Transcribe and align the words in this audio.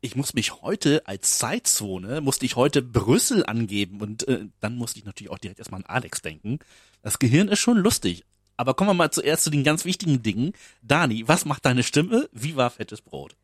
ich 0.00 0.16
muss 0.16 0.34
mich 0.34 0.62
heute 0.62 1.06
als 1.06 1.38
Zeitzone, 1.38 2.20
musste 2.20 2.46
ich 2.46 2.56
heute 2.56 2.82
Brüssel 2.82 3.44
angeben 3.44 4.00
und 4.00 4.26
äh, 4.28 4.46
dann 4.60 4.76
musste 4.76 4.98
ich 4.98 5.04
natürlich 5.04 5.30
auch 5.30 5.38
direkt 5.38 5.58
erstmal 5.58 5.82
an 5.82 5.86
Alex 5.86 6.22
denken. 6.22 6.58
Das 7.02 7.18
Gehirn 7.18 7.48
ist 7.48 7.60
schon 7.60 7.78
lustig. 7.78 8.24
Aber 8.56 8.74
kommen 8.74 8.90
wir 8.90 8.94
mal 8.94 9.10
zuerst 9.10 9.44
zu 9.44 9.50
den 9.50 9.64
ganz 9.64 9.84
wichtigen 9.84 10.22
Dingen. 10.22 10.52
Dani, 10.82 11.26
was 11.26 11.44
macht 11.44 11.64
deine 11.64 11.82
Stimme? 11.82 12.28
Wie 12.32 12.56
war 12.56 12.70
fettes 12.70 13.02
Brot? 13.02 13.36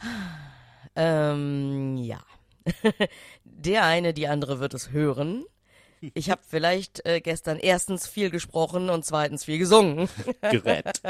Ähm, 1.00 1.96
ja. 1.96 2.24
Der 3.44 3.84
eine, 3.84 4.12
die 4.12 4.26
andere 4.26 4.58
wird 4.58 4.74
es 4.74 4.90
hören. 4.90 5.44
Ich 6.14 6.28
habe 6.30 6.40
vielleicht 6.48 7.06
äh, 7.06 7.20
gestern 7.20 7.58
erstens 7.58 8.08
viel 8.08 8.30
gesprochen 8.30 8.90
und 8.90 9.04
zweitens 9.04 9.44
viel 9.44 9.58
gesungen. 9.58 10.08
Gerät. 10.40 11.00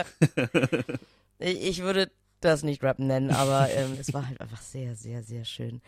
ich 1.39 1.81
würde 1.81 2.11
das 2.41 2.63
nicht 2.63 2.83
Rap 2.83 2.99
nennen, 2.99 3.31
aber 3.31 3.69
ähm, 3.75 3.97
es 4.01 4.13
war 4.13 4.27
halt 4.27 4.41
einfach 4.41 4.61
sehr, 4.61 4.95
sehr, 4.95 5.23
sehr 5.23 5.45
schön. 5.45 5.81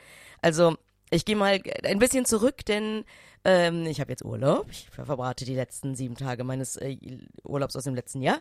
Also 0.42 0.76
ich 1.10 1.24
gehe 1.24 1.36
mal 1.36 1.60
ein 1.84 1.98
bisschen 1.98 2.24
zurück, 2.24 2.64
denn 2.66 3.04
ähm, 3.44 3.86
ich 3.86 4.00
habe 4.00 4.12
jetzt 4.12 4.24
Urlaub. 4.24 4.66
Ich 4.70 4.88
verbrate 4.90 5.44
die 5.44 5.54
letzten 5.54 5.94
sieben 5.94 6.14
Tage 6.14 6.44
meines 6.44 6.76
äh, 6.76 6.96
Urlaubs 7.42 7.76
aus 7.76 7.84
dem 7.84 7.94
letzten 7.94 8.22
Jahr 8.22 8.40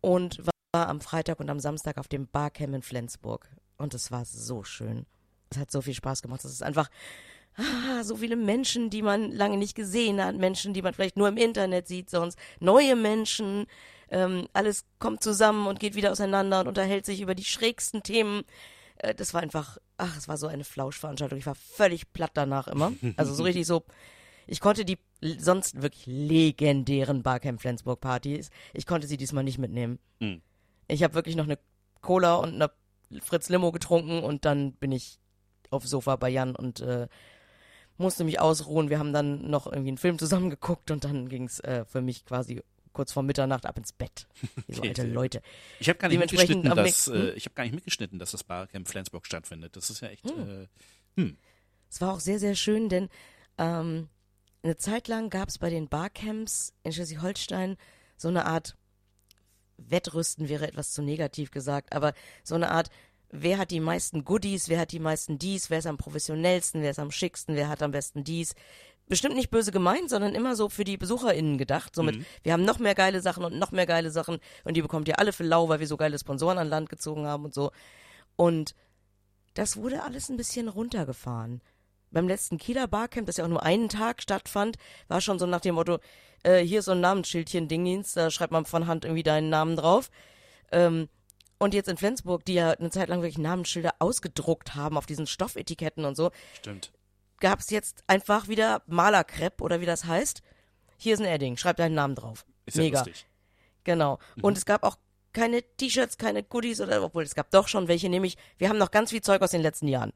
und 0.00 0.40
war 0.72 0.88
am 0.88 1.00
Freitag 1.00 1.40
und 1.40 1.50
am 1.50 1.60
Samstag 1.60 1.98
auf 1.98 2.08
dem 2.08 2.26
Barcamp 2.26 2.74
in 2.74 2.82
Flensburg. 2.82 3.48
Und 3.76 3.94
es 3.94 4.10
war 4.10 4.24
so 4.24 4.62
schön. 4.62 5.06
Es 5.50 5.58
hat 5.58 5.70
so 5.70 5.82
viel 5.82 5.94
Spaß 5.94 6.22
gemacht. 6.22 6.44
Es 6.44 6.52
ist 6.52 6.62
einfach 6.62 6.88
ah, 7.56 8.02
so 8.04 8.16
viele 8.16 8.36
Menschen, 8.36 8.90
die 8.90 9.02
man 9.02 9.32
lange 9.32 9.56
nicht 9.56 9.74
gesehen 9.74 10.22
hat, 10.22 10.36
Menschen, 10.36 10.74
die 10.74 10.82
man 10.82 10.94
vielleicht 10.94 11.16
nur 11.16 11.28
im 11.28 11.36
Internet 11.36 11.88
sieht, 11.88 12.10
sonst 12.10 12.38
neue 12.60 12.96
Menschen. 12.96 13.66
Ähm, 14.10 14.48
alles 14.52 14.84
kommt 14.98 15.22
zusammen 15.22 15.66
und 15.66 15.80
geht 15.80 15.94
wieder 15.94 16.10
auseinander 16.10 16.60
und 16.60 16.68
unterhält 16.68 17.06
sich 17.06 17.20
über 17.20 17.34
die 17.34 17.44
schrägsten 17.44 18.02
Themen. 18.02 18.42
Äh, 18.96 19.14
das 19.14 19.34
war 19.34 19.42
einfach, 19.42 19.78
ach, 19.96 20.16
es 20.16 20.28
war 20.28 20.36
so 20.36 20.46
eine 20.46 20.64
Flauschveranstaltung. 20.64 21.38
Ich 21.38 21.46
war 21.46 21.54
völlig 21.54 22.12
platt 22.12 22.32
danach 22.34 22.68
immer. 22.68 22.92
Also 23.16 23.34
so 23.34 23.42
richtig 23.44 23.66
so. 23.66 23.84
Ich 24.46 24.60
konnte 24.60 24.84
die 24.84 24.98
sonst 25.38 25.80
wirklich 25.80 26.06
legendären 26.06 27.22
Barcamp 27.22 27.60
Flensburg 27.60 28.00
Partys, 28.00 28.50
ich 28.72 28.86
konnte 28.86 29.06
sie 29.06 29.16
diesmal 29.16 29.44
nicht 29.44 29.58
mitnehmen. 29.58 29.98
Mhm. 30.18 30.42
Ich 30.88 31.02
habe 31.02 31.14
wirklich 31.14 31.36
noch 31.36 31.44
eine 31.44 31.58
Cola 32.00 32.36
und 32.36 32.54
eine 32.54 32.70
Fritz 33.22 33.48
Limo 33.48 33.70
getrunken 33.70 34.22
und 34.22 34.44
dann 34.44 34.72
bin 34.72 34.92
ich 34.92 35.18
aufs 35.70 35.90
Sofa 35.90 36.16
bei 36.16 36.30
Jan 36.30 36.56
und 36.56 36.80
äh, 36.80 37.06
musste 37.96 38.24
mich 38.24 38.40
ausruhen. 38.40 38.88
Wir 38.90 38.98
haben 38.98 39.12
dann 39.12 39.48
noch 39.50 39.66
irgendwie 39.66 39.90
einen 39.90 39.98
Film 39.98 40.18
zusammen 40.18 40.50
geguckt 40.50 40.90
und 40.90 41.04
dann 41.04 41.28
ging 41.28 41.44
es 41.44 41.60
äh, 41.60 41.84
für 41.84 42.00
mich 42.00 42.24
quasi 42.24 42.62
kurz 42.92 43.12
vor 43.12 43.22
Mitternacht 43.22 43.66
ab 43.66 43.78
ins 43.78 43.92
Bett. 43.92 44.26
Wie 44.66 44.74
so 44.74 44.82
alte 44.82 45.06
Leute. 45.06 45.42
Ich 45.78 45.88
habe 45.88 45.98
gar 45.98 46.08
nicht 46.08 46.18
mitgeschnitten, 46.18 46.64
dass 46.64 47.08
äh, 47.08 47.32
ich 47.32 47.44
habe 47.46 47.54
gar 47.54 47.64
nicht 47.64 47.74
mitgeschnitten, 47.74 48.18
dass 48.18 48.32
das 48.32 48.44
Barcamp 48.44 48.88
Flensburg 48.88 49.26
stattfindet. 49.26 49.76
Das 49.76 49.90
ist 49.90 50.00
ja 50.00 50.08
echt. 50.08 50.28
Hm. 50.28 50.48
Äh, 50.48 50.66
hm. 51.20 51.36
Es 51.88 52.00
war 52.00 52.12
auch 52.12 52.20
sehr 52.20 52.38
sehr 52.38 52.54
schön, 52.54 52.88
denn 52.88 53.08
ähm, 53.58 54.08
eine 54.62 54.76
Zeit 54.76 55.08
lang 55.08 55.30
gab 55.30 55.48
es 55.48 55.58
bei 55.58 55.70
den 55.70 55.88
Barcamps 55.88 56.74
in 56.82 56.92
Schleswig-Holstein 56.92 57.76
so 58.16 58.28
eine 58.28 58.46
Art 58.46 58.76
Wettrüsten 59.78 60.50
wäre 60.50 60.68
etwas 60.68 60.92
zu 60.92 61.00
negativ 61.00 61.50
gesagt, 61.50 61.94
aber 61.94 62.12
so 62.44 62.54
eine 62.54 62.70
Art 62.70 62.90
wer 63.30 63.58
hat 63.58 63.70
die 63.70 63.80
meisten 63.80 64.24
Goodies, 64.24 64.68
wer 64.68 64.80
hat 64.80 64.92
die 64.92 64.98
meisten 64.98 65.38
dies, 65.38 65.70
wer 65.70 65.78
ist 65.78 65.86
am 65.86 65.96
professionellsten, 65.96 66.82
wer 66.82 66.90
ist 66.90 66.98
am 66.98 67.10
schicksten, 67.10 67.56
wer 67.56 67.68
hat 67.68 67.82
am 67.82 67.92
besten 67.92 68.24
dies. 68.24 68.54
Bestimmt 69.10 69.34
nicht 69.34 69.50
böse 69.50 69.72
gemeint, 69.72 70.08
sondern 70.08 70.36
immer 70.36 70.54
so 70.54 70.68
für 70.68 70.84
die 70.84 70.96
BesucherInnen 70.96 71.58
gedacht. 71.58 71.96
Somit, 71.96 72.18
mhm. 72.18 72.26
wir 72.44 72.52
haben 72.52 72.64
noch 72.64 72.78
mehr 72.78 72.94
geile 72.94 73.20
Sachen 73.20 73.44
und 73.44 73.58
noch 73.58 73.72
mehr 73.72 73.84
geile 73.84 74.12
Sachen 74.12 74.38
und 74.62 74.76
die 74.76 74.82
bekommt 74.82 75.08
ihr 75.08 75.18
alle 75.18 75.32
für 75.32 75.42
lau, 75.42 75.68
weil 75.68 75.80
wir 75.80 75.88
so 75.88 75.96
geile 75.96 76.16
Sponsoren 76.16 76.58
an 76.58 76.68
Land 76.68 76.88
gezogen 76.88 77.26
haben 77.26 77.44
und 77.44 77.52
so. 77.52 77.72
Und 78.36 78.76
das 79.54 79.76
wurde 79.76 80.04
alles 80.04 80.28
ein 80.28 80.36
bisschen 80.36 80.68
runtergefahren. 80.68 81.60
Beim 82.12 82.28
letzten 82.28 82.56
Kieler 82.56 82.86
Barcamp, 82.86 83.26
das 83.26 83.36
ja 83.36 83.44
auch 83.44 83.48
nur 83.48 83.64
einen 83.64 83.88
Tag 83.88 84.22
stattfand, 84.22 84.76
war 85.08 85.20
schon 85.20 85.40
so 85.40 85.46
nach 85.46 85.60
dem 85.60 85.74
Motto, 85.74 85.98
äh, 86.44 86.60
hier 86.60 86.78
ist 86.78 86.84
so 86.84 86.92
ein 86.92 87.00
Namensschildchen, 87.00 87.66
Dingdienst, 87.66 88.16
da 88.16 88.30
schreibt 88.30 88.52
man 88.52 88.64
von 88.64 88.86
Hand 88.86 89.04
irgendwie 89.04 89.24
deinen 89.24 89.50
Namen 89.50 89.74
drauf. 89.74 90.08
Ähm, 90.70 91.08
und 91.58 91.74
jetzt 91.74 91.88
in 91.88 91.96
Flensburg, 91.96 92.44
die 92.44 92.54
ja 92.54 92.70
eine 92.70 92.90
Zeit 92.90 93.08
lang 93.08 93.22
wirklich 93.22 93.38
Namensschilder 93.38 93.94
ausgedruckt 93.98 94.76
haben 94.76 94.96
auf 94.96 95.06
diesen 95.06 95.26
Stoffetiketten 95.26 96.04
und 96.04 96.16
so. 96.16 96.30
Stimmt. 96.54 96.92
Gab 97.40 97.60
es 97.60 97.70
jetzt 97.70 98.04
einfach 98.06 98.48
wieder 98.48 98.82
Malerkrepp 98.86 99.60
oder 99.60 99.80
wie 99.80 99.86
das 99.86 100.04
heißt. 100.04 100.42
Hier 100.98 101.14
ist 101.14 101.20
ein 101.20 101.26
Edding, 101.26 101.56
schreib 101.56 101.76
deinen 101.76 101.94
Namen 101.94 102.14
drauf. 102.14 102.44
Ist 102.66 102.76
ja 102.76 102.82
Mega. 102.82 102.98
Lustig. 102.98 103.26
Genau. 103.84 104.18
Mhm. 104.36 104.44
Und 104.44 104.58
es 104.58 104.66
gab 104.66 104.82
auch 104.82 104.96
keine 105.32 105.62
T-Shirts, 105.62 106.18
keine 106.18 106.42
Goodies 106.42 106.80
oder, 106.80 107.02
obwohl 107.02 107.22
es 107.22 107.34
gab 107.34 107.50
doch 107.50 107.68
schon 107.68 107.88
welche, 107.88 108.08
nämlich, 108.08 108.36
wir 108.58 108.68
haben 108.68 108.78
noch 108.78 108.90
ganz 108.90 109.10
viel 109.10 109.22
Zeug 109.22 109.42
aus 109.42 109.52
den 109.52 109.62
letzten 109.62 109.88
Jahren 109.88 110.12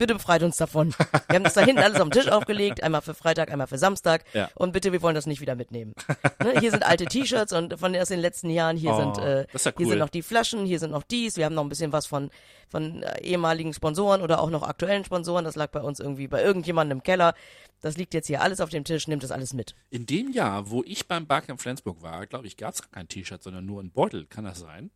bitte 0.00 0.14
befreit 0.14 0.42
uns 0.42 0.56
davon. 0.56 0.94
Wir 1.28 1.36
haben 1.36 1.44
das 1.44 1.54
da 1.54 1.60
hinten 1.60 1.82
alles 1.82 2.00
auf 2.00 2.08
den 2.08 2.20
Tisch 2.20 2.32
aufgelegt, 2.32 2.82
einmal 2.82 3.02
für 3.02 3.14
Freitag, 3.14 3.52
einmal 3.52 3.66
für 3.66 3.78
Samstag. 3.78 4.24
Ja. 4.32 4.50
Und 4.54 4.72
bitte, 4.72 4.92
wir 4.92 5.02
wollen 5.02 5.14
das 5.14 5.26
nicht 5.26 5.40
wieder 5.40 5.54
mitnehmen. 5.54 5.94
ne? 6.42 6.58
Hier 6.58 6.70
sind 6.70 6.84
alte 6.84 7.04
T-Shirts 7.04 7.52
und 7.52 7.78
von 7.78 7.94
aus 7.94 8.08
den 8.08 8.18
letzten 8.18 8.50
Jahren, 8.50 8.76
hier 8.76 8.92
oh, 8.92 8.96
sind 8.96 9.18
äh, 9.18 9.40
ja 9.42 9.72
hier 9.76 9.86
sind 9.86 9.98
noch 9.98 10.08
die 10.08 10.22
Flaschen, 10.22 10.64
hier 10.64 10.78
sind 10.78 10.90
noch 10.90 11.02
dies, 11.02 11.36
wir 11.36 11.44
haben 11.44 11.54
noch 11.54 11.62
ein 11.62 11.68
bisschen 11.68 11.92
was 11.92 12.06
von 12.06 12.30
von 12.70 13.02
äh, 13.02 13.20
ehemaligen 13.22 13.74
Sponsoren 13.74 14.22
oder 14.22 14.40
auch 14.40 14.48
noch 14.48 14.62
aktuellen 14.62 15.04
Sponsoren. 15.04 15.44
Das 15.44 15.56
lag 15.56 15.70
bei 15.70 15.80
uns 15.80 16.00
irgendwie 16.00 16.28
bei 16.28 16.42
irgendjemandem 16.42 16.98
im 16.98 17.02
Keller. 17.02 17.34
Das 17.80 17.96
liegt 17.96 18.14
jetzt 18.14 18.28
hier 18.28 18.42
alles 18.42 18.60
auf 18.60 18.70
dem 18.70 18.84
Tisch, 18.84 19.08
nimmt 19.08 19.22
das 19.22 19.32
alles 19.32 19.52
mit. 19.52 19.74
In 19.90 20.06
dem 20.06 20.30
Jahr, 20.32 20.70
wo 20.70 20.82
ich 20.84 21.08
beim 21.08 21.26
Barcamp 21.26 21.60
Flensburg 21.60 22.00
war, 22.02 22.26
glaube 22.26 22.46
ich, 22.46 22.56
gab 22.56 22.74
es 22.74 22.90
kein 22.90 23.08
T-Shirt, 23.08 23.42
sondern 23.42 23.66
nur 23.66 23.82
ein 23.82 23.90
Beutel. 23.90 24.26
Kann 24.26 24.44
das 24.44 24.60
sein? 24.60 24.90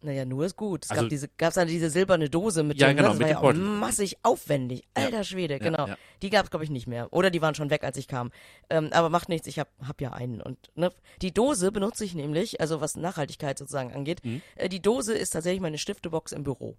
Naja, 0.00 0.24
nur 0.24 0.46
ist 0.46 0.56
gut. 0.56 0.84
Es 0.84 0.90
also, 0.90 1.02
gab 1.02 1.10
diese, 1.10 1.28
gab's 1.28 1.56
dann 1.56 1.66
diese 1.66 1.90
silberne 1.90 2.30
Dose 2.30 2.62
mit 2.62 2.78
ja, 2.78 2.88
dem, 2.88 2.98
genau, 2.98 3.08
das 3.08 3.18
mit 3.18 3.26
war 3.26 3.30
ja 3.30 3.40
auch 3.40 3.54
massig 3.54 4.16
aufwendig. 4.22 4.84
Alter 4.94 5.18
ja. 5.18 5.24
Schwede, 5.24 5.58
genau. 5.58 5.86
Ja, 5.86 5.88
ja. 5.88 5.98
Die 6.22 6.30
gab's 6.30 6.50
glaube 6.50 6.64
ich 6.64 6.70
nicht 6.70 6.86
mehr. 6.86 7.12
Oder 7.12 7.30
die 7.30 7.42
waren 7.42 7.56
schon 7.56 7.70
weg, 7.70 7.82
als 7.82 7.96
ich 7.96 8.06
kam. 8.06 8.30
Ähm, 8.70 8.90
aber 8.92 9.08
macht 9.08 9.28
nichts, 9.28 9.48
ich 9.48 9.58
hab, 9.58 9.68
hab 9.86 10.00
ja 10.00 10.12
einen. 10.12 10.40
Und 10.40 10.70
ne, 10.76 10.92
die 11.20 11.32
Dose 11.32 11.72
benutze 11.72 12.04
ich 12.04 12.14
nämlich, 12.14 12.60
also 12.60 12.80
was 12.80 12.96
Nachhaltigkeit 12.96 13.58
sozusagen 13.58 13.92
angeht. 13.92 14.24
Mhm. 14.24 14.40
Äh, 14.54 14.68
die 14.68 14.80
Dose 14.80 15.14
ist 15.14 15.30
tatsächlich 15.30 15.60
meine 15.60 15.78
Stiftebox 15.78 16.30
im 16.30 16.44
Büro. 16.44 16.76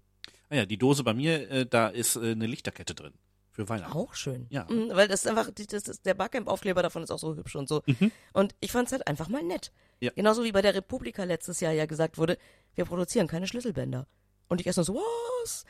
Ah 0.48 0.56
ja, 0.56 0.66
die 0.66 0.78
Dose 0.78 1.04
bei 1.04 1.12
mir, 1.12 1.50
äh, 1.50 1.66
da 1.66 1.88
ist 1.88 2.16
äh, 2.16 2.32
eine 2.32 2.46
Lichterkette 2.46 2.94
drin. 2.94 3.12
Für 3.52 3.68
Weihnachten. 3.68 3.96
Auch 3.96 4.14
schön. 4.14 4.46
Ja. 4.48 4.66
Mhm, 4.70 4.90
weil 4.92 5.08
das 5.08 5.24
ist 5.24 5.26
einfach, 5.26 5.50
das 5.50 5.88
ist, 5.88 6.06
der 6.06 6.14
Barcamp-Aufkleber 6.14 6.82
davon 6.82 7.02
ist 7.02 7.10
auch 7.10 7.18
so 7.18 7.36
hübsch 7.36 7.56
und 7.56 7.68
so. 7.68 7.82
Mhm. 7.86 8.12
Und 8.32 8.54
ich 8.60 8.72
fand's 8.72 8.92
halt 8.92 9.06
einfach 9.06 9.28
mal 9.28 9.42
nett. 9.42 9.72
Ja. 10.00 10.10
Genauso 10.14 10.44
wie 10.44 10.52
bei 10.52 10.62
der 10.62 10.74
Republika 10.74 11.24
letztes 11.24 11.60
Jahr 11.60 11.72
ja 11.72 11.86
gesagt 11.86 12.18
wurde, 12.18 12.38
wir 12.74 12.86
produzieren 12.86 13.26
keine 13.26 13.46
Schlüsselbänder. 13.46 14.06
Und 14.48 14.60
ich 14.60 14.66
erst 14.66 14.82
so, 14.82 14.94
was? 14.94 15.64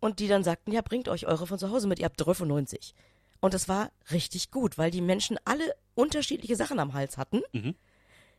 Und 0.00 0.20
die 0.20 0.28
dann 0.28 0.44
sagten, 0.44 0.72
ja, 0.72 0.80
bringt 0.80 1.08
euch 1.08 1.26
eure 1.26 1.46
von 1.46 1.58
zu 1.58 1.70
Hause 1.70 1.88
mit, 1.88 1.98
ihr 1.98 2.04
habt 2.04 2.20
93. 2.24 2.94
Und 3.40 3.54
das 3.54 3.68
war 3.68 3.90
richtig 4.10 4.50
gut, 4.50 4.78
weil 4.78 4.90
die 4.90 5.00
Menschen 5.00 5.38
alle 5.44 5.64
unterschiedliche 5.94 6.56
Sachen 6.56 6.78
am 6.78 6.94
Hals 6.94 7.18
hatten. 7.18 7.42
Mhm. 7.52 7.74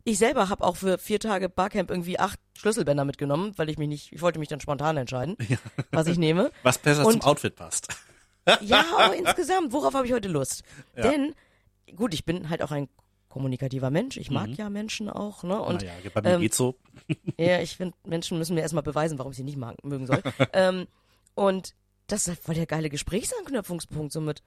Ich 0.04 0.18
selber 0.18 0.48
habe 0.48 0.64
auch 0.64 0.78
für 0.78 0.98
vier 0.98 1.20
Tage 1.20 1.50
Barcamp 1.50 1.92
irgendwie 1.92 2.18
acht 2.18 2.40
Schlüsselbänder 2.58 3.04
mitgenommen, 3.04 3.52
weil 3.58 3.70
ich 3.70 3.78
mich 3.78 3.90
nicht, 3.90 4.14
ich 4.14 4.22
wollte 4.22 4.40
mich 4.40 4.48
dann 4.48 4.62
spontan 4.62 4.96
entscheiden, 4.96 5.36
ja. 5.50 5.58
was 5.92 6.08
ich 6.08 6.18
nehme. 6.18 6.52
Was 6.64 6.78
besser 6.78 7.06
Und, 7.06 7.14
zum 7.14 7.22
Outfit 7.24 7.56
passt. 7.56 7.90
ja, 8.62 8.86
aber 8.98 9.16
insgesamt, 9.16 9.74
worauf 9.74 9.94
habe 9.94 10.08
ich 10.08 10.14
heute 10.14 10.30
Lust? 10.30 10.64
Ja. 10.96 11.04
Denn, 11.04 11.36
gut, 11.96 12.14
ich 12.14 12.24
bin 12.24 12.50
halt 12.50 12.62
auch 12.62 12.72
ein 12.72 12.88
kommunikativer 13.30 13.90
Mensch. 13.90 14.18
Ich 14.18 14.32
mag 14.32 14.48
mhm. 14.48 14.56
ja 14.56 14.70
Menschen 14.70 15.10
auch, 15.10 15.44
ne? 15.44 15.62
Und 15.62 15.82
naja, 15.82 15.94
bei 16.14 16.22
mir 16.22 16.30
ähm, 16.36 16.42
geht's 16.42 16.58
so. 16.58 16.76
ja, 17.38 17.60
ich 17.62 17.78
finde, 17.78 17.96
Menschen 18.06 18.38
müssen 18.38 18.56
mir 18.56 18.62
erstmal 18.62 18.84
beweisen, 18.84 19.18
warum 19.20 19.32
ich 19.32 19.38
sie 19.38 19.44
nicht 19.44 19.58
mag, 19.58 19.84
mögen 19.84 20.08
soll. 20.08 20.22
ähm, 20.54 20.88
und 21.36 21.76
das 22.08 22.28
ist 22.28 22.42
voll 22.42 22.56
der 22.56 22.66
geile 22.66 22.90
Gesprächsanknüpfungspunkt, 22.90 24.12
so 24.12 24.22
mit 24.22 24.44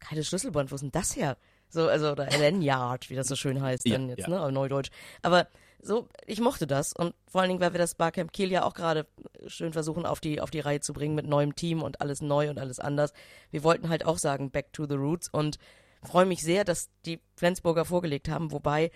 geiles 0.00 0.28
Schlüsselband, 0.28 0.70
wo 0.70 0.74
ist 0.74 0.82
denn 0.82 0.90
das 0.92 1.16
her? 1.16 1.36
So, 1.68 1.88
also, 1.88 2.10
oder 2.10 2.28
Lanyard, 2.30 3.10
wie 3.10 3.14
das 3.14 3.28
so 3.28 3.36
schön 3.36 3.62
heißt, 3.62 3.86
ja, 3.86 3.92
dann 3.92 4.08
jetzt, 4.08 4.26
ja. 4.26 4.28
ne, 4.28 4.52
Neudeutsch. 4.52 4.90
Aber 5.22 5.46
so, 5.82 6.08
ich 6.26 6.40
mochte 6.40 6.66
das 6.66 6.92
und 6.92 7.14
vor 7.26 7.40
allen 7.40 7.48
Dingen, 7.48 7.60
weil 7.60 7.72
wir 7.72 7.78
das 7.78 7.94
Barcamp 7.94 8.32
Kiel 8.32 8.50
ja 8.50 8.64
auch 8.64 8.74
gerade 8.74 9.06
schön 9.46 9.72
versuchen 9.72 10.04
auf 10.04 10.20
die, 10.20 10.40
auf 10.40 10.50
die 10.50 10.60
Reihe 10.60 10.80
zu 10.80 10.92
bringen 10.92 11.14
mit 11.14 11.26
neuem 11.26 11.54
Team 11.54 11.82
und 11.82 12.00
alles 12.00 12.20
neu 12.20 12.50
und 12.50 12.58
alles 12.58 12.80
anders. 12.80 13.12
Wir 13.50 13.62
wollten 13.62 13.88
halt 13.88 14.04
auch 14.04 14.18
sagen, 14.18 14.50
back 14.50 14.72
to 14.72 14.86
the 14.86 14.96
roots 14.96 15.28
und 15.28 15.58
freue 16.02 16.26
mich 16.26 16.42
sehr, 16.42 16.64
dass 16.64 16.90
die 17.04 17.20
Flensburger 17.36 17.84
vorgelegt 17.84 18.28
haben, 18.28 18.52
wobei 18.52 18.90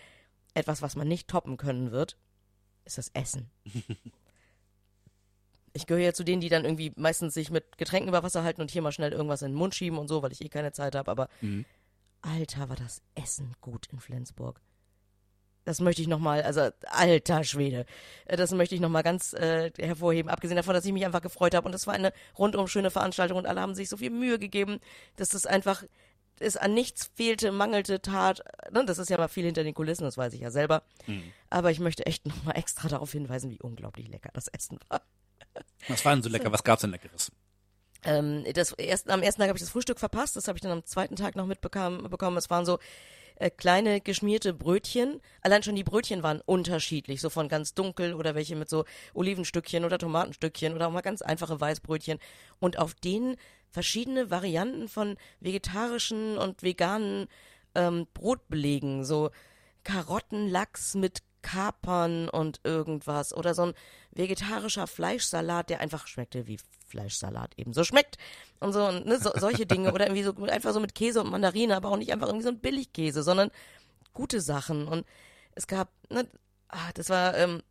etwas, 0.54 0.82
was 0.82 0.96
man 0.96 1.08
nicht 1.08 1.28
toppen 1.28 1.56
können 1.56 1.90
wird, 1.90 2.16
ist 2.84 2.98
das 2.98 3.08
Essen. 3.14 3.50
ich 5.72 5.86
gehöre 5.86 6.04
ja 6.04 6.12
zu 6.12 6.24
denen, 6.24 6.40
die 6.40 6.48
dann 6.48 6.64
irgendwie 6.64 6.92
meistens 6.96 7.34
sich 7.34 7.50
mit 7.50 7.76
Getränken 7.76 8.08
über 8.08 8.22
Wasser 8.22 8.44
halten 8.44 8.60
und 8.60 8.70
hier 8.70 8.82
mal 8.82 8.92
schnell 8.92 9.12
irgendwas 9.12 9.42
in 9.42 9.52
den 9.52 9.58
Mund 9.58 9.74
schieben 9.74 9.98
und 9.98 10.08
so, 10.08 10.22
weil 10.22 10.32
ich 10.32 10.40
eh 10.40 10.48
keine 10.48 10.72
Zeit 10.72 10.94
habe, 10.94 11.10
aber 11.10 11.28
mhm. 11.40 11.64
Alter, 12.22 12.70
war 12.70 12.76
das 12.76 13.02
Essen 13.14 13.54
gut 13.60 13.86
in 13.92 14.00
Flensburg. 14.00 14.62
Das 15.64 15.80
möchte 15.80 16.02
ich 16.02 16.08
nochmal, 16.08 16.42
also 16.42 16.70
alter 16.86 17.42
Schwede, 17.42 17.86
äh, 18.26 18.36
das 18.36 18.52
möchte 18.52 18.74
ich 18.74 18.80
nochmal 18.80 19.02
ganz 19.02 19.32
äh, 19.32 19.70
hervorheben, 19.78 20.30
abgesehen 20.30 20.56
davon, 20.56 20.74
dass 20.74 20.84
ich 20.84 20.92
mich 20.92 21.04
einfach 21.04 21.22
gefreut 21.22 21.54
habe 21.54 21.66
und 21.66 21.72
das 21.72 21.86
war 21.86 21.94
eine 21.94 22.12
rundum 22.38 22.66
schöne 22.66 22.90
Veranstaltung 22.90 23.38
und 23.38 23.46
alle 23.46 23.60
haben 23.60 23.74
sich 23.74 23.88
so 23.88 23.96
viel 23.96 24.10
Mühe 24.10 24.38
gegeben, 24.38 24.78
dass 25.16 25.30
das 25.30 25.46
einfach 25.46 25.84
es 26.40 26.56
an 26.56 26.75
nichts 26.75 27.10
fehlte, 27.14 27.52
mangelte, 27.52 28.00
tat. 28.00 28.42
Ne? 28.72 28.84
Das 28.84 28.98
ist 28.98 29.10
ja 29.10 29.19
mal 29.19 29.28
viel 29.28 29.44
hinter 29.44 29.64
den 29.64 29.75
Kulissen, 29.75 30.04
das 30.04 30.19
weiß 30.19 30.32
ich 30.34 30.40
ja 30.40 30.50
selber. 30.50 30.82
Mhm. 31.06 31.32
Aber 31.50 31.70
ich 31.70 31.81
möchte 31.81 32.06
echt 32.06 32.26
nochmal 32.26 32.56
extra 32.56 32.88
darauf 32.88 33.12
hinweisen, 33.12 33.50
wie 33.50 33.60
unglaublich 33.60 34.08
lecker 34.08 34.31
das 34.32 34.48
Essen 34.48 34.78
war. 34.88 35.02
Was 35.88 36.04
war 36.04 36.12
denn 36.12 36.22
so 36.22 36.28
lecker? 36.28 36.50
Was 36.52 36.64
gab's 36.64 36.82
denn 36.82 36.90
Leckeres? 36.90 37.31
Ähm, 38.04 38.44
das 38.52 38.72
erst, 38.72 39.08
am 39.10 39.22
ersten 39.22 39.40
Tag 39.40 39.48
habe 39.48 39.56
ich 39.56 39.62
das 39.62 39.70
Frühstück 39.70 39.98
verpasst, 39.98 40.36
das 40.36 40.48
habe 40.48 40.58
ich 40.58 40.62
dann 40.62 40.72
am 40.72 40.84
zweiten 40.84 41.16
Tag 41.16 41.36
noch 41.36 41.46
mitbekommen. 41.46 42.08
Bekommen. 42.10 42.36
Es 42.36 42.50
waren 42.50 42.66
so 42.66 42.78
äh, 43.36 43.50
kleine 43.50 44.00
geschmierte 44.00 44.52
Brötchen. 44.52 45.20
Allein 45.40 45.62
schon 45.62 45.75
die 45.75 45.84
Brötchen 45.84 46.22
waren 46.22 46.40
unterschiedlich, 46.40 47.20
so 47.20 47.31
von 47.31 47.48
ganz 47.48 47.75
dunkel 47.75 48.14
oder 48.14 48.34
welche 48.34 48.56
mit 48.56 48.69
so 48.69 48.84
Olivenstückchen 49.14 49.84
oder 49.84 49.98
Tomatenstückchen 49.98 50.75
oder 50.75 50.88
auch 50.88 50.92
mal 50.92 51.00
ganz 51.00 51.22
einfache 51.22 51.60
Weißbrötchen. 51.60 52.19
Und 52.60 52.78
auf 52.78 52.94
denen 52.94 53.36
verschiedene 53.70 54.31
Varianten 54.31 54.88
von 54.88 55.16
vegetarischen 55.40 56.38
und 56.38 56.62
veganen 56.62 57.26
ähm, 57.75 58.06
Brotbelegen, 58.14 59.04
so 59.04 59.31
Karottenlachs 59.82 60.94
mit 60.94 61.22
Kapern 61.44 62.31
und 62.31 62.61
irgendwas. 62.64 63.35
Oder 63.35 63.55
so 63.55 63.67
ein 63.67 63.75
vegetarischer 64.12 64.87
Fleischsalat, 64.87 65.69
der 65.69 65.81
einfach 65.81 66.06
schmeckte 66.06 66.46
wie 66.46 66.58
Fleischsalat 66.88 67.52
eben. 67.58 67.75
So 67.75 67.85
schmeckt 67.85 68.17
und 68.61 68.73
so 68.73 68.87
und 68.87 69.06
ne, 69.06 69.19
so, 69.20 69.31
solche 69.37 69.67
Dinge. 69.67 69.93
Oder 69.93 70.06
irgendwie 70.06 70.23
so 70.23 70.35
einfach 70.46 70.73
so 70.73 70.81
mit 70.81 70.94
Käse 70.94 71.20
und 71.20 71.31
Mandarine, 71.31 71.76
aber 71.76 71.91
auch 71.91 71.99
nicht 71.99 72.12
einfach 72.12 72.29
irgendwie 72.29 72.44
so 72.44 72.50
ein 72.50 72.61
Billigkäse, 72.61 73.23
sondern 73.23 73.50
gute 74.14 74.41
Sachen. 74.41 74.88
Und 74.88 75.06
es 75.55 75.67
gab, 75.67 75.91
ne, 76.08 76.26
ah, 76.69 76.91
das 76.94 77.11
war 77.11 77.37
ähm, 77.37 77.62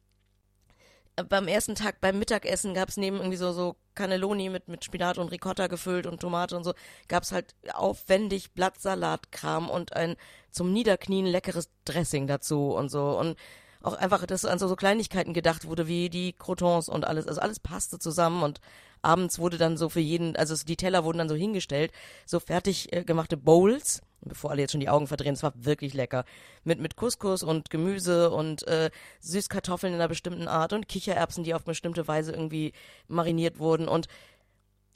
beim 1.16 1.48
ersten 1.48 1.76
Tag 1.76 2.00
beim 2.02 2.18
Mittagessen 2.18 2.74
gab 2.74 2.90
es 2.90 2.98
neben 2.98 3.18
irgendwie 3.18 3.38
so 3.38 3.54
so 3.54 3.76
Cannelloni 3.96 4.50
mit 4.50 4.68
mit 4.68 4.84
Spinat 4.84 5.20
und 5.20 5.30
Ricotta 5.30 5.68
gefüllt 5.68 6.08
und 6.08 6.20
Tomate 6.20 6.58
und 6.58 6.64
so 6.64 6.74
gab 7.08 7.22
es 7.24 7.32
halt 7.32 7.54
aufwendig 7.74 8.54
Blattsalatkram 8.54 9.70
und 9.70 9.94
ein 9.94 10.16
zum 10.50 10.72
Niederknien 10.72 11.26
leckeres 11.26 11.70
Dressing 11.86 12.28
dazu 12.28 12.74
und 12.74 12.90
so. 12.90 13.18
Und 13.20 13.38
auch 13.84 13.94
einfach, 13.94 14.26
dass 14.26 14.46
an 14.46 14.60
so, 14.60 14.68
so 14.68 14.76
Kleinigkeiten 14.76 15.34
gedacht 15.34 15.66
wurde, 15.68 15.88
wie 15.88 16.10
die 16.10 16.34
Crotons 16.34 16.90
und 16.90 17.06
alles. 17.06 17.28
Also 17.28 17.42
alles 17.42 17.60
passte 17.60 18.00
zusammen 18.00 18.42
und 18.42 18.60
abends 19.02 19.38
wurde 19.40 19.58
dann 19.58 19.78
so 19.78 19.90
für 19.90 20.00
jeden, 20.00 20.36
also 20.36 20.56
die 20.66 20.78
Teller 20.78 21.04
wurden 21.04 21.18
dann 21.18 21.30
so 21.30 21.36
hingestellt, 21.36 21.92
so 22.26 22.40
fertig 22.40 22.94
äh, 22.94 23.04
gemachte 23.04 23.36
Bowls, 23.36 24.02
bevor 24.22 24.52
alle 24.52 24.62
jetzt 24.62 24.72
schon 24.72 24.80
die 24.80 24.88
Augen 24.88 25.08
verdrehen, 25.08 25.34
es 25.34 25.44
war 25.44 25.52
wirklich 25.56 25.94
lecker. 25.94 26.24
Mit, 26.64 26.80
mit 26.80 26.96
Couscous 26.96 27.44
und 27.44 27.70
Gemüse 27.70 28.32
und 28.32 28.66
äh, 28.68 28.90
Süßkartoffeln 29.20 29.94
in 29.94 30.00
einer 30.00 30.08
bestimmten 30.08 30.48
Art 30.48 30.72
und 30.72 30.88
Kichererbsen, 30.88 31.44
die 31.44 31.54
auf 31.54 31.66
bestimmte 31.66 32.08
Weise 32.08 32.32
irgendwie 32.32 32.72
mariniert 33.10 33.60
wurden 33.60 33.90
und 33.90 34.08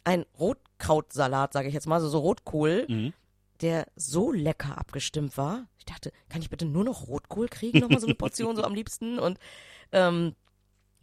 ein 0.06 0.26
Rotkrautsalat, 0.40 1.52
sage 1.52 1.68
ich 1.68 1.74
jetzt 1.74 1.88
mal, 1.88 2.00
so, 2.00 2.08
so 2.08 2.20
Rotkohl, 2.20 2.86
Mhm. 2.88 3.14
der 3.62 3.88
so 3.98 4.32
lecker 4.32 4.78
abgestimmt 4.78 5.38
war. 5.38 5.68
Ich 5.88 5.94
dachte, 5.94 6.12
kann 6.30 6.42
ich 6.42 6.50
bitte 6.50 6.66
nur 6.66 6.84
noch 6.84 7.08
Rotkohl 7.08 7.48
kriegen? 7.48 7.80
Nochmal 7.80 8.00
so 8.02 8.08
eine 8.08 8.16
Portion 8.16 8.56
so 8.58 8.64
am 8.64 8.74
liebsten. 8.76 9.20
Und, 9.20 9.40
ähm, 9.94 10.36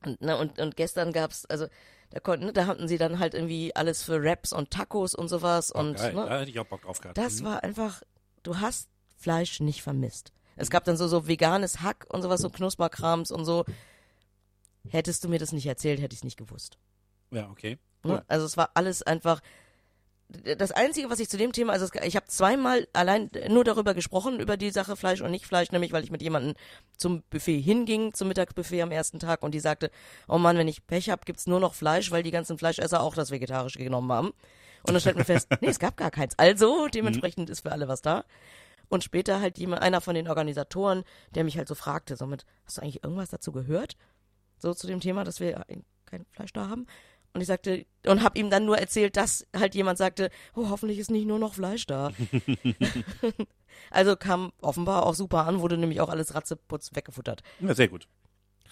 und, 0.04 0.18
na, 0.20 0.34
und, 0.36 0.58
und 0.58 0.76
gestern 0.76 1.12
gab's, 1.12 1.46
also 1.46 1.66
da 2.10 2.20
konnten, 2.20 2.52
da 2.52 2.66
hatten 2.66 2.86
sie 2.86 2.98
dann 2.98 3.18
halt 3.18 3.32
irgendwie 3.34 3.74
alles 3.74 4.02
für 4.02 4.22
Wraps 4.22 4.52
und 4.52 4.70
Tacos 4.70 5.14
und 5.14 5.28
sowas. 5.28 5.74
Oh, 5.74 5.78
und 5.78 5.96
geil. 5.96 6.12
ne, 6.14 6.26
Da 6.26 6.40
hätte 6.40 6.50
ich 6.50 6.58
auch 6.60 6.66
Bock 6.66 6.82
drauf 6.82 7.00
gehabt. 7.00 7.16
das 7.16 7.40
Mhm. 7.40 7.44
war 7.46 7.64
einfach, 7.64 8.02
du 8.42 8.58
hast 8.60 8.88
Fleisch 9.16 9.60
nicht 9.60 9.82
vermisst. 9.82 10.32
Es 10.56 10.68
gab 10.70 10.84
dann 10.84 10.96
so, 10.98 11.08
so 11.08 11.26
veganes 11.26 11.80
Hack 11.80 12.06
und 12.10 12.20
sowas, 12.22 12.40
so 12.42 12.50
Knusperkrams 12.50 13.30
und 13.32 13.44
so. 13.46 13.64
Hättest 14.90 15.24
du 15.24 15.28
mir 15.28 15.38
das 15.38 15.52
nicht 15.52 15.66
erzählt, 15.66 16.00
hätte 16.00 16.12
ich 16.12 16.20
es 16.20 16.24
nicht 16.24 16.36
gewusst. 16.36 16.78
Ja, 17.30 17.48
okay. 17.50 17.78
Ne? 18.04 18.22
Also 18.28 18.44
es 18.44 18.56
war 18.58 18.70
alles 18.74 19.02
einfach. 19.02 19.40
Das 20.56 20.72
Einzige, 20.72 21.10
was 21.10 21.20
ich 21.20 21.28
zu 21.28 21.36
dem 21.36 21.52
Thema, 21.52 21.72
also 21.72 21.86
ich 22.02 22.16
habe 22.16 22.26
zweimal 22.26 22.88
allein 22.92 23.30
nur 23.48 23.64
darüber 23.64 23.94
gesprochen, 23.94 24.40
über 24.40 24.56
die 24.56 24.70
Sache 24.70 24.96
Fleisch 24.96 25.20
und 25.20 25.30
nicht 25.30 25.46
Fleisch, 25.46 25.70
nämlich 25.70 25.92
weil 25.92 26.04
ich 26.04 26.10
mit 26.10 26.22
jemandem 26.22 26.54
zum 26.96 27.22
Buffet 27.30 27.60
hinging, 27.60 28.12
zum 28.14 28.28
Mittagsbuffet 28.28 28.82
am 28.82 28.90
ersten 28.90 29.18
Tag 29.18 29.42
und 29.42 29.52
die 29.54 29.60
sagte, 29.60 29.90
oh 30.28 30.38
Mann, 30.38 30.58
wenn 30.58 30.68
ich 30.68 30.86
Pech 30.86 31.10
hab, 31.10 31.26
gibt's 31.26 31.46
nur 31.46 31.60
noch 31.60 31.74
Fleisch, 31.74 32.10
weil 32.10 32.22
die 32.22 32.30
ganzen 32.30 32.58
Fleischesser 32.58 33.02
auch 33.02 33.14
das 33.14 33.30
Vegetarische 33.30 33.78
genommen 33.78 34.10
haben. 34.12 34.32
Und 34.86 34.92
dann 34.92 35.00
stellt 35.00 35.16
man 35.16 35.24
fest, 35.24 35.48
nee, 35.60 35.68
es 35.68 35.78
gab 35.78 35.96
gar 35.96 36.10
keins. 36.10 36.38
Also, 36.38 36.88
dementsprechend 36.88 37.48
ist 37.48 37.60
für 37.60 37.72
alle 37.72 37.88
was 37.88 38.02
da. 38.02 38.24
Und 38.88 39.02
später 39.02 39.40
halt 39.40 39.58
jemand, 39.58 39.82
einer 39.82 40.00
von 40.00 40.14
den 40.14 40.28
Organisatoren, 40.28 41.04
der 41.34 41.44
mich 41.44 41.56
halt 41.56 41.68
so 41.68 41.74
fragte, 41.74 42.16
somit, 42.16 42.44
hast 42.66 42.76
du 42.76 42.82
eigentlich 42.82 43.02
irgendwas 43.02 43.30
dazu 43.30 43.50
gehört? 43.50 43.96
So 44.58 44.74
zu 44.74 44.86
dem 44.86 45.00
Thema, 45.00 45.24
dass 45.24 45.40
wir 45.40 45.64
kein 46.04 46.26
Fleisch 46.32 46.52
da 46.52 46.68
haben? 46.68 46.86
Und 47.34 47.40
ich 47.40 47.48
sagte, 47.48 47.84
und 48.06 48.22
hab 48.22 48.38
ihm 48.38 48.48
dann 48.48 48.64
nur 48.64 48.78
erzählt, 48.78 49.16
dass 49.16 49.44
halt 49.54 49.74
jemand 49.74 49.98
sagte, 49.98 50.30
oh, 50.54 50.68
hoffentlich 50.70 51.00
ist 51.00 51.10
nicht 51.10 51.26
nur 51.26 51.40
noch 51.40 51.54
Fleisch 51.54 51.84
da. 51.84 52.12
also 53.90 54.14
kam 54.14 54.52
offenbar 54.60 55.04
auch 55.04 55.14
super 55.14 55.44
an, 55.44 55.60
wurde 55.60 55.76
nämlich 55.76 56.00
auch 56.00 56.08
alles 56.08 56.34
ratzeputz 56.34 56.94
weggefuttert. 56.94 57.42
Ja, 57.58 57.74
sehr 57.74 57.88
gut. 57.88 58.06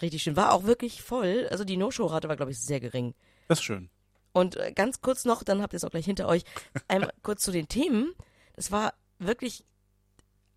Richtig 0.01 0.23
schön. 0.23 0.37
War 0.37 0.53
auch 0.53 0.63
wirklich 0.63 1.01
voll. 1.01 1.47
Also 1.51 1.65
die 1.65 1.75
No-Show-Rate 1.75 2.29
war, 2.29 2.37
glaube 2.37 2.51
ich, 2.51 2.59
sehr 2.59 2.79
gering. 2.79 3.13
Das 3.49 3.59
ist 3.59 3.65
schön. 3.65 3.89
Und 4.31 4.55
äh, 4.55 4.71
ganz 4.71 5.01
kurz 5.01 5.25
noch, 5.25 5.43
dann 5.43 5.61
habt 5.61 5.73
ihr 5.73 5.77
es 5.77 5.83
auch 5.83 5.91
gleich 5.91 6.05
hinter 6.05 6.27
euch, 6.27 6.43
einmal 6.87 7.11
kurz 7.21 7.43
zu 7.43 7.51
den 7.51 7.67
Themen. 7.67 8.13
Es 8.53 8.71
war 8.71 8.93
wirklich 9.19 9.65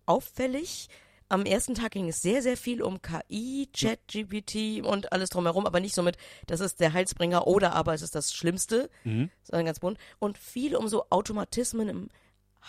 auffällig. 0.05 0.87
Am 1.29 1.45
ersten 1.45 1.75
Tag 1.75 1.91
ging 1.91 2.07
es 2.07 2.21
sehr, 2.21 2.41
sehr 2.41 2.55
viel 2.55 2.81
um 2.81 3.01
KI, 3.01 3.69
Chat-GPT 3.73 4.81
und 4.85 5.11
alles 5.11 5.29
drumherum, 5.29 5.65
aber 5.65 5.79
nicht 5.81 5.93
so 5.95 6.01
mit, 6.01 6.17
das 6.45 6.61
ist 6.61 6.79
der 6.79 6.93
Heilsbringer 6.93 7.47
oder 7.47 7.73
aber 7.73 7.93
es 7.93 8.01
ist 8.01 8.15
das 8.15 8.33
Schlimmste, 8.33 8.89
Mhm. 9.03 9.29
sondern 9.43 9.65
ganz 9.65 9.79
bunt. 9.79 9.97
Und 10.19 10.37
viel 10.37 10.75
um 10.75 10.87
so 10.87 11.05
Automatismen 11.09 11.89
im 11.89 12.09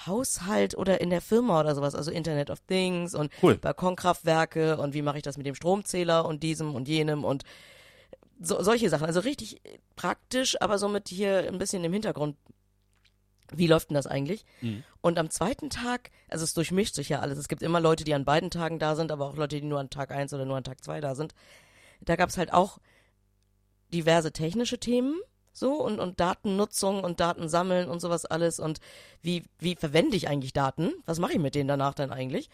Haushalt 0.06 0.76
oder 0.76 1.00
in 1.00 1.10
der 1.10 1.20
Firma 1.20 1.60
oder 1.60 1.74
sowas, 1.74 1.94
also 1.94 2.10
Internet 2.10 2.50
of 2.50 2.60
Things 2.66 3.14
und 3.14 3.32
Cool. 3.42 3.56
Balkonkraftwerke 3.56 4.76
und 4.78 4.92
wie 4.94 5.02
mache 5.02 5.18
ich 5.18 5.22
das 5.22 5.36
mit 5.36 5.46
dem 5.46 5.54
Stromzähler 5.54 6.24
und 6.24 6.42
diesem 6.42 6.74
und 6.74 6.88
jenem 6.88 7.24
und 7.24 7.44
so, 8.40 8.62
solche 8.62 8.88
Sachen. 8.90 9.06
Also 9.06 9.20
richtig 9.20 9.60
praktisch, 9.96 10.60
aber 10.60 10.78
somit 10.78 11.08
hier 11.08 11.48
ein 11.48 11.58
bisschen 11.58 11.82
im 11.84 11.92
Hintergrund. 11.92 12.36
Wie 13.52 13.66
läuft 13.66 13.90
denn 13.90 13.94
das 13.94 14.06
eigentlich? 14.06 14.44
Mhm. 14.60 14.84
Und 15.00 15.18
am 15.18 15.30
zweiten 15.30 15.70
Tag, 15.70 16.10
also 16.28 16.44
es 16.44 16.54
durchmischt 16.54 16.94
sich 16.94 17.08
ja 17.08 17.20
alles. 17.20 17.38
Es 17.38 17.48
gibt 17.48 17.62
immer 17.62 17.80
Leute, 17.80 18.04
die 18.04 18.14
an 18.14 18.24
beiden 18.24 18.50
Tagen 18.50 18.78
da 18.78 18.94
sind, 18.96 19.10
aber 19.10 19.26
auch 19.26 19.36
Leute, 19.36 19.60
die 19.60 19.66
nur 19.66 19.80
an 19.80 19.90
Tag 19.90 20.10
eins 20.10 20.34
oder 20.34 20.44
nur 20.44 20.56
an 20.56 20.64
Tag 20.64 20.82
zwei 20.84 21.00
da 21.00 21.14
sind. 21.14 21.34
Da 22.00 22.16
gab 22.16 22.28
es 22.28 22.38
halt 22.38 22.52
auch 22.52 22.78
diverse 23.92 24.32
technische 24.32 24.78
Themen, 24.78 25.18
so 25.52 25.82
und, 25.82 25.98
und 25.98 26.20
Datennutzung 26.20 27.02
und 27.02 27.20
Datensammeln 27.20 27.88
und 27.88 28.00
sowas 28.00 28.24
alles 28.24 28.60
und 28.60 28.78
wie, 29.22 29.44
wie 29.58 29.76
verwende 29.76 30.16
ich 30.16 30.28
eigentlich 30.28 30.52
Daten? 30.52 30.92
Was 31.06 31.18
mache 31.18 31.32
ich 31.32 31.38
mit 31.38 31.54
denen 31.54 31.68
danach 31.68 31.94
dann 31.94 32.12
eigentlich? 32.12 32.48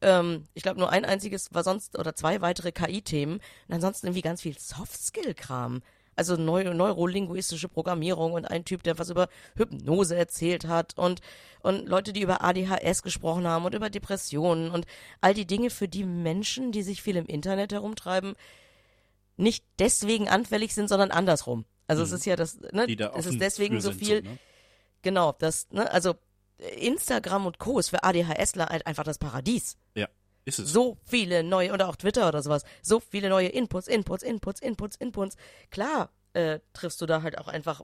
Ähm, 0.00 0.44
ich 0.54 0.62
glaube, 0.62 0.78
nur 0.78 0.90
ein 0.90 1.04
einziges 1.04 1.52
war 1.52 1.64
sonst 1.64 1.98
oder 1.98 2.14
zwei 2.14 2.40
weitere 2.40 2.72
KI-Themen 2.72 3.40
und 3.68 3.74
ansonsten 3.74 4.06
irgendwie 4.06 4.22
ganz 4.22 4.42
viel 4.42 4.58
Soft-Skill-Kram. 4.58 5.82
Also 6.16 6.36
neu, 6.36 6.64
neurolinguistische 6.64 7.68
Programmierung 7.68 8.32
und 8.32 8.46
ein 8.46 8.64
Typ, 8.64 8.82
der 8.82 8.98
was 8.98 9.10
über 9.10 9.28
Hypnose 9.56 10.16
erzählt 10.16 10.66
hat 10.66 10.98
und, 10.98 11.20
und 11.62 11.86
Leute, 11.88 12.12
die 12.12 12.22
über 12.22 12.42
ADHS 12.42 13.02
gesprochen 13.02 13.46
haben 13.46 13.66
und 13.66 13.74
über 13.74 13.90
Depressionen 13.90 14.70
und 14.70 14.86
all 15.20 15.34
die 15.34 15.46
Dinge, 15.46 15.70
für 15.70 15.88
die 15.88 16.04
Menschen, 16.04 16.72
die 16.72 16.82
sich 16.82 17.02
viel 17.02 17.16
im 17.16 17.26
Internet 17.26 17.72
herumtreiben, 17.72 18.34
nicht 19.36 19.64
deswegen 19.78 20.28
anfällig 20.28 20.74
sind, 20.74 20.88
sondern 20.88 21.10
andersrum. 21.10 21.66
Also 21.86 22.02
es 22.02 22.12
ist 22.12 22.26
ja 22.26 22.36
das, 22.36 22.58
ne, 22.72 22.86
Mhm. 22.88 22.96
Da 22.96 23.12
es 23.16 23.26
ist 23.26 23.40
deswegen 23.40 23.80
so 23.80 23.90
sind, 23.90 23.98
viel, 23.98 24.22
ne? 24.22 24.38
genau, 25.02 25.34
das, 25.38 25.68
ne, 25.70 25.90
also 25.92 26.14
Instagram 26.78 27.46
und 27.46 27.58
Co. 27.58 27.78
ist 27.78 27.90
für 27.90 28.02
ADHSler 28.02 28.66
halt 28.66 28.86
einfach 28.86 29.04
das 29.04 29.18
Paradies. 29.18 29.76
Ja, 29.94 30.08
ist 30.46 30.58
es. 30.58 30.72
So 30.72 30.96
viele 31.04 31.42
neue, 31.42 31.72
oder 31.72 31.88
auch 31.88 31.96
Twitter 31.96 32.28
oder 32.28 32.42
sowas, 32.42 32.62
so 32.80 33.00
viele 33.00 33.28
neue 33.28 33.48
Inputs, 33.48 33.88
Inputs, 33.88 34.22
Inputs, 34.22 34.60
Inputs, 34.60 34.96
Inputs. 34.96 35.36
Klar, 35.70 36.10
äh, 36.32 36.60
triffst 36.72 37.00
du 37.02 37.06
da 37.06 37.22
halt 37.22 37.36
auch 37.36 37.48
einfach 37.48 37.82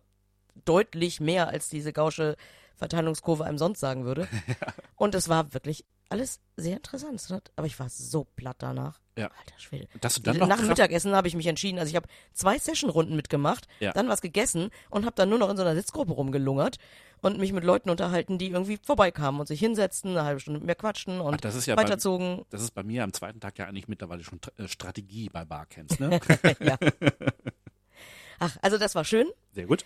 deutlich 0.65 1.21
mehr, 1.21 1.49
als 1.49 1.69
diese 1.69 1.93
gausche 1.93 2.37
Verteilungskurve 2.77 3.45
einem 3.45 3.59
sonst 3.59 3.81
sagen 3.81 4.05
würde. 4.05 4.29
Und 4.97 5.15
es 5.15 5.29
war 5.29 5.53
wirklich 5.53 5.85
alles 6.13 6.41
sehr 6.57 6.77
interessant. 6.77 7.51
Aber 7.57 7.67
ich 7.67 7.79
war 7.81 7.89
so 7.89 8.25
platt 8.25 8.57
danach. 8.61 9.01
Ja. 9.19 9.25
Alter 9.27 9.59
Schwede. 9.59 9.89
Dass 10.01 10.15
du 10.15 10.23
dann 10.23 10.39
noch 10.39 10.47
Nach 10.47 10.59
dem 10.59 10.69
Mittagessen 10.69 11.15
habe 11.15 11.29
ich 11.29 11.35
mich 11.35 11.47
entschieden, 11.47 11.79
also 11.79 11.91
ich 11.91 11.97
habe 11.97 12.09
zwei 12.33 12.59
Session-Runden 12.59 13.17
mitgemacht, 13.17 13.67
Ja. 13.81 13.93
dann 13.93 14.09
was 14.09 14.23
gegessen 14.23 14.71
und 14.91 15.05
habe 15.05 15.15
dann 15.17 15.29
nur 15.29 15.39
noch 15.39 15.51
in 15.51 15.57
so 15.57 15.63
einer 15.63 15.75
Sitzgruppe 15.75 16.13
rumgelungert 16.13 16.77
und 17.21 17.39
mich 17.39 17.53
mit 17.53 17.65
Leuten 17.65 17.91
unterhalten, 17.91 18.39
die 18.39 18.49
irgendwie 18.51 18.79
vorbeikamen 18.83 19.41
und 19.41 19.47
sich 19.47 19.61
hinsetzten, 19.61 20.13
eine 20.13 20.25
halbe 20.25 20.41
Stunde 20.41 20.61
mit 20.61 20.67
mir 20.67 20.75
quatschten 20.75 21.21
und 21.21 21.35
Ach, 21.35 21.41
das 21.41 21.55
ist 21.55 21.67
ja 21.67 21.77
weiterzogen. 21.77 22.45
Das 22.51 22.63
ist 22.63 22.73
bei 22.73 22.83
mir 22.83 23.05
am 23.05 23.13
zweiten 23.13 23.41
Tag 23.41 23.59
ja 23.59 23.67
eigentlich 23.67 23.89
mittlerweile 23.89 24.25
schon 24.25 24.41
äh, 24.57 24.67
Strategie 24.69 25.29
bei 25.29 25.45
Barcamps, 25.45 25.99
ne? 25.99 26.19
ja. 26.61 26.79
Ach, 28.39 28.57
also 28.63 28.79
das 28.79 28.95
war 28.95 29.05
schön. 29.05 29.29
Sehr 29.53 29.67
gut. 29.67 29.85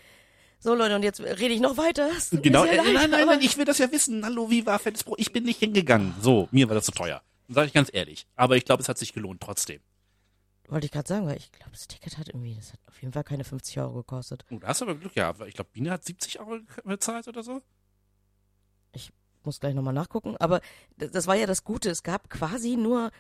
So 0.59 0.75
Leute, 0.75 0.97
und 0.97 1.03
jetzt 1.03 1.21
rede 1.21 1.55
ich 1.55 1.61
noch 1.61 1.77
weiter. 1.77 2.09
Genau. 2.31 2.63
sehr 2.65 2.73
Äh, 2.73 2.77
leid, 2.77 2.95
nein, 2.95 3.11
nein, 3.11 3.27
nein, 3.27 3.41
ich 3.41 3.57
will 3.57 3.65
das 3.65 3.79
ja 3.79 3.91
wissen. 3.93 4.25
Hallo, 4.25 4.51
wie 4.51 4.67
war 4.67 4.79
Fettes 4.79 5.05
Brot? 5.05 5.21
Ich 5.21 5.33
bin 5.33 5.45
nicht 5.45 5.59
hingegangen. 5.61 6.15
So, 6.21 6.49
mir 6.51 6.69
war 6.69 6.75
das 6.75 6.87
zu 6.87 6.93
teuer. 6.93 7.23
Sag 7.49 7.67
ich 7.67 7.73
ganz 7.73 7.91
ehrlich. 7.93 8.27
Aber 8.35 8.57
ich 8.57 8.65
glaube, 8.65 8.83
es 8.83 8.89
hat 8.89 8.99
sich 8.99 9.13
gelohnt 9.13 9.41
trotzdem. 9.41 9.81
Wollte 10.69 10.87
ich 10.87 10.91
gerade 10.93 11.07
sagen, 11.07 11.27
weil 11.27 11.37
ich 11.37 11.53
glaube, 11.53 11.71
das 11.73 11.87
Ticket 11.87 12.19
hat 12.19 12.29
irgendwie, 12.29 12.57
das 12.57 12.73
hat 12.73 12.81
auf 12.89 13.01
jeden 13.01 13.13
Fall 13.13 13.23
keine 13.23 13.45
50 13.45 13.79
Euro 13.79 13.95
gekostet. 13.95 14.45
Oh, 14.51 14.59
da 14.59 14.69
hast 14.69 14.81
du 14.81 14.87
aber 14.87 14.97
Glück 14.97 15.15
gehabt. 15.15 15.39
weil 15.39 15.49
Ich 15.49 15.55
glaube, 15.55 15.71
Biene 15.73 15.91
hat 15.93 16.05
70 16.05 16.41
Euro 16.41 16.59
bezahlt 16.85 17.29
oder 17.29 17.43
so. 17.43 17.63
muss 19.45 19.61
gleich 19.61 19.75
nochmal 19.77 19.95
nachgucken, 19.95 20.37
aber 20.39 20.61
das, 20.97 21.13
das 21.13 21.27
war 21.29 21.37
ja 21.37 21.47
das 21.47 21.63
Gute. 21.63 21.89
Es 21.89 22.03
gab 22.03 22.29
quasi 22.31 22.77
nur, 22.77 23.13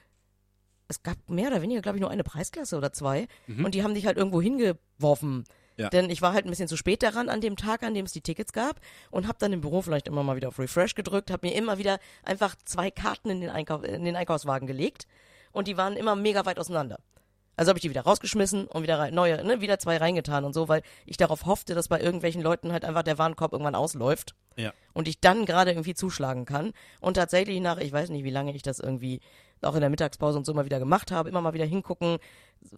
es 0.89 1.05
gab 1.05 1.31
mehr 1.31 1.49
oder 1.49 1.63
weniger, 1.63 1.83
glaube 1.83 1.99
ich, 1.99 2.01
nur 2.01 2.11
eine 2.11 2.25
Preisklasse 2.25 2.77
oder 2.77 2.93
zwei. 2.93 3.29
Mhm. 3.47 3.65
Und 3.65 3.75
die 3.77 3.85
haben 3.85 3.95
dich 3.95 4.07
halt 4.07 4.17
irgendwo 4.17 4.43
hingeworfen. 4.43 5.45
Ja. 5.77 5.91
Denn 5.91 6.09
ich 6.09 6.23
war 6.23 6.33
halt 6.33 6.47
ein 6.47 6.51
bisschen 6.51 6.69
zu 6.69 6.77
spät 6.77 7.03
daran 7.03 7.29
an 7.29 7.41
dem 7.41 7.57
Tag, 7.57 7.83
an 7.83 7.93
dem 7.95 8.07
es 8.07 8.13
die 8.13 8.23
Tickets 8.23 8.53
gab 8.53 8.81
und 9.11 9.29
habe 9.29 9.39
dann 9.39 9.53
im 9.53 9.61
Büro 9.61 9.83
vielleicht 9.83 10.09
immer 10.09 10.23
mal 10.23 10.37
wieder 10.37 10.49
auf 10.49 10.59
Refresh 10.59 10.95
gedrückt, 10.95 11.31
habe 11.31 11.47
mir 11.47 11.55
immer 11.55 11.77
wieder 11.79 11.99
einfach 12.25 12.55
zwei 12.65 12.91
Karten 12.91 13.29
in 13.31 13.41
den, 13.43 13.51
Einkauf, 13.51 13.85
in 13.85 14.05
den 14.05 14.17
Einkaufswagen 14.17 14.67
gelegt 14.67 15.07
und 15.53 15.69
die 15.69 15.77
waren 15.77 15.97
immer 15.97 16.17
mega 16.17 16.47
weit 16.47 16.59
auseinander. 16.59 16.99
Also 17.59 17.71
habe 17.71 17.79
ich 17.79 17.83
die 17.83 17.91
wieder 17.91 18.03
rausgeschmissen 18.03 18.67
und 18.67 18.83
wieder 18.83 18.99
rein, 18.99 19.15
neue, 19.15 19.43
ne, 19.43 19.63
wieder 19.63 19.79
zwei 19.79 19.97
reingetan 19.97 20.45
und 20.45 20.53
so, 20.53 20.69
weil 20.69 20.83
ich 21.07 21.17
darauf 21.17 21.47
hoffte, 21.47 21.75
dass 21.75 21.89
bei 21.89 22.01
irgendwelchen 22.01 22.43
Leuten 22.43 22.71
halt 22.71 22.85
einfach 22.85 23.03
der 23.03 23.17
Warenkorb 23.17 23.53
irgendwann 23.53 23.75
ausläuft 23.75 24.35
Ja. 24.57 24.75
und 24.93 25.09
ich 25.09 25.21
dann 25.21 25.47
gerade 25.47 25.71
irgendwie 25.71 25.95
zuschlagen 25.95 26.45
kann. 26.45 26.73
Und 27.01 27.15
tatsächlich 27.15 27.61
nach, 27.61 27.79
ich 27.79 27.93
weiß 27.93 28.11
nicht, 28.11 28.25
wie 28.25 28.31
lange 28.31 28.55
ich 28.55 28.61
das 28.63 28.79
irgendwie 28.79 29.21
auch 29.63 29.75
in 29.75 29.81
der 29.81 29.89
Mittagspause 29.89 30.37
und 30.37 30.45
so 30.45 30.53
mal 30.53 30.67
wieder 30.67 30.79
gemacht 30.79 31.11
habe, 31.11 31.31
immer 31.31 31.41
mal 31.41 31.55
wieder 31.55 31.65
hingucken, 31.65 32.19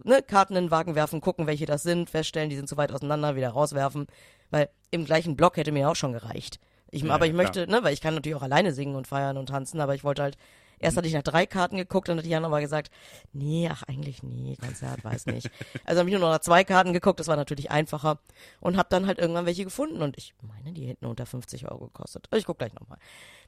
ne, 0.03 0.21
Karten 0.21 0.55
in 0.55 0.65
den 0.65 0.71
Wagen 0.71 0.95
werfen, 0.95 1.21
gucken, 1.21 1.47
welche 1.47 1.65
das 1.65 1.83
sind, 1.83 2.09
feststellen, 2.09 2.49
die 2.49 2.55
sind 2.55 2.69
zu 2.69 2.77
weit 2.77 2.91
auseinander, 2.91 3.35
wieder 3.35 3.49
rauswerfen, 3.49 4.07
weil 4.51 4.69
im 4.91 5.05
gleichen 5.05 5.35
Block 5.35 5.57
hätte 5.57 5.71
mir 5.71 5.89
auch 5.89 5.95
schon 5.95 6.13
gereicht. 6.13 6.59
Ich, 6.91 7.03
Ja, 7.03 7.13
aber 7.13 7.25
ich 7.25 7.33
klar. 7.33 7.43
möchte, 7.43 7.67
ne, 7.67 7.83
weil 7.83 7.93
ich 7.93 8.01
kann 8.01 8.15
natürlich 8.15 8.35
auch 8.35 8.41
alleine 8.43 8.73
singen 8.73 8.95
und 8.95 9.07
feiern 9.07 9.37
und 9.37 9.47
tanzen, 9.49 9.79
aber 9.79 9.93
ich 9.95 10.03
wollte 10.03 10.23
halt, 10.23 10.37
erst 10.79 10.97
hatte 10.97 11.07
ich 11.07 11.13
nach 11.13 11.21
drei 11.23 11.45
Karten 11.45 11.77
geguckt, 11.77 12.07
dann 12.07 12.17
hat 12.17 12.25
Jan 12.25 12.45
aber 12.45 12.61
gesagt, 12.61 12.89
nee, 13.33 13.69
ach 13.71 13.83
eigentlich 13.83 14.23
nee, 14.23 14.55
Konzert, 14.55 15.03
weiß 15.03 15.27
nicht. 15.27 15.51
Also 15.85 15.99
habe 15.99 16.09
ich 16.09 16.13
nur 16.13 16.21
noch 16.21 16.31
nach 16.33 16.39
zwei 16.39 16.63
Karten 16.63 16.93
geguckt, 16.93 17.19
das 17.19 17.27
war 17.27 17.35
natürlich 17.35 17.69
einfacher 17.69 18.19
und 18.59 18.77
habe 18.77 18.89
dann 18.89 19.05
halt 19.05 19.19
irgendwann 19.19 19.45
welche 19.45 19.65
gefunden 19.65 20.01
und 20.01 20.17
ich 20.17 20.33
meine, 20.41 20.73
die 20.73 20.87
hätten 20.87 21.05
unter 21.05 21.25
50 21.25 21.69
Euro 21.69 21.85
gekostet. 21.85 22.27
Ich 22.33 22.45
guck 22.45 22.57
gleich 22.57 22.73
nochmal 22.73 22.97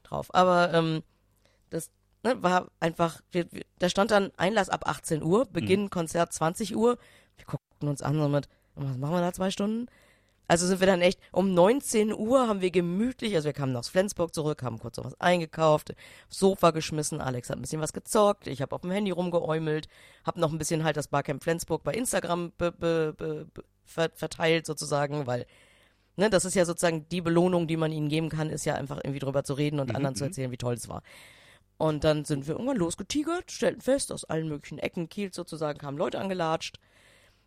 drauf. 0.04 0.32
Aber 0.34 0.72
ähm, 0.72 1.02
das 1.70 1.90
ne, 2.22 2.42
war 2.42 2.68
einfach, 2.80 3.20
wir, 3.30 3.50
wir, 3.52 3.62
da 3.78 3.88
stand 3.88 4.10
dann 4.10 4.30
Einlass 4.36 4.68
ab 4.68 4.88
18 4.88 5.22
Uhr, 5.22 5.46
Beginn 5.46 5.90
Konzert 5.90 6.32
20 6.32 6.76
Uhr. 6.76 6.98
Wir 7.36 7.44
guckten 7.46 7.88
uns 7.88 8.02
an 8.02 8.18
so 8.18 8.28
mit, 8.28 8.48
was 8.74 8.96
machen 8.96 9.14
wir 9.14 9.20
da 9.20 9.32
zwei 9.32 9.50
Stunden? 9.50 9.88
Also 10.48 10.66
sind 10.66 10.80
wir 10.80 10.86
dann 10.86 11.00
echt, 11.00 11.18
um 11.30 11.54
19 11.54 12.12
Uhr 12.12 12.46
haben 12.46 12.60
wir 12.60 12.70
gemütlich, 12.70 13.34
also 13.34 13.46
wir 13.46 13.52
kamen 13.54 13.74
aus 13.74 13.88
Flensburg 13.88 14.34
zurück, 14.34 14.62
haben 14.62 14.78
kurz 14.78 14.98
noch 14.98 15.06
was 15.06 15.18
eingekauft, 15.20 15.94
Sofa 16.28 16.72
geschmissen, 16.72 17.20
Alex 17.20 17.48
hat 17.48 17.56
ein 17.56 17.62
bisschen 17.62 17.80
was 17.80 17.94
gezockt, 17.94 18.48
ich 18.48 18.60
habe 18.60 18.74
auf 18.74 18.82
dem 18.82 18.90
Handy 18.90 19.12
rumgeäumelt, 19.12 19.88
habe 20.26 20.40
noch 20.40 20.52
ein 20.52 20.58
bisschen 20.58 20.84
halt 20.84 20.96
das 20.96 21.08
Barcamp 21.08 21.42
Flensburg 21.42 21.84
bei 21.84 21.94
Instagram 21.94 22.52
be, 22.58 22.70
be, 22.70 23.14
be, 23.16 23.46
be, 23.54 23.64
ver, 23.86 24.10
verteilt 24.14 24.66
sozusagen, 24.66 25.26
weil 25.26 25.46
ne, 26.16 26.28
das 26.28 26.44
ist 26.44 26.54
ja 26.54 26.64
sozusagen 26.64 27.08
die 27.08 27.22
Belohnung, 27.22 27.66
die 27.66 27.76
man 27.76 27.92
ihnen 27.92 28.08
geben 28.08 28.28
kann, 28.28 28.50
ist 28.50 28.66
ja 28.66 28.74
einfach 28.74 28.98
irgendwie 28.98 29.20
drüber 29.20 29.44
zu 29.44 29.54
reden 29.54 29.80
und 29.80 29.94
anderen 29.94 30.16
zu 30.16 30.24
erzählen, 30.24 30.50
wie 30.50 30.58
toll 30.58 30.74
es 30.74 30.88
war. 30.88 31.02
Und 31.82 32.04
dann 32.04 32.24
sind 32.24 32.46
wir 32.46 32.54
irgendwann 32.54 32.76
losgetigert, 32.76 33.50
stellten 33.50 33.80
fest, 33.80 34.12
aus 34.12 34.22
allen 34.22 34.46
möglichen 34.46 34.78
Ecken 34.78 35.08
Kiels 35.08 35.34
sozusagen 35.34 35.80
kamen 35.80 35.98
Leute 35.98 36.20
angelatscht. 36.20 36.78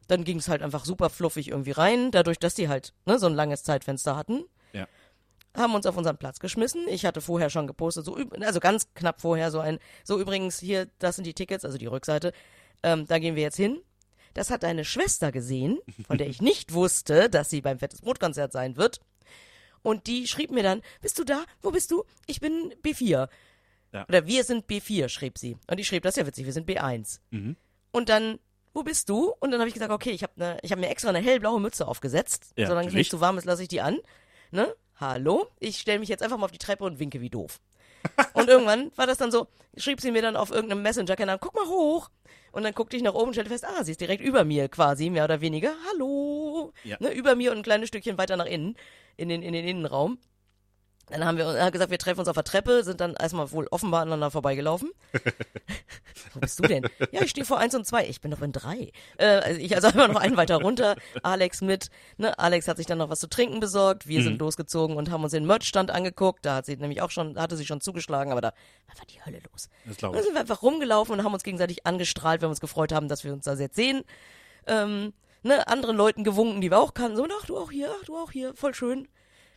Dann 0.09 0.25
ging 0.25 0.39
es 0.39 0.49
halt 0.49 0.61
einfach 0.61 0.83
super 0.83 1.09
fluffig 1.09 1.47
irgendwie 1.47 1.71
rein, 1.71 2.11
dadurch, 2.11 2.37
dass 2.37 2.53
die 2.53 2.67
halt 2.67 2.91
ne, 3.05 3.17
so 3.17 3.27
ein 3.27 3.33
langes 3.33 3.63
Zeitfenster 3.63 4.17
hatten. 4.17 4.43
Ja. 4.73 4.89
Haben 5.55 5.73
uns 5.73 5.85
auf 5.85 5.95
unseren 5.95 6.17
Platz 6.17 6.41
geschmissen. 6.41 6.85
Ich 6.89 7.05
hatte 7.05 7.21
vorher 7.21 7.49
schon 7.49 7.65
gepostet, 7.65 8.03
so 8.03 8.17
also 8.41 8.59
ganz 8.59 8.93
knapp 8.93 9.21
vorher 9.21 9.51
so 9.51 9.61
ein, 9.61 9.79
so 10.03 10.19
übrigens 10.19 10.59
hier, 10.59 10.89
das 10.99 11.15
sind 11.15 11.23
die 11.23 11.33
Tickets, 11.33 11.63
also 11.63 11.77
die 11.77 11.85
Rückseite. 11.85 12.33
Ähm, 12.83 13.07
da 13.07 13.19
gehen 13.19 13.37
wir 13.37 13.43
jetzt 13.43 13.55
hin. 13.55 13.79
Das 14.33 14.49
hat 14.49 14.63
deine 14.63 14.83
Schwester 14.83 15.31
gesehen, 15.31 15.79
von 16.07 16.17
der 16.17 16.27
ich 16.27 16.41
nicht 16.41 16.73
wusste, 16.73 17.29
dass 17.29 17.49
sie 17.49 17.61
beim 17.61 17.79
Fettes 17.79 18.01
Brotkonzert 18.01 18.51
sein 18.51 18.75
wird. 18.75 18.99
Und 19.81 20.07
die 20.07 20.27
schrieb 20.27 20.51
mir 20.51 20.63
dann, 20.63 20.81
bist 20.99 21.19
du 21.19 21.23
da? 21.23 21.45
Wo 21.61 21.71
bist 21.71 21.89
du? 21.91 22.03
Ich 22.27 22.41
bin 22.41 22.73
B4. 22.83 23.29
Ja. 23.95 24.05
Oder 24.09 24.27
wir 24.27 24.43
sind 24.43 24.67
B4, 24.67 25.07
schrieb 25.07 25.37
sie. 25.37 25.57
Und 25.67 25.79
ich 25.79 25.87
schrieb, 25.87 26.03
das 26.03 26.15
ist 26.15 26.17
ja 26.17 26.27
witzig, 26.27 26.45
wir 26.45 26.51
sind 26.51 26.69
B1. 26.69 27.21
Und 27.91 28.09
dann, 28.09 28.39
wo 28.73 28.83
bist 28.83 29.07
du? 29.07 29.33
Und 29.39 29.51
dann 29.51 29.61
habe 29.61 29.69
ich 29.69 29.73
gesagt, 29.73 29.91
okay, 29.91 30.11
ich 30.11 30.21
habe 30.21 30.33
ne, 30.35 30.57
ich 30.63 30.71
hab 30.73 30.79
mir 30.79 30.89
extra 30.89 31.09
eine 31.09 31.19
hellblaue 31.19 31.61
Mütze 31.61 31.87
aufgesetzt. 31.87 32.51
Ja, 32.57 32.67
Solange 32.67 32.89
es 32.89 32.93
nicht 32.93 33.09
zu 33.09 33.21
warm 33.21 33.37
ist, 33.37 33.45
lasse 33.45 33.61
ich 33.61 33.69
die 33.69 33.79
an. 33.79 33.97
Ne? 34.51 34.75
Hallo? 34.99 35.47
Ich 35.59 35.77
stelle 35.77 35.99
mich 35.99 36.09
jetzt 36.09 36.21
einfach 36.21 36.37
mal 36.37 36.45
auf 36.45 36.51
die 36.51 36.57
Treppe 36.57 36.83
und 36.83 36.99
winke 36.99 37.21
wie 37.21 37.29
doof. 37.29 37.61
Und 38.33 38.49
irgendwann 38.49 38.91
war 38.97 39.07
das 39.07 39.17
dann 39.17 39.31
so, 39.31 39.47
schrieb 39.77 39.99
sie 39.99 40.11
mir 40.11 40.21
dann 40.21 40.35
auf 40.35 40.51
irgendeinem 40.51 40.83
Messenger-Kanal, 40.83 41.39
guck 41.39 41.55
mal 41.55 41.65
hoch. 41.65 42.11
Und 42.51 42.61
dann 42.61 42.73
guckte 42.73 42.95
ich 42.95 43.01
nach 43.01 43.15
oben 43.15 43.29
und 43.29 43.33
stellte 43.33 43.49
fest, 43.49 43.65
ah, 43.65 43.83
sie 43.83 43.91
ist 43.91 43.99
direkt 43.99 44.23
über 44.23 44.43
mir 44.43 44.69
quasi, 44.69 45.09
mehr 45.09 45.23
oder 45.23 45.41
weniger. 45.41 45.73
Hallo. 45.89 46.71
Ja. 46.83 46.97
Ne, 46.99 47.11
über 47.13 47.33
mir 47.35 47.51
und 47.51 47.57
ein 47.57 47.63
kleines 47.63 47.87
Stückchen 47.87 48.19
weiter 48.19 48.37
nach 48.37 48.45
innen, 48.45 48.77
in 49.17 49.29
den, 49.29 49.41
in 49.41 49.53
den 49.53 49.65
Innenraum. 49.65 50.19
Dann 51.07 51.23
haben 51.23 51.37
wir 51.37 51.45
er 51.45 51.65
hat 51.65 51.73
gesagt, 51.73 51.91
wir 51.91 51.99
treffen 51.99 52.19
uns 52.19 52.29
auf 52.29 52.35
der 52.35 52.43
Treppe, 52.43 52.83
sind 52.83 52.99
dann 52.99 53.13
erstmal 53.13 53.51
wohl 53.51 53.67
offenbar 53.69 54.01
aneinander 54.01 54.31
vorbeigelaufen. 54.31 54.91
Wo 56.33 56.39
bist 56.39 56.59
du 56.59 56.63
denn? 56.63 56.87
Ja, 57.11 57.21
ich 57.21 57.29
stehe 57.29 57.45
vor 57.45 57.59
eins 57.59 57.75
und 57.75 57.85
zwei. 57.85 58.07
Ich 58.07 58.21
bin 58.21 58.31
doch 58.31 58.41
in 58.41 58.51
drei. 58.51 58.91
Äh, 59.17 59.25
also 59.25 59.61
ich 59.61 59.75
also 59.75 59.87
einfach 59.87 60.07
noch 60.07 60.19
einen 60.19 60.35
weiter 60.35 60.57
runter. 60.57 60.95
Alex 61.21 61.61
mit. 61.61 61.89
Ne? 62.17 62.37
Alex 62.39 62.67
hat 62.67 62.77
sich 62.77 62.87
dann 62.87 62.97
noch 62.97 63.09
was 63.09 63.19
zu 63.19 63.27
trinken 63.27 63.59
besorgt. 63.59 64.07
Wir 64.07 64.23
sind 64.23 64.39
losgezogen 64.39 64.97
und 64.97 65.11
haben 65.11 65.23
uns 65.23 65.31
den 65.31 65.45
Merchstand 65.45 65.91
angeguckt. 65.91 66.45
Da 66.45 66.55
hat 66.55 66.65
sie 66.65 66.75
nämlich 66.75 67.01
auch 67.01 67.11
schon, 67.11 67.37
hatte 67.37 67.55
sie 67.55 67.65
schon 67.65 67.81
zugeschlagen, 67.81 68.31
aber 68.31 68.41
da 68.41 68.53
war 68.87 69.05
die 69.05 69.23
Hölle 69.23 69.41
los. 69.51 69.69
Das 69.85 69.97
glaube 69.97 70.15
Dann 70.15 70.21
ich. 70.21 70.25
sind 70.25 70.35
wir 70.35 70.41
einfach 70.41 70.63
rumgelaufen 70.63 71.13
und 71.13 71.23
haben 71.23 71.33
uns 71.33 71.43
gegenseitig 71.43 71.85
angestrahlt, 71.85 72.41
weil 72.41 72.47
wir 72.47 72.51
uns 72.51 72.61
gefreut 72.61 72.91
haben, 72.91 73.07
dass 73.07 73.23
wir 73.23 73.31
uns 73.31 73.45
da 73.45 73.53
jetzt 73.53 73.75
sehen. 73.75 74.03
Ähm, 74.65 75.13
ne, 75.43 75.67
anderen 75.67 75.95
Leuten 75.95 76.23
gewunken, 76.23 76.61
die 76.61 76.71
wir 76.71 76.79
auch 76.79 76.93
kannten. 76.93 77.17
So, 77.17 77.27
ach, 77.39 77.45
du 77.45 77.57
auch 77.57 77.71
hier, 77.71 77.89
ach, 77.99 78.05
du 78.05 78.17
auch 78.17 78.31
hier, 78.31 78.55
voll 78.55 78.73
schön. 78.73 79.07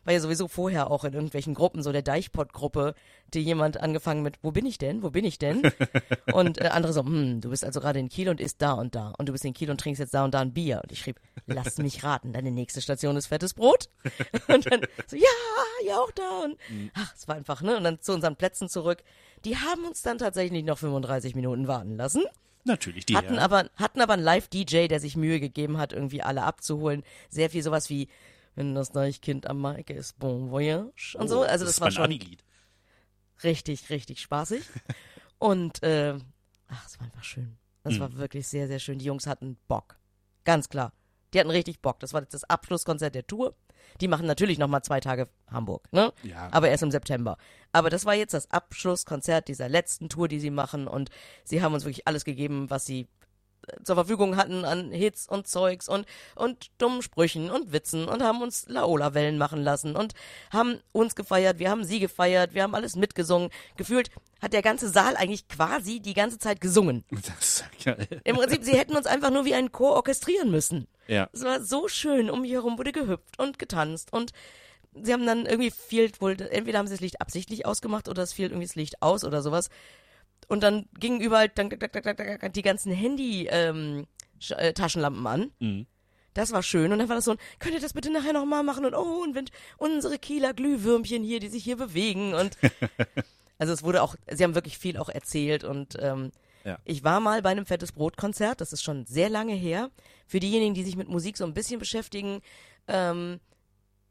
War 0.09 0.15
ja 0.15 0.21
sowieso 0.21 0.49
vorher 0.49 0.91
auch 0.91 1.05
in 1.05 1.12
irgendwelchen 1.12 1.53
Gruppen, 1.53 1.83
so 1.83 1.93
der 1.93 2.00
Deichpott-Gruppe, 2.00 2.95
die 3.35 3.41
jemand 3.41 3.79
angefangen 3.79 4.23
mit, 4.23 4.38
wo 4.41 4.53
bin 4.53 4.65
ich 4.65 4.79
denn, 4.79 5.03
wo 5.03 5.11
bin 5.11 5.27
ich 5.27 5.38
denn? 5.38 5.61
und 6.33 6.62
äh, 6.62 6.69
andere 6.69 6.95
so, 6.95 7.05
hm, 7.05 7.43
du 7.43 7.50
bist 7.50 7.62
also 7.62 7.79
gerade 7.79 7.99
in 7.99 8.09
Kiel 8.09 8.31
und 8.31 8.41
isst 8.41 8.62
da 8.62 8.73
und 8.73 8.95
da. 8.95 9.12
Und 9.19 9.29
du 9.29 9.33
bist 9.33 9.45
in 9.45 9.53
Kiel 9.53 9.71
und 9.71 9.79
trinkst 9.79 10.00
jetzt 10.00 10.15
da 10.15 10.25
und 10.25 10.33
da 10.33 10.41
ein 10.41 10.55
Bier. 10.55 10.81
Und 10.83 10.93
ich 10.93 11.00
schrieb, 11.00 11.21
lass 11.47 11.77
mich 11.77 12.05
raten, 12.05 12.33
deine 12.33 12.50
nächste 12.50 12.81
Station 12.81 13.19
ist 13.19 13.27
fettes 13.27 13.53
Brot. 13.53 13.91
und 14.49 14.65
dann 14.73 14.81
so, 15.09 15.15
ja, 15.15 15.29
ja, 15.85 15.99
auch 15.99 16.11
da. 16.12 16.45
Und 16.45 16.57
ach, 16.95 17.15
es 17.15 17.29
war 17.29 17.35
einfach, 17.35 17.61
ne? 17.61 17.77
Und 17.77 17.85
dann 17.85 18.00
zu 18.00 18.15
unseren 18.15 18.37
Plätzen 18.37 18.71
zurück. 18.71 19.03
Die 19.45 19.59
haben 19.59 19.85
uns 19.85 20.00
dann 20.00 20.17
tatsächlich 20.17 20.65
noch 20.65 20.79
35 20.79 21.35
Minuten 21.35 21.69
warten 21.69 21.99
lassen. 21.99 22.23
Natürlich, 22.65 23.05
die 23.05 23.15
Hatten 23.15 23.35
ja. 23.35 23.43
aber, 23.43 23.69
hatten 23.77 24.00
aber 24.00 24.15
einen 24.15 24.23
Live-DJ, 24.23 24.87
der 24.87 25.00
sich 25.00 25.19
Mühe 25.19 25.38
gegeben 25.38 25.77
hat, 25.77 25.93
irgendwie 25.93 26.23
alle 26.23 26.45
abzuholen. 26.45 27.03
Sehr 27.29 27.50
viel 27.50 27.62
sowas 27.62 27.91
wie, 27.91 28.09
wenn 28.59 28.75
das 28.75 28.91
Deichkind 28.91 29.47
am 29.47 29.61
Maike 29.61 29.93
ist, 29.93 30.19
Bon 30.19 30.50
Voyage 30.50 31.17
und 31.17 31.29
so. 31.29 31.41
Oh, 31.41 31.43
Also 31.45 31.65
das, 31.65 31.75
ist 31.75 31.81
war 31.81 31.93
schon 31.93 32.05
Abi-Lied. 32.07 32.43
richtig, 33.45 33.88
richtig 33.88 34.21
spaßig. 34.21 34.65
und, 35.38 35.81
äh, 35.85 36.19
ach, 36.67 36.87
es 36.87 36.99
war 36.99 37.07
einfach 37.07 37.23
schön. 37.23 37.57
Das 37.85 37.95
Hm. 37.95 38.00
war 38.00 38.17
wirklich 38.17 38.49
sehr, 38.49 38.67
sehr 38.67 38.81
schön. 38.81 38.99
Die 38.99 39.05
Jungs 39.05 39.29
hatten 39.29 39.57
Bock. 39.69 39.97
Ganz 40.45 40.69
klar. 40.69 40.93
Die 41.33 41.38
hatten 41.38 41.50
richtig 41.50 41.81
Bock. 41.81 42.00
Das 42.00 42.12
war 42.15 42.23
jetzt 42.23 42.35
das 42.35 42.43
Abschlusskonzert 42.45 43.15
der 43.15 43.27
Tour. 43.27 43.55
Die 44.00 44.09
machen 44.09 44.27
natürlich 44.27 44.59
noch 44.59 44.67
mal 44.67 44.83
zwei 44.83 44.99
Tage 44.99 45.29
Hamburg, 45.50 45.87
ne? 45.93 46.12
Ja. 46.25 46.49
Aber 46.50 46.69
erst 46.69 46.83
im 46.83 46.91
September. 46.91 47.37
Aber 47.71 47.91
das 47.91 48.05
war 48.07 48.15
jetzt 48.15 48.35
das 48.35 48.50
Abschlusskonzert 48.50 49.47
dieser 49.47 49.69
letzten 49.69 50.09
Tour, 50.09 50.27
die 50.27 50.41
sie 50.41 50.50
machen. 50.50 50.88
Und 50.88 51.11
sie 51.45 51.62
haben 51.62 51.75
uns 51.75 51.85
wirklich 51.85 52.09
alles 52.09 52.25
gegeben, 52.25 52.69
was 52.71 52.85
sie 52.87 53.07
zur 53.85 53.97
Verfügung 53.97 54.37
hatten 54.37 54.65
an 54.65 54.91
Hits 54.91 55.29
und 55.29 55.47
Zeugs 55.47 55.89
und, 55.89 56.07
und 56.35 56.71
dummen 56.79 57.03
Sprüchen 57.03 57.51
und 57.51 57.73
Witzen 57.73 58.09
und 58.09 58.23
haben 58.23 58.43
uns 58.43 58.67
Laola-Wellen 58.69 59.39
machen 59.39 59.63
lassen 59.63 59.97
und 59.97 60.15
haben 60.53 60.81
uns 60.93 61.15
gefeiert, 61.15 61.59
wir 61.59 61.71
haben 61.71 61.85
sie 61.85 62.01
gefeiert, 62.01 62.55
wir 62.55 62.63
haben 62.63 62.75
alles 62.75 62.97
mitgesungen. 62.97 63.51
Gefühlt 63.77 64.11
hat 64.41 64.53
der 64.53 64.63
ganze 64.63 64.89
Saal 64.89 65.17
eigentlich 65.17 65.49
quasi 65.49 66.01
die 66.01 66.15
ganze 66.15 66.39
Zeit 66.39 66.61
gesungen. 66.61 67.05
Das 67.29 67.63
ist 67.63 67.85
geil. 67.85 68.07
Im 68.25 68.37
Prinzip, 68.37 68.65
sie 68.65 68.77
hätten 68.77 68.97
uns 68.97 69.07
einfach 69.07 69.31
nur 69.31 69.45
wie 69.45 69.55
einen 69.55 69.73
Chor 69.73 69.97
orchestrieren 69.97 70.51
müssen. 70.51 70.87
Ja. 71.07 71.29
Es 71.33 71.43
war 71.43 71.63
so 71.63 71.89
schön, 71.89 72.31
um 72.31 72.43
mich 72.43 72.53
herum 72.53 72.79
wurde 72.79 72.93
gehüpft 72.93 73.39
und 73.39 73.59
getanzt 73.59 74.13
und 74.13 74.33
sie 74.95 75.13
haben 75.13 75.27
dann 75.27 75.47
irgendwie 75.47 75.71
fiel 75.71 76.11
wohl, 76.21 76.37
entweder 76.41 76.79
haben 76.79 76.87
sie 76.87 76.95
das 76.95 77.01
Licht 77.01 77.21
absichtlich 77.21 77.67
ausgemacht 77.67 78.09
oder 78.09 78.23
es 78.23 78.33
fiel 78.33 78.47
irgendwie 78.47 78.67
das 78.67 78.77
Licht 78.77 79.03
aus 79.03 79.25
oder 79.25 79.43
sowas. 79.43 79.69
Und 80.49 80.62
dann 80.62 80.88
gingen 80.99 81.21
überall 81.21 81.49
dann, 81.50 81.69
die 81.71 82.62
ganzen 82.62 82.93
Handy-Taschenlampen 82.93 85.26
an. 85.26 85.50
Mhm. 85.61 85.87
Das 86.35 86.52
war 86.52 86.62
schön. 86.62 86.93
Und 86.93 86.99
dann 87.00 87.09
war 87.09 87.17
das 87.17 87.25
so 87.25 87.33
ein, 87.33 87.38
könnt 87.59 87.75
ihr 87.75 87.81
das 87.81 87.95
bitte 87.95 88.12
nachher 88.12 88.33
nochmal 88.33 88.62
machen? 88.62 88.85
Und 88.85 88.95
oh, 88.95 89.23
und 89.23 89.35
wenn 89.35 89.47
unsere 89.76 90.19
Kieler 90.19 90.55
Glühwürmchen 90.55 91.25
hier, 91.25 91.40
die 91.40 91.49
sich 91.49 91.64
hier 91.64 91.76
bewegen. 91.76 92.35
Und 92.35 92.57
also 93.59 93.73
es 93.73 93.83
wurde 93.83 94.02
auch, 94.02 94.14
sie 94.31 94.45
haben 94.45 94.55
wirklich 94.55 94.78
viel 94.78 94.97
auch 94.99 95.09
erzählt. 95.09 95.64
Und 95.64 95.97
ähm, 96.00 96.31
Ja. 96.64 96.78
ich 96.85 97.02
war 97.02 97.19
mal 97.21 97.43
bei 97.43 97.50
einem 97.50 97.67
Fettes 97.67 97.93
Brot-Konzert, 97.93 98.61
das 98.61 98.73
ist 98.73 98.83
schon 98.83 99.07
sehr 99.07 99.31
lange 99.31 99.55
her. 99.55 99.90
Für 100.26 100.40
diejenigen, 100.40 100.75
die 100.75 100.85
sich 100.85 100.97
mit 100.97 101.09
Musik 101.09 101.37
so 101.37 101.45
ein 101.45 101.55
bisschen 101.55 101.81
beschäftigen, 101.81 102.40
ähm, 102.87 103.40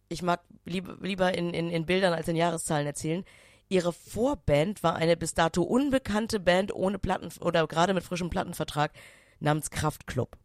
ich 0.10 0.22
mag 0.22 0.42
lieb, 0.66 0.98
lieber 1.02 1.38
in, 1.38 1.54
in, 1.54 1.70
in 1.70 1.86
Bildern 1.86 2.14
als 2.14 2.28
in 2.28 2.36
Jahreszahlen 2.36 2.88
erzählen. 2.88 3.24
Ihre 3.70 3.92
Vorband 3.92 4.82
war 4.84 4.96
eine 4.96 5.18
bis 5.18 5.34
dato 5.34 5.62
unbekannte 5.62 6.40
Band 6.40 6.74
ohne 6.74 7.00
Platten 7.00 7.30
oder 7.42 7.68
gerade 7.68 7.94
mit 7.94 8.04
frischem 8.04 8.30
Plattenvertrag 8.30 8.92
namens 9.40 9.72
Kraftklub. 9.72 10.38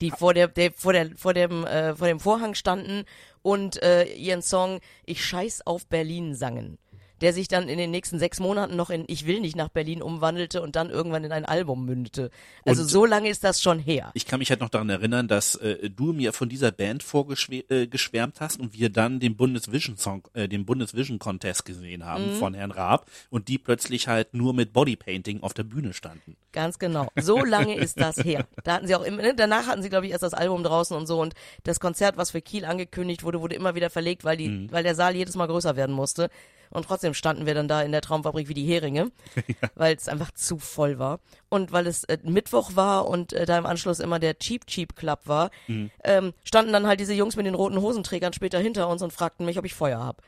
Die 0.00 0.10
vor 0.10 0.34
der, 0.34 0.48
der 0.48 0.72
vor 0.72 0.92
der 0.92 1.16
vor 1.16 1.34
dem 1.34 1.64
äh, 1.64 1.94
vor 1.94 2.06
dem 2.06 2.20
Vorhang 2.20 2.54
standen 2.54 3.04
und 3.42 3.82
äh, 3.82 4.04
ihren 4.04 4.42
Song 4.42 4.80
Ich 5.04 5.24
scheiß 5.24 5.66
auf 5.66 5.86
Berlin 5.86 6.34
sangen. 6.34 6.78
Der 7.24 7.32
sich 7.32 7.48
dann 7.48 7.70
in 7.70 7.78
den 7.78 7.90
nächsten 7.90 8.18
sechs 8.18 8.38
Monaten 8.38 8.76
noch 8.76 8.90
in 8.90 9.04
Ich 9.06 9.26
will 9.26 9.40
nicht 9.40 9.56
nach 9.56 9.70
Berlin 9.70 10.02
umwandelte 10.02 10.60
und 10.60 10.76
dann 10.76 10.90
irgendwann 10.90 11.24
in 11.24 11.32
ein 11.32 11.46
Album 11.46 11.86
mündete. 11.86 12.30
Also 12.66 12.82
Und- 12.82 12.88
so 12.88 13.06
lange 13.06 13.30
ist 13.30 13.42
das 13.44 13.62
schon 13.62 13.78
her. 13.78 14.10
Ich 14.12 14.26
kann 14.26 14.40
mich 14.40 14.50
halt 14.50 14.60
noch 14.60 14.68
daran 14.68 14.90
erinnern, 14.90 15.26
dass 15.26 15.54
äh, 15.54 15.88
du 15.88 16.12
mir 16.12 16.34
von 16.34 16.50
dieser 16.50 16.70
Band 16.70 17.02
vorgeschwärmt 17.02 18.36
äh, 18.36 18.40
hast 18.40 18.60
und 18.60 18.74
wir 18.74 18.90
dann 18.90 19.20
den 19.20 19.36
Bundesvision 19.36 19.96
Song, 19.96 20.28
äh, 20.34 20.48
den 20.48 20.66
Bundesvision 20.66 21.18
Contest 21.18 21.64
gesehen 21.64 22.04
haben 22.04 22.34
Mhm. 22.34 22.36
von 22.36 22.52
Herrn 22.52 22.70
Raab 22.70 23.10
und 23.30 23.48
die 23.48 23.56
plötzlich 23.56 24.06
halt 24.06 24.34
nur 24.34 24.52
mit 24.52 24.74
Bodypainting 24.74 25.42
auf 25.42 25.54
der 25.54 25.62
Bühne 25.64 25.94
standen. 25.94 26.36
Ganz 26.52 26.78
genau. 26.78 27.08
So 27.18 27.42
lange 27.42 27.74
ist 27.76 27.98
das 27.98 28.18
her. 28.22 28.46
Da 28.64 28.74
hatten 28.74 28.86
sie 28.86 28.94
auch 28.94 29.02
immer, 29.02 29.22
ne, 29.22 29.34
danach 29.34 29.66
hatten 29.66 29.82
sie, 29.82 29.88
glaube 29.88 30.04
ich, 30.06 30.12
erst 30.12 30.22
das 30.22 30.34
Album 30.34 30.62
draußen 30.62 30.94
und 30.96 31.06
so 31.06 31.20
und 31.20 31.34
das 31.62 31.80
Konzert, 31.80 32.16
was 32.18 32.32
für 32.32 32.42
Kiel 32.42 32.64
angekündigt 32.66 33.22
wurde, 33.24 33.40
wurde 33.40 33.54
immer 33.54 33.74
wieder 33.74 33.88
verlegt, 33.88 34.24
weil 34.24 34.36
die, 34.36 34.48
Mhm. 34.48 34.72
weil 34.72 34.82
der 34.82 34.94
Saal 34.94 35.16
jedes 35.16 35.34
Mal 35.36 35.46
größer 35.46 35.74
werden 35.76 35.94
musste. 35.94 36.28
Und 36.74 36.84
trotzdem 36.86 37.14
standen 37.14 37.46
wir 37.46 37.54
dann 37.54 37.68
da 37.68 37.80
in 37.82 37.92
der 37.92 38.02
Traumfabrik 38.02 38.48
wie 38.48 38.54
die 38.54 38.66
Heringe, 38.66 39.10
weil 39.74 39.96
es 39.96 40.08
einfach 40.08 40.32
zu 40.32 40.58
voll 40.58 40.98
war. 40.98 41.20
Und 41.48 41.72
weil 41.72 41.86
es 41.86 42.04
äh, 42.04 42.18
Mittwoch 42.22 42.72
war 42.74 43.06
und 43.08 43.32
äh, 43.32 43.46
da 43.46 43.56
im 43.56 43.64
Anschluss 43.64 44.00
immer 44.00 44.18
der 44.18 44.38
Cheap 44.38 44.66
Cheap 44.66 44.94
Club 44.96 45.20
war, 45.24 45.50
Mhm. 45.68 45.90
ähm, 46.02 46.32
standen 46.44 46.72
dann 46.72 46.86
halt 46.86 47.00
diese 47.00 47.14
Jungs 47.14 47.36
mit 47.36 47.46
den 47.46 47.54
roten 47.54 47.80
Hosenträgern 47.80 48.32
später 48.34 48.58
hinter 48.58 48.88
uns 48.88 49.00
und 49.02 49.12
fragten 49.12 49.46
mich, 49.46 49.58
ob 49.58 49.64
ich 49.64 49.72
Feuer 49.72 49.98
hab. 50.00 50.20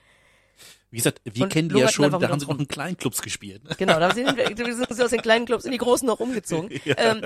Wie 0.90 0.98
gesagt, 0.98 1.20
wir 1.25 1.42
Und 1.42 1.52
kennen 1.52 1.68
die 1.68 1.78
ja 1.78 1.88
schon, 1.88 2.10
da 2.10 2.28
haben 2.28 2.40
sie 2.40 2.46
noch 2.46 2.58
in 2.58 2.68
Kleinclubs 2.68 3.20
gespielt. 3.20 3.64
Ne? 3.64 3.70
Genau, 3.78 4.00
da 4.00 4.14
sind 4.14 4.28
sind 4.36 5.02
aus 5.02 5.10
den 5.10 5.20
kleinen 5.20 5.44
Clubs 5.44 5.64
in 5.64 5.72
die 5.72 5.78
großen 5.78 6.06
noch 6.06 6.20
umgezogen. 6.20 6.70
Ähm, 6.98 7.20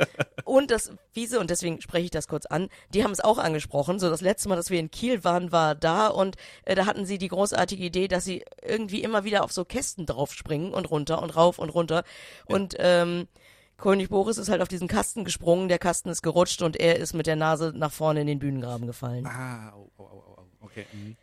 und 0.45 0.71
das 0.71 0.91
Wiese, 1.13 1.39
und 1.39 1.51
deswegen 1.51 1.81
spreche 1.81 2.07
ich 2.07 2.11
das 2.11 2.27
kurz 2.27 2.47
an, 2.47 2.69
die 2.93 3.05
haben 3.05 3.13
es 3.13 3.21
auch 3.21 3.39
angesprochen. 3.39 4.01
So 4.01 4.11
das 4.11 4.21
letzte 4.21 4.49
Mal, 4.49 4.57
dass 4.57 4.71
wir 4.71 4.81
in 4.81 4.91
Kiel 4.91 5.23
waren, 5.23 5.53
war 5.53 5.75
da 5.75 6.09
und 6.09 6.37
äh, 6.65 6.75
da 6.75 6.87
hatten 6.87 7.07
sie 7.07 7.19
die 7.19 7.29
großartige 7.29 7.85
Idee, 7.85 8.09
dass 8.09 8.25
sie 8.25 8.45
irgendwie 8.67 9.03
immer 9.03 9.23
wieder 9.23 9.45
auf 9.45 9.53
so 9.53 9.65
Kästen 9.65 10.07
draufspringen 10.07 10.73
und 10.73 10.91
runter 10.91 11.23
und 11.23 11.37
rauf 11.37 11.59
und 11.59 11.69
runter. 11.69 12.03
Und 12.47 12.75
ähm, 12.79 13.29
König 13.77 14.09
Boris 14.09 14.39
ist 14.39 14.49
halt 14.49 14.63
auf 14.63 14.69
diesen 14.69 14.89
Kasten 14.89 15.25
gesprungen, 15.25 15.69
der 15.69 15.79
Kasten 15.79 16.09
ist 16.09 16.23
gerutscht 16.23 16.63
und 16.63 16.77
er 16.77 16.97
ist 16.97 17.15
mit 17.15 17.27
der 17.27 17.37
Nase 17.37 17.73
nach 17.75 17.93
vorne 17.93 18.23
in 18.23 18.27
den 18.27 18.39
Bühnengraben 18.39 18.87
gefallen. 18.87 19.27
Ah, 19.27 19.73
oh, 19.77 19.91
oh, 19.99 20.03
oh, 20.03 20.43
okay. 20.61 20.87
mhm. 20.93 21.17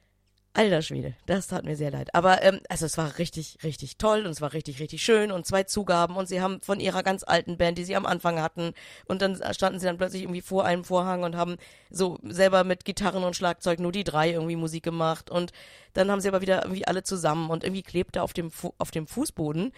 Alter 0.58 0.82
Schwede, 0.82 1.14
das 1.28 1.48
tat 1.48 1.66
mir 1.66 1.76
sehr 1.76 1.92
leid. 1.92 2.16
Aber 2.16 2.42
ähm, 2.42 2.62
also 2.68 2.88
es 2.88 2.98
war 2.98 3.20
richtig, 3.20 3.60
richtig 3.64 3.98
toll 3.98 4.26
und 4.26 4.32
es 4.32 4.42
war 4.42 4.54
richtig, 4.54 4.80
richtig 4.80 5.04
schön 5.04 5.32
und 5.32 5.46
zwei 5.46 5.64
Zugaben 5.64 6.16
und 6.16 6.28
sie 6.28 6.42
haben 6.42 6.62
von 6.62 6.80
ihrer 6.80 7.04
ganz 7.04 7.24
alten 7.24 7.58
Band, 7.58 7.78
die 7.78 7.84
sie 7.84 7.96
am 7.96 8.08
Anfang 8.08 8.42
hatten 8.42 8.74
und 9.06 9.22
dann 9.22 9.40
standen 9.54 9.80
sie 9.80 9.86
dann 9.86 9.98
plötzlich 9.98 10.24
irgendwie 10.24 10.42
vor 10.42 10.66
einem 10.66 10.84
Vorhang 10.84 11.22
und 11.22 11.36
haben 11.36 11.58
so 11.92 12.18
selber 12.24 12.64
mit 12.64 12.86
Gitarren 12.86 13.24
und 13.24 13.36
Schlagzeug 13.36 13.80
nur 13.80 13.92
die 13.92 14.04
drei 14.04 14.32
irgendwie 14.32 14.56
Musik 14.56 14.82
gemacht 14.82 15.30
und 15.30 15.52
dann 15.94 16.10
haben 16.10 16.22
sie 16.22 16.28
aber 16.28 16.42
wieder 16.42 16.64
irgendwie 16.64 16.88
alle 16.88 17.04
zusammen 17.04 17.52
und 17.52 17.64
irgendwie 17.64 17.84
klebte 17.84 18.24
auf 18.24 18.34
dem 18.34 18.50
Fu 18.50 18.74
auf 18.80 18.90
dem 18.90 19.06
Fußboden 19.06 19.72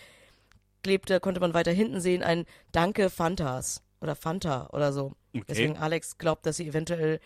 klebte, 0.81 1.19
konnte 1.19 1.41
man 1.41 1.53
weiter 1.53 1.71
hinten 1.71 1.99
sehen 1.99 2.23
ein 2.23 2.45
Danke 2.71 3.09
Fantas 3.09 3.83
oder 4.01 4.15
Fanta 4.15 4.69
oder 4.71 4.93
so. 4.93 5.13
Okay. 5.33 5.43
Deswegen 5.47 5.77
Alex 5.77 6.17
glaubt, 6.17 6.45
dass 6.45 6.57
sie 6.57 6.67
eventuell, 6.67 7.19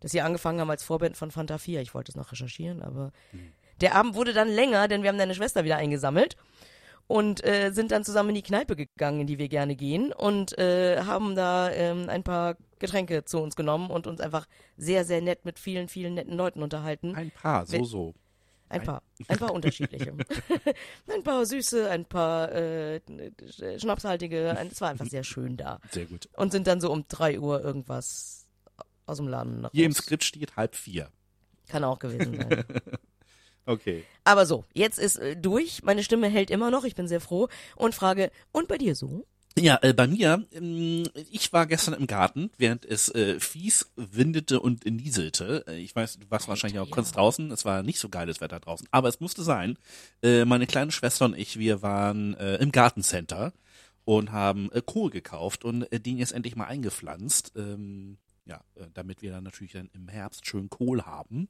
dass 0.00 0.12
sie 0.12 0.20
angefangen 0.20 0.60
haben 0.60 0.70
als 0.70 0.82
Vorband 0.82 1.16
von 1.16 1.30
Fanta 1.30 1.58
4. 1.58 1.80
Ich 1.80 1.94
wollte 1.94 2.12
es 2.12 2.16
noch 2.16 2.32
recherchieren, 2.32 2.82
aber 2.82 3.12
der 3.80 3.94
Abend 3.94 4.14
wurde 4.14 4.32
dann 4.32 4.48
länger, 4.48 4.88
denn 4.88 5.02
wir 5.02 5.08
haben 5.08 5.18
deine 5.18 5.34
Schwester 5.34 5.64
wieder 5.64 5.76
eingesammelt 5.76 6.36
und 7.06 7.44
äh, 7.44 7.70
sind 7.72 7.90
dann 7.90 8.04
zusammen 8.04 8.30
in 8.30 8.34
die 8.36 8.42
Kneipe 8.42 8.76
gegangen, 8.76 9.20
in 9.20 9.26
die 9.26 9.38
wir 9.38 9.48
gerne 9.48 9.74
gehen 9.74 10.12
und 10.12 10.56
äh, 10.58 11.02
haben 11.02 11.34
da 11.34 11.70
ähm, 11.70 12.08
ein 12.08 12.22
paar 12.22 12.56
Getränke 12.78 13.24
zu 13.24 13.40
uns 13.40 13.56
genommen 13.56 13.90
und 13.90 14.06
uns 14.06 14.20
einfach 14.20 14.46
sehr, 14.76 15.04
sehr 15.04 15.20
nett 15.20 15.44
mit 15.44 15.58
vielen, 15.58 15.88
vielen 15.88 16.14
netten 16.14 16.36
Leuten 16.36 16.62
unterhalten. 16.62 17.14
Ein 17.14 17.30
paar, 17.30 17.66
so, 17.66 17.82
so. 17.84 18.14
Ein 18.68 18.82
paar, 18.82 19.02
ein 19.26 19.38
paar 19.38 19.52
unterschiedliche. 19.54 20.12
ein 21.08 21.22
paar 21.22 21.46
süße, 21.46 21.88
ein 21.90 22.04
paar 22.04 22.52
äh, 22.52 23.00
schnapshaltige. 23.78 24.56
Es 24.70 24.80
war 24.80 24.90
einfach 24.90 25.06
sehr 25.06 25.24
schön 25.24 25.56
da. 25.56 25.80
Sehr 25.90 26.04
gut. 26.04 26.28
Und 26.36 26.52
sind 26.52 26.66
dann 26.66 26.80
so 26.80 26.92
um 26.92 27.06
drei 27.08 27.40
Uhr 27.40 27.64
irgendwas 27.64 28.47
aus 29.08 29.18
dem 29.18 29.28
Laden 29.28 29.62
nach 29.62 29.70
Hier 29.72 29.86
im. 29.86 29.92
Skript 29.92 30.24
steht 30.24 30.56
halb 30.56 30.74
vier. 30.74 31.10
Kann 31.68 31.84
auch 31.84 31.98
gewesen 31.98 32.36
sein. 32.36 32.64
Okay. 33.68 34.04
Aber 34.24 34.46
so, 34.46 34.64
jetzt 34.72 34.98
ist 34.98 35.16
äh, 35.16 35.36
durch. 35.36 35.82
Meine 35.82 36.02
Stimme 36.02 36.28
hält 36.28 36.50
immer 36.50 36.70
noch. 36.70 36.84
Ich 36.84 36.94
bin 36.94 37.06
sehr 37.06 37.20
froh. 37.20 37.48
Und 37.76 37.94
frage, 37.94 38.30
und 38.50 38.66
bei 38.66 38.78
dir 38.78 38.94
so? 38.94 39.26
Ja, 39.58 39.78
äh, 39.82 39.92
bei 39.92 40.06
mir, 40.06 40.46
ähm, 40.52 41.04
ich 41.30 41.52
war 41.52 41.66
gestern 41.66 41.92
im 41.94 42.06
Garten, 42.06 42.50
während 42.56 42.86
es 42.86 43.08
äh, 43.14 43.38
fies 43.40 43.90
windete 43.96 44.60
und 44.60 44.86
nieselte. 44.86 45.64
Äh, 45.66 45.80
ich 45.80 45.94
weiß, 45.94 46.18
du 46.18 46.30
warst 46.30 46.48
wahrscheinlich 46.48 46.78
auch 46.78 46.86
ja. 46.86 46.94
kurz 46.94 47.12
draußen. 47.12 47.50
Es 47.50 47.66
war 47.66 47.82
nicht 47.82 47.98
so 47.98 48.08
geiles 48.08 48.40
Wetter 48.40 48.58
draußen, 48.58 48.88
aber 48.90 49.08
es 49.08 49.20
musste 49.20 49.42
sein. 49.42 49.76
Äh, 50.22 50.44
meine 50.46 50.66
kleine 50.66 50.92
Schwester 50.92 51.26
und 51.26 51.36
ich, 51.36 51.58
wir 51.58 51.82
waren 51.82 52.34
äh, 52.34 52.56
im 52.56 52.72
Gartencenter 52.72 53.52
und 54.04 54.32
haben 54.32 54.70
äh, 54.72 54.80
Kohl 54.80 55.10
gekauft 55.10 55.64
und 55.64 55.82
äh, 55.92 56.00
den 56.00 56.16
jetzt 56.16 56.32
endlich 56.32 56.56
mal 56.56 56.66
eingepflanzt. 56.66 57.52
Ähm, 57.56 58.16
ja, 58.48 58.64
äh, 58.74 58.86
damit 58.94 59.22
wir 59.22 59.30
dann 59.30 59.44
natürlich 59.44 59.72
dann 59.72 59.90
im 59.92 60.08
Herbst 60.08 60.46
schön 60.46 60.68
Kohl 60.70 61.02
haben. 61.02 61.48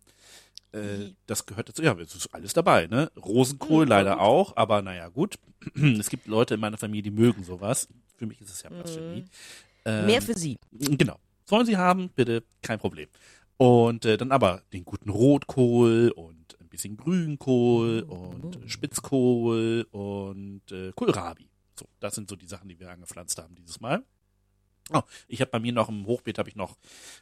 Äh, 0.73 1.13
das 1.27 1.47
gehört 1.47 1.69
dazu. 1.69 1.83
Ja, 1.83 1.97
es 1.99 2.15
ist 2.15 2.35
alles 2.35 2.53
dabei, 2.53 2.87
ne? 2.87 3.11
Rosenkohl 3.17 3.85
Hm, 3.85 3.89
leider 3.89 4.21
auch, 4.21 4.57
aber 4.57 4.83
naja, 4.83 5.09
gut. 5.09 5.39
es 5.75 6.11
gibt 6.11 6.27
Leute 6.27 6.55
in 6.55 6.61
meiner 6.61 6.77
Familie, 6.77 7.11
die 7.11 7.11
mögen 7.11 7.43
sowas. 7.45 7.89
Für 8.17 8.27
mich 8.27 8.41
ist 8.41 8.51
es 8.51 8.63
ja 8.63 8.71
Blasphemie. 8.71 9.25
Ähm, 9.85 10.07
Mehr 10.07 10.21
für 10.21 10.37
sie. 10.37 10.59
Genau. 10.73 11.19
Sollen 11.45 11.65
sie 11.65 11.77
haben, 11.77 12.11
bitte, 12.11 12.43
kein 12.61 12.79
Problem. 12.79 13.09
Und 13.57 14.05
äh, 14.05 14.17
dann 14.17 14.31
aber 14.31 14.63
den 14.73 14.85
guten 14.85 15.09
Rotkohl 15.09 16.13
und 16.15 16.61
ein 16.61 16.69
bisschen 16.69 16.97
Grünkohl 16.97 18.03
und 18.03 18.59
Spitzkohl 18.67 19.87
und 19.91 20.63
äh, 20.71 20.93
Kohlrabi. 20.95 21.49
So, 21.79 21.87
das 22.01 22.15
sind 22.15 22.29
so 22.29 22.37
die 22.37 22.47
Sachen, 22.47 22.69
die 22.69 22.79
wir 22.79 22.91
angepflanzt 22.91 23.39
haben 23.39 23.55
dieses 23.55 23.81
Mal. 23.81 24.05
Oh, 24.93 25.03
ich 25.27 25.41
habe 25.41 25.51
bei 25.51 25.59
mir 25.59 25.73
noch 25.73 25.89
im 25.89 26.07
Hochbeet 26.07 26.39
habe 26.39 26.49
ich 26.49 26.57
noch 26.57 26.77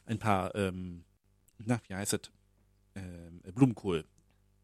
ein 0.05 0.19
paar, 0.19 0.55
ähm, 0.55 1.03
na, 1.57 1.79
wie 1.87 1.95
heißt 1.95 2.13
es, 2.13 2.31
ähm, 2.95 3.41
Blumenkohl 3.53 4.05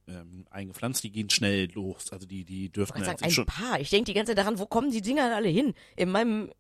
ähm, 0.07 0.45
eingepflanzt. 0.49 1.03
Die 1.03 1.11
gehen 1.11 1.29
schnell 1.29 1.69
los. 1.73 2.11
Also 2.11 2.25
die, 2.25 2.43
die 2.45 2.71
wollte 2.75 2.93
jetzt 2.97 3.05
sagen, 3.05 3.23
ein 3.23 3.31
schon. 3.31 3.45
paar. 3.45 3.79
Ich 3.79 3.89
denke 3.89 4.05
die 4.05 4.13
ganze 4.13 4.31
Zeit 4.31 4.37
daran, 4.39 4.59
wo 4.59 4.65
kommen 4.65 4.91
die 4.91 5.01
Dinger 5.01 5.35
alle 5.35 5.49
hin? 5.49 5.73
In 5.95 6.09
meinem, 6.11 6.51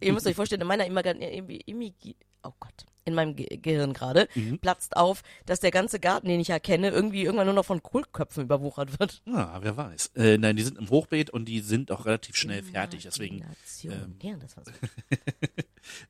ihr 0.00 0.12
müsst 0.12 0.26
euch 0.26 0.36
vorstellen, 0.36 0.62
in 0.62 0.66
meiner 0.66 0.86
Immigrant, 0.86 1.20
Immigi, 1.20 2.16
oh 2.42 2.52
Gott, 2.60 2.86
in 3.04 3.14
meinem 3.14 3.34
Ge 3.36 3.56
Gehirn 3.56 3.92
gerade, 3.92 4.28
Mhm. 4.34 4.58
platzt 4.58 4.96
auf, 4.96 5.22
dass 5.46 5.60
der 5.60 5.70
ganze 5.70 5.98
Garten, 6.00 6.28
den 6.28 6.40
ich 6.40 6.50
erkenne, 6.50 6.90
irgendwie 6.90 7.22
irgendwann 7.24 7.46
nur 7.46 7.54
noch 7.54 7.64
von 7.64 7.82
Kohlköpfen 7.82 8.44
überwuchert 8.44 8.98
wird. 9.00 9.22
Ah, 9.26 9.58
wer 9.62 9.76
weiß. 9.76 10.12
Äh, 10.16 10.38
nein, 10.38 10.56
die 10.56 10.62
sind 10.62 10.78
im 10.78 10.88
Hochbeet 10.90 11.30
und 11.30 11.46
die 11.46 11.60
sind 11.60 11.90
auch 11.90 12.06
relativ 12.06 12.36
schnell 12.36 12.62
fertig. 12.62 13.02
Deswegen 13.04 13.44
ähm, 13.84 14.16
ja, 14.22 14.36
das 14.36 14.56
war 14.56 14.64
so. 14.64 14.72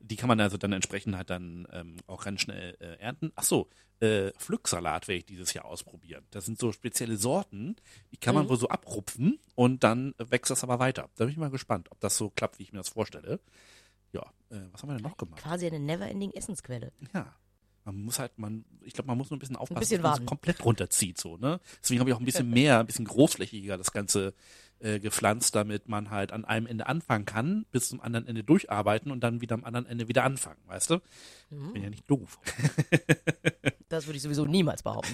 Die 0.01 0.15
kann 0.17 0.27
man 0.27 0.39
also 0.39 0.57
dann 0.57 0.73
entsprechend 0.73 1.15
halt 1.15 1.29
dann 1.29 1.65
ähm, 1.71 1.95
auch 2.05 2.23
ganz 2.25 2.41
schnell 2.41 2.75
äh, 2.81 2.97
ernten. 2.99 3.31
Ach 3.35 3.43
so, 3.43 3.69
äh, 4.01 4.31
Pflücksalat 4.37 5.07
werde 5.07 5.19
ich 5.19 5.25
dieses 5.25 5.53
Jahr 5.53 5.65
ausprobieren. 5.65 6.25
Das 6.31 6.45
sind 6.45 6.59
so 6.59 6.71
spezielle 6.71 7.15
Sorten, 7.17 7.77
die 8.11 8.17
kann 8.17 8.35
man 8.35 8.49
wohl 8.49 8.57
so 8.57 8.67
abrupfen 8.67 9.39
und 9.55 9.83
dann 9.83 10.13
wächst 10.17 10.51
das 10.51 10.63
aber 10.63 10.79
weiter. 10.79 11.09
Da 11.15 11.23
bin 11.25 11.31
ich 11.31 11.37
mal 11.37 11.49
gespannt, 11.49 11.87
ob 11.89 11.99
das 12.01 12.17
so 12.17 12.29
klappt, 12.29 12.59
wie 12.59 12.63
ich 12.63 12.73
mir 12.73 12.79
das 12.79 12.89
vorstelle. 12.89 13.39
Ja, 14.13 14.21
äh, 14.49 14.61
was 14.71 14.81
haben 14.81 14.89
wir 14.89 14.95
denn 14.95 15.03
noch 15.03 15.17
gemacht? 15.17 15.41
Quasi 15.41 15.67
eine 15.67 15.79
never-ending 15.79 16.31
Essensquelle. 16.31 16.91
Ja. 17.13 17.35
Man 17.83 18.03
muss 18.03 18.19
halt, 18.19 18.37
man, 18.37 18.63
ich 18.81 18.93
glaube, 18.93 19.07
man 19.07 19.17
muss 19.17 19.31
nur 19.31 19.37
ein 19.37 19.39
bisschen 19.39 19.55
aufpassen, 19.55 19.79
bisschen 19.79 20.03
dass 20.03 20.17
man 20.17 20.23
es 20.23 20.27
komplett 20.27 20.63
runterzieht, 20.63 21.19
so, 21.19 21.37
ne? 21.37 21.59
Deswegen 21.81 21.99
habe 21.99 22.11
ich 22.11 22.15
auch 22.15 22.19
ein 22.19 22.25
bisschen 22.25 22.49
mehr, 22.51 22.79
ein 22.79 22.85
bisschen 22.85 23.05
großflächiger 23.05 23.77
das 23.77 23.91
Ganze 23.91 24.35
äh, 24.81 24.99
gepflanzt, 24.99 25.55
damit 25.55 25.87
man 25.87 26.09
halt 26.09 26.31
an 26.31 26.45
einem 26.45 26.65
Ende 26.65 26.87
anfangen 26.87 27.25
kann, 27.25 27.65
bis 27.71 27.89
zum 27.89 28.01
anderen 28.01 28.27
Ende 28.27 28.43
durcharbeiten 28.43 29.11
und 29.11 29.21
dann 29.21 29.41
wieder 29.41 29.55
am 29.55 29.63
anderen 29.63 29.85
Ende 29.85 30.07
wieder 30.07 30.23
anfangen, 30.23 30.59
weißt 30.67 30.91
du? 30.91 31.01
Mhm. 31.49 31.73
Bin 31.73 31.83
ja 31.83 31.89
nicht 31.89 32.09
doof. 32.09 32.39
Das 33.91 34.07
würde 34.07 34.15
ich 34.15 34.23
sowieso 34.23 34.45
niemals 34.45 34.83
behaupten. 34.83 35.13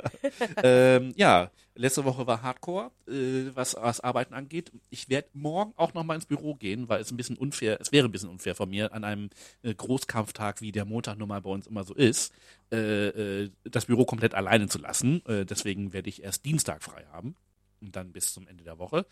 ähm, 0.64 1.12
ja, 1.14 1.52
letzte 1.76 2.04
Woche 2.04 2.26
war 2.26 2.42
Hardcore, 2.42 2.90
äh, 3.06 3.54
was 3.54 3.76
was 3.76 4.00
Arbeiten 4.00 4.34
angeht. 4.34 4.72
Ich 4.90 5.08
werde 5.08 5.28
morgen 5.32 5.74
auch 5.76 5.94
noch 5.94 6.02
mal 6.02 6.16
ins 6.16 6.26
Büro 6.26 6.56
gehen, 6.56 6.88
weil 6.88 7.00
es 7.00 7.12
ein 7.12 7.16
bisschen 7.16 7.36
unfair, 7.36 7.80
es 7.80 7.92
wäre 7.92 8.08
ein 8.08 8.10
bisschen 8.10 8.28
unfair 8.28 8.56
von 8.56 8.68
mir, 8.68 8.92
an 8.94 9.04
einem 9.04 9.30
äh, 9.62 9.72
Großkampftag, 9.72 10.60
wie 10.60 10.72
der 10.72 10.86
Montag 10.86 11.18
nun 11.18 11.28
mal 11.28 11.40
bei 11.40 11.50
uns 11.50 11.68
immer 11.68 11.84
so 11.84 11.94
ist, 11.94 12.34
äh, 12.72 13.44
äh, 13.44 13.50
das 13.62 13.86
Büro 13.86 14.04
komplett 14.04 14.34
alleine 14.34 14.66
zu 14.66 14.80
lassen. 14.80 15.24
Äh, 15.26 15.46
deswegen 15.46 15.92
werde 15.92 16.08
ich 16.08 16.24
erst 16.24 16.44
Dienstag 16.44 16.82
frei 16.82 17.06
haben 17.12 17.36
und 17.80 17.96
dann 17.96 18.12
bis 18.12 18.32
zum 18.32 18.46
Ende 18.48 18.64
der 18.64 18.78
Woche. 18.78 19.06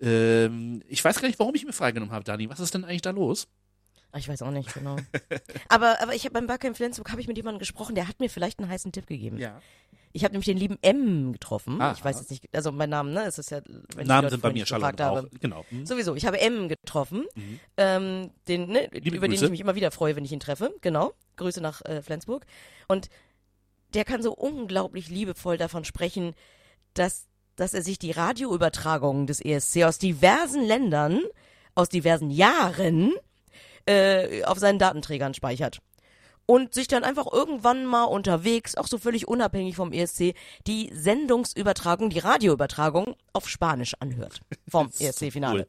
Ähm, 0.00 0.82
ich 0.88 1.04
weiß 1.04 1.20
gar 1.20 1.28
nicht, 1.28 1.38
warum 1.38 1.54
ich 1.54 1.64
mir 1.64 1.72
freigenommen 1.72 2.12
habe, 2.14 2.24
Dani. 2.24 2.48
Was 2.50 2.60
ist 2.60 2.74
denn 2.74 2.84
eigentlich 2.84 3.02
da 3.02 3.10
los? 3.10 3.48
Ah, 4.12 4.18
Ich 4.18 4.28
weiß 4.28 4.42
auch 4.42 4.50
nicht 4.50 4.72
genau. 4.74 4.96
aber, 5.68 6.00
aber 6.02 6.14
ich 6.14 6.24
habe 6.24 6.34
beim 6.34 6.46
Barcamp 6.46 6.76
Flensburg 6.76 7.10
habe 7.10 7.20
ich 7.20 7.28
mit 7.28 7.36
jemandem 7.36 7.58
gesprochen, 7.58 7.94
der 7.94 8.08
hat 8.08 8.20
mir 8.20 8.28
vielleicht 8.30 8.58
einen 8.58 8.68
heißen 8.68 8.92
Tipp 8.92 9.06
gegeben. 9.06 9.38
Ja. 9.38 9.60
Ich 10.12 10.24
habe 10.24 10.32
nämlich 10.32 10.46
den 10.46 10.56
lieben 10.56 10.78
M 10.80 11.32
getroffen. 11.32 11.80
Aha. 11.80 11.92
Ich 11.92 12.02
weiß 12.02 12.18
jetzt 12.20 12.30
nicht, 12.30 12.48
also 12.54 12.72
mein 12.72 12.88
Name, 12.88 13.10
ne? 13.10 13.24
Es 13.26 13.38
ist 13.38 13.50
ja, 13.50 13.60
wenn 13.96 14.06
Namen 14.06 14.30
sind 14.30 14.40
bei 14.40 14.50
mir 14.52 14.64
Charlotte 14.64 15.06
auch. 15.10 15.24
Genau. 15.40 15.66
Hm. 15.68 15.84
Sowieso, 15.84 16.14
ich 16.14 16.24
habe 16.24 16.40
M 16.40 16.68
getroffen, 16.68 17.26
Mhm. 17.34 17.60
ähm, 17.76 18.30
den, 18.48 18.68
ne, 18.68 18.88
Liebe 18.92 19.16
über 19.16 19.26
den 19.28 19.32
Grüße. 19.32 19.44
ich 19.46 19.50
mich 19.50 19.60
immer 19.60 19.74
wieder 19.74 19.90
freue, 19.90 20.16
wenn 20.16 20.24
ich 20.24 20.32
ihn 20.32 20.40
treffe. 20.40 20.74
Genau. 20.80 21.12
Grüße 21.36 21.60
nach 21.60 21.82
äh, 21.84 22.00
Flensburg. 22.00 22.46
Und 22.88 23.10
der 23.92 24.04
kann 24.06 24.22
so 24.22 24.32
unglaublich 24.32 25.08
liebevoll 25.10 25.58
davon 25.58 25.84
sprechen, 25.84 26.34
dass 26.94 27.26
dass 27.56 27.74
er 27.74 27.82
sich 27.82 27.98
die 27.98 28.12
Radioübertragungen 28.12 29.26
des 29.26 29.40
ESC 29.40 29.84
aus 29.84 29.98
diversen 29.98 30.62
Ländern, 30.62 31.20
aus 31.74 31.88
diversen 31.88 32.30
Jahren, 32.30 33.12
äh, 33.86 34.44
auf 34.44 34.58
seinen 34.58 34.78
Datenträgern 34.78 35.34
speichert. 35.34 35.80
Und 36.48 36.74
sich 36.74 36.86
dann 36.86 37.02
einfach 37.02 37.26
irgendwann 37.32 37.86
mal 37.86 38.04
unterwegs, 38.04 38.76
auch 38.76 38.86
so 38.86 38.98
völlig 38.98 39.26
unabhängig 39.26 39.74
vom 39.74 39.92
ESC, 39.92 40.34
die 40.68 40.90
Sendungsübertragung, 40.94 42.08
die 42.08 42.20
Radioübertragung 42.20 43.16
auf 43.32 43.48
Spanisch 43.48 43.94
anhört. 43.98 44.40
Vom 44.68 44.90
ESC-Finale. 44.98 45.66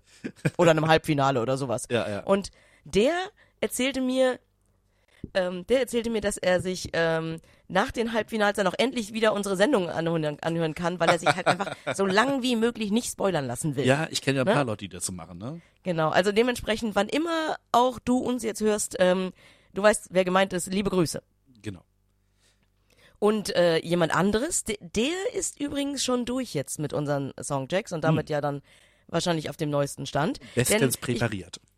Oder 0.57 0.71
einem 0.71 0.87
Halbfinale 0.87 1.41
oder 1.41 1.57
sowas. 1.57 1.87
Ja, 1.89 2.07
ja. 2.07 2.19
Und 2.25 2.51
der 2.83 3.13
erzählte 3.59 4.01
mir, 4.01 4.39
ähm, 5.33 5.65
der 5.67 5.79
erzählte 5.81 6.09
mir, 6.09 6.21
dass 6.21 6.37
er 6.37 6.61
sich 6.61 6.89
ähm, 6.93 7.39
nach 7.67 7.91
den 7.91 8.13
Halbfinals 8.13 8.57
dann 8.57 8.67
auch 8.67 8.73
endlich 8.77 9.13
wieder 9.13 9.33
unsere 9.33 9.55
Sendung 9.57 9.89
anhören, 9.89 10.37
anhören 10.41 10.73
kann, 10.75 10.99
weil 10.99 11.09
er 11.09 11.19
sich 11.19 11.29
halt 11.29 11.47
einfach 11.47 11.75
so 11.95 12.05
lang 12.05 12.41
wie 12.43 12.55
möglich 12.55 12.91
nicht 12.91 13.11
spoilern 13.11 13.45
lassen 13.45 13.75
will. 13.75 13.85
Ja, 13.85 14.07
ich 14.09 14.21
kenne 14.21 14.37
ja 14.37 14.43
ein 14.43 14.47
Ne? 14.47 14.53
paar 14.53 14.65
Leute, 14.65 14.85
die 14.85 14.89
das 14.89 15.05
so 15.05 15.11
machen, 15.11 15.37
ne? 15.37 15.61
Genau, 15.83 16.09
also 16.09 16.31
dementsprechend, 16.31 16.95
wann 16.95 17.09
immer 17.09 17.55
auch 17.71 17.99
du 17.99 18.17
uns 18.17 18.43
jetzt 18.43 18.61
hörst, 18.61 18.95
ähm, 18.99 19.31
du 19.73 19.81
weißt, 19.83 20.07
wer 20.11 20.23
gemeint 20.25 20.53
ist, 20.53 20.67
liebe 20.67 20.89
Grüße. 20.89 21.21
Genau. 21.61 21.81
Und 23.19 23.55
äh, 23.55 23.77
jemand 23.79 24.13
anderes, 24.15 24.63
de, 24.63 24.77
der 24.79 25.13
ist 25.33 25.59
übrigens 25.59 26.03
schon 26.03 26.25
durch 26.25 26.53
jetzt 26.53 26.77
mit 26.79 26.93
unseren 26.93 27.33
Songchecks 27.41 27.91
und 27.91 28.03
damit 28.03 28.29
ja 28.29 28.41
dann 28.41 28.61
wahrscheinlich 29.07 29.49
auf 29.49 29.57
dem 29.57 29.69
neuesten 29.69 30.05
Stand. 30.05 30.39
Bestens 30.53 30.97
präpariert. 30.97 31.59
ich 31.63 31.76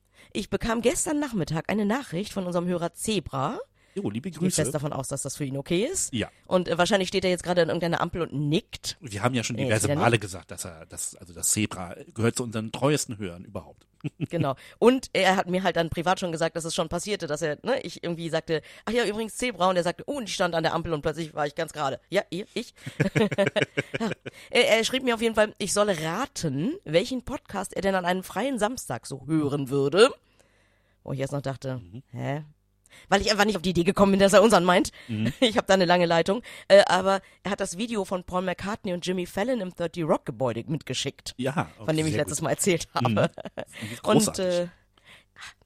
bekam 0.49 0.81
gestern 0.81 1.19
Nachmittag 1.19 1.69
eine 1.69 1.85
Nachricht 1.85 2.33
von 2.33 2.45
unserem 2.45 2.67
Hörer 2.67 2.93
Zebra. 2.93 3.59
Jo, 3.95 4.09
liebe 4.09 4.29
Ich 4.29 4.39
gehe 4.39 4.49
fest 4.49 4.57
Grüße. 4.57 4.71
davon 4.71 4.93
aus, 4.93 5.07
dass 5.07 5.21
das 5.21 5.35
für 5.35 5.45
ihn 5.45 5.57
okay 5.57 5.83
ist. 5.83 6.13
Ja. 6.13 6.29
Und 6.47 6.67
äh, 6.67 6.77
wahrscheinlich 6.77 7.09
steht 7.09 7.23
er 7.23 7.29
jetzt 7.31 7.43
gerade 7.43 7.61
an 7.61 7.69
irgendeiner 7.69 8.01
Ampel 8.01 8.21
und 8.21 8.33
nickt. 8.33 8.97
Wir 9.01 9.23
haben 9.23 9.33
ja 9.35 9.43
schon 9.43 9.55
Nee, 9.55 9.65
diverse 9.65 9.85
wieder 9.85 9.95
Male 9.95 10.19
gesagt, 10.19 10.51
dass 10.51 10.65
er, 10.65 10.85
dass, 10.85 11.15
also 11.15 11.33
das 11.33 11.49
Zebra 11.51 11.95
gehört 12.13 12.35
zu 12.35 12.43
unseren 12.43 12.71
treuesten 12.71 13.17
Hörern 13.17 13.45
überhaupt. 13.45 13.85
Genau. 14.29 14.55
Und 14.77 15.09
er 15.11 15.35
hat 15.35 15.49
mir 15.49 15.63
halt 15.63 15.75
dann 15.75 15.89
privat 15.89 16.21
schon 16.21 16.31
gesagt, 16.31 16.55
dass 16.55 16.63
es 16.63 16.73
schon 16.73 16.87
passierte, 16.87 17.27
dass 17.27 17.41
er, 17.41 17.57
ne, 17.63 17.81
ich 17.81 18.01
irgendwie 18.01 18.29
sagte, 18.29 18.61
ach 18.85 18.93
ja, 18.93 19.03
übrigens 19.05 19.35
Zebra, 19.35 19.69
und 19.69 19.75
er 19.75 19.83
sagte, 19.83 20.03
oh, 20.07 20.17
und 20.17 20.29
ich 20.29 20.33
stand 20.35 20.55
an 20.55 20.63
der 20.63 20.73
Ampel 20.73 20.93
und 20.93 21.01
plötzlich 21.01 21.33
war 21.33 21.45
ich 21.47 21.55
ganz 21.55 21.73
gerade. 21.73 21.99
Ja, 22.09 22.21
ihr, 22.29 22.45
ich. 22.53 22.73
er, 24.49 24.69
er 24.69 24.83
schrieb 24.85 25.03
mir 25.03 25.15
auf 25.15 25.21
jeden 25.21 25.35
Fall, 25.35 25.53
ich 25.57 25.73
solle 25.73 26.01
raten, 26.01 26.75
welchen 26.85 27.23
Podcast 27.23 27.75
er 27.75 27.81
denn 27.81 27.95
an 27.95 28.05
einem 28.05 28.23
freien 28.23 28.57
Samstag 28.59 29.05
so 29.05 29.25
hören 29.27 29.69
würde. 29.69 30.09
Wo 31.03 31.11
ich 31.13 31.19
erst 31.19 31.33
noch 31.33 31.41
dachte, 31.41 31.81
hä? 32.11 32.43
Weil 33.07 33.21
ich 33.21 33.31
einfach 33.31 33.45
nicht 33.45 33.55
auf 33.55 33.61
die 33.61 33.71
Idee 33.71 33.83
gekommen 33.83 34.13
bin, 34.13 34.19
dass 34.19 34.33
er 34.33 34.43
unseren 34.43 34.63
meint. 34.63 34.91
Ich 35.39 35.57
habe 35.57 35.67
da 35.67 35.73
eine 35.73 35.85
lange 35.85 36.05
Leitung. 36.05 36.41
Äh, 36.67 36.83
aber 36.87 37.21
er 37.43 37.51
hat 37.51 37.59
das 37.59 37.77
Video 37.77 38.05
von 38.05 38.23
Paul 38.23 38.43
McCartney 38.43 38.93
und 38.93 39.05
Jimmy 39.05 39.25
Fallon 39.25 39.61
im 39.61 39.73
30 39.73 40.03
Rock 40.03 40.25
Gebäude 40.25 40.63
mitgeschickt. 40.67 41.33
Ja. 41.37 41.69
Von 41.83 41.95
dem 41.95 42.07
ich 42.07 42.15
letztes 42.15 42.39
gut. 42.39 42.45
Mal 42.45 42.51
erzählt 42.51 42.87
habe. 42.93 43.31
Und 44.03 44.25
Großartig. 44.25 44.45
äh, 44.45 44.67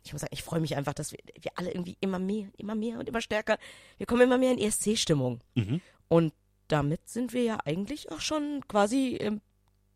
ich 0.03 0.12
muss 0.12 0.21
sagen, 0.21 0.33
ich 0.33 0.43
freue 0.43 0.59
mich 0.59 0.75
einfach, 0.75 0.93
dass 0.93 1.12
wir, 1.12 1.19
wir 1.39 1.51
alle 1.55 1.71
irgendwie 1.71 1.97
immer 2.01 2.19
mehr, 2.19 2.49
immer 2.57 2.75
mehr 2.75 2.99
und 2.99 3.07
immer 3.07 3.21
stärker, 3.21 3.57
wir 3.97 4.05
kommen 4.05 4.21
immer 4.21 4.38
mehr 4.38 4.51
in 4.51 4.59
ESC-Stimmung. 4.59 5.41
Mhm. 5.55 5.81
Und 6.09 6.33
damit 6.67 7.07
sind 7.09 7.33
wir 7.33 7.43
ja 7.43 7.57
eigentlich 7.65 8.12
auch 8.12 8.19
schon 8.19 8.62
quasi 8.67 9.15
im 9.15 9.41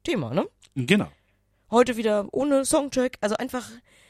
Thema, 0.04 0.34
ne? 0.34 0.48
Genau. 0.76 1.12
Heute 1.70 1.98
wieder 1.98 2.28
ohne 2.32 2.64
Songcheck, 2.64 3.18
also 3.20 3.36
einfach, 3.36 3.70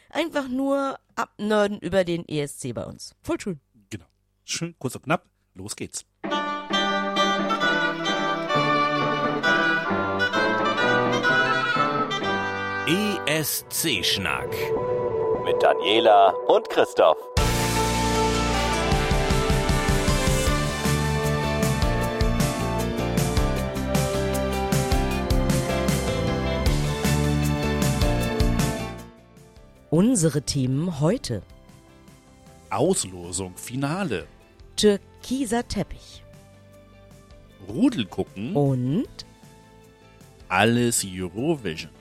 einfach 0.10 0.48
nur 0.48 0.98
abnörden 1.15 1.80
über 1.80 2.04
den 2.04 2.28
ESC 2.28 2.74
bei 2.74 2.86
uns. 2.86 3.15
Voll 3.22 3.39
schön. 3.39 3.60
Genau. 3.89 4.06
Schön, 4.43 4.76
kurz 4.80 4.96
und 4.96 5.04
knapp. 5.04 5.26
Los 5.54 5.76
geht's. 5.76 6.06
ESC-Schnack. 12.88 14.50
Mit 15.43 15.62
Daniela 15.62 16.30
und 16.48 16.70
Christoph. 16.70 17.17
Unsere 29.89 30.41
Themen 30.41 31.00
heute. 31.00 31.41
Auslosung, 32.69 33.56
Finale. 33.56 34.28
Türkiser 34.76 35.65
Teppich. 35.67 36.23
Rudel 37.67 38.06
gucken. 38.06 38.56
Und 38.56 39.08
Alles 40.50 41.06
Eurovision. 41.06 41.91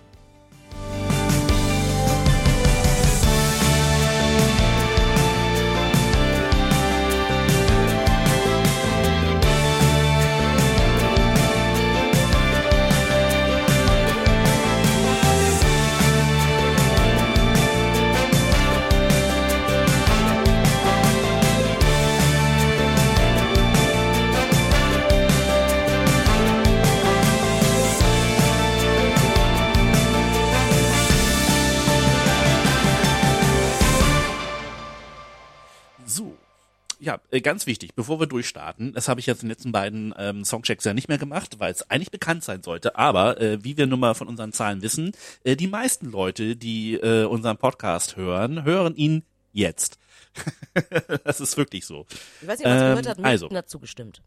Ja, 37.06 37.20
äh, 37.30 37.40
ganz 37.40 37.68
wichtig, 37.68 37.94
bevor 37.94 38.18
wir 38.18 38.26
durchstarten, 38.26 38.92
das 38.92 39.06
habe 39.06 39.20
ich 39.20 39.26
jetzt 39.26 39.40
in 39.44 39.46
den 39.46 39.52
letzten 39.52 39.70
beiden 39.70 40.12
ähm, 40.18 40.44
Songchecks 40.44 40.84
ja 40.84 40.92
nicht 40.92 41.06
mehr 41.06 41.18
gemacht, 41.18 41.60
weil 41.60 41.70
es 41.70 41.88
eigentlich 41.88 42.10
bekannt 42.10 42.42
sein 42.42 42.64
sollte, 42.64 42.96
aber 42.96 43.40
äh, 43.40 43.62
wie 43.62 43.76
wir 43.76 43.86
nun 43.86 44.00
mal 44.00 44.14
von 44.14 44.26
unseren 44.26 44.52
Zahlen 44.52 44.82
wissen, 44.82 45.12
äh, 45.44 45.54
die 45.54 45.68
meisten 45.68 46.10
Leute, 46.10 46.56
die 46.56 46.94
äh, 46.94 47.24
unseren 47.24 47.58
Podcast 47.58 48.16
hören, 48.16 48.64
hören 48.64 48.96
ihn 48.96 49.22
jetzt. 49.52 50.00
das 51.24 51.40
ist 51.40 51.56
wirklich 51.56 51.86
so. 51.86 52.06
ich 52.42 52.48
weiß 52.48 52.58
nicht, 52.58 52.66
was 52.68 52.74
Ähm, 52.82 52.88
gehört 52.88 53.06
hat, 53.06 53.24
also. 53.24 53.48
dazu 53.50 53.78
gestimmt. 53.78 54.20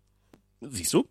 Siehst 0.61 0.93
du? 0.93 1.05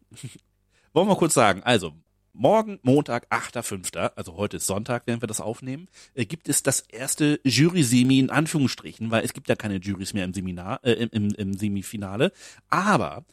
Wollen 0.94 1.06
wir 1.08 1.16
kurz 1.16 1.34
sagen, 1.34 1.62
also 1.64 1.92
morgen, 2.38 2.78
Montag, 2.82 3.26
8.5., 3.30 4.12
also 4.14 4.36
heute 4.36 4.58
ist 4.58 4.66
Sonntag, 4.66 5.02
während 5.06 5.22
wir 5.22 5.26
das 5.26 5.40
aufnehmen, 5.40 5.88
äh, 6.14 6.24
gibt 6.24 6.48
es 6.48 6.62
das 6.62 6.80
erste 6.80 7.40
Jury-Semi 7.44 8.20
in 8.20 8.30
Anführungsstrichen, 8.30 9.10
weil 9.10 9.24
es 9.24 9.34
gibt 9.34 9.48
ja 9.48 9.56
keine 9.56 9.76
Juries 9.76 10.14
mehr 10.14 10.24
im 10.24 10.32
Seminar, 10.32 10.80
äh, 10.84 10.92
im, 10.92 11.08
im, 11.10 11.34
im 11.34 11.54
Semifinale. 11.54 12.32
Aber 12.70 13.24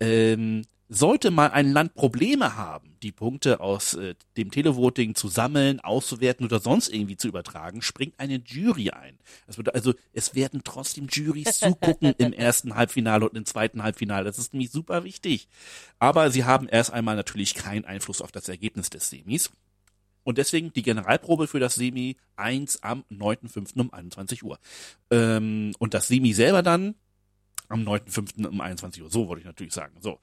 ähm, 0.00 0.62
sollte 0.94 1.30
mal 1.30 1.50
ein 1.50 1.72
Land 1.72 1.94
Probleme 1.94 2.56
haben, 2.56 2.96
die 3.02 3.12
Punkte 3.12 3.60
aus 3.60 3.94
äh, 3.94 4.14
dem 4.36 4.50
Televoting 4.50 5.14
zu 5.14 5.28
sammeln, 5.28 5.80
auszuwerten 5.80 6.46
oder 6.46 6.60
sonst 6.60 6.88
irgendwie 6.88 7.16
zu 7.16 7.28
übertragen, 7.28 7.82
springt 7.82 8.18
eine 8.18 8.36
Jury 8.36 8.90
ein. 8.90 9.18
Das 9.46 9.56
bedeutet 9.56 9.76
also, 9.76 9.94
es 10.12 10.34
werden 10.34 10.62
trotzdem 10.64 11.08
Juries 11.08 11.58
zugucken 11.58 12.14
im 12.18 12.32
ersten 12.32 12.74
Halbfinale 12.74 13.28
und 13.28 13.36
im 13.36 13.44
zweiten 13.44 13.82
Halbfinale. 13.82 14.24
Das 14.24 14.38
ist 14.38 14.54
nämlich 14.54 14.70
super 14.70 15.04
wichtig. 15.04 15.48
Aber 15.98 16.30
sie 16.30 16.44
haben 16.44 16.68
erst 16.68 16.92
einmal 16.92 17.16
natürlich 17.16 17.54
keinen 17.54 17.84
Einfluss 17.84 18.22
auf 18.22 18.32
das 18.32 18.48
Ergebnis 18.48 18.90
des 18.90 19.10
Semis. 19.10 19.50
Und 20.22 20.38
deswegen 20.38 20.72
die 20.72 20.82
Generalprobe 20.82 21.46
für 21.46 21.60
das 21.60 21.74
Semi 21.74 22.16
1 22.36 22.82
am 22.82 23.04
9.5. 23.10 23.78
um 23.80 23.92
21 23.92 24.42
Uhr. 24.42 24.58
Ähm, 25.10 25.74
und 25.78 25.92
das 25.92 26.08
Semi 26.08 26.32
selber 26.32 26.62
dann 26.62 26.94
am 27.68 27.82
9.5. 27.82 28.46
um 28.46 28.60
21 28.60 29.02
Uhr. 29.02 29.10
So 29.10 29.28
wollte 29.28 29.40
ich 29.40 29.46
natürlich 29.46 29.74
sagen. 29.74 29.96
So. 30.00 30.18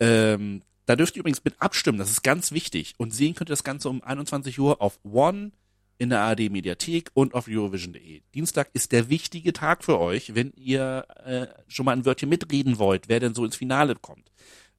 Ähm, 0.00 0.62
da 0.86 0.96
dürft 0.96 1.16
ihr 1.16 1.20
übrigens 1.20 1.44
mit 1.44 1.60
abstimmen, 1.60 1.98
das 1.98 2.10
ist 2.10 2.22
ganz 2.22 2.52
wichtig. 2.52 2.94
Und 2.96 3.14
sehen 3.14 3.34
könnt 3.34 3.50
ihr 3.50 3.52
das 3.52 3.64
Ganze 3.64 3.88
um 3.90 4.02
21 4.02 4.58
Uhr 4.58 4.80
auf 4.80 4.98
One 5.04 5.52
in 5.98 6.10
der 6.10 6.20
ARD 6.20 6.50
Mediathek 6.50 7.10
und 7.12 7.34
auf 7.34 7.48
Eurovision.de. 7.48 8.22
Dienstag 8.34 8.70
ist 8.72 8.92
der 8.92 9.10
wichtige 9.10 9.52
Tag 9.52 9.84
für 9.84 9.98
euch, 9.98 10.34
wenn 10.34 10.52
ihr 10.52 11.06
äh, 11.24 11.46
schon 11.66 11.84
mal 11.84 11.92
ein 11.92 12.04
Wörtchen 12.04 12.28
mitreden 12.28 12.78
wollt, 12.78 13.08
wer 13.08 13.20
denn 13.20 13.34
so 13.34 13.44
ins 13.44 13.56
Finale 13.56 13.96
kommt. 13.96 14.30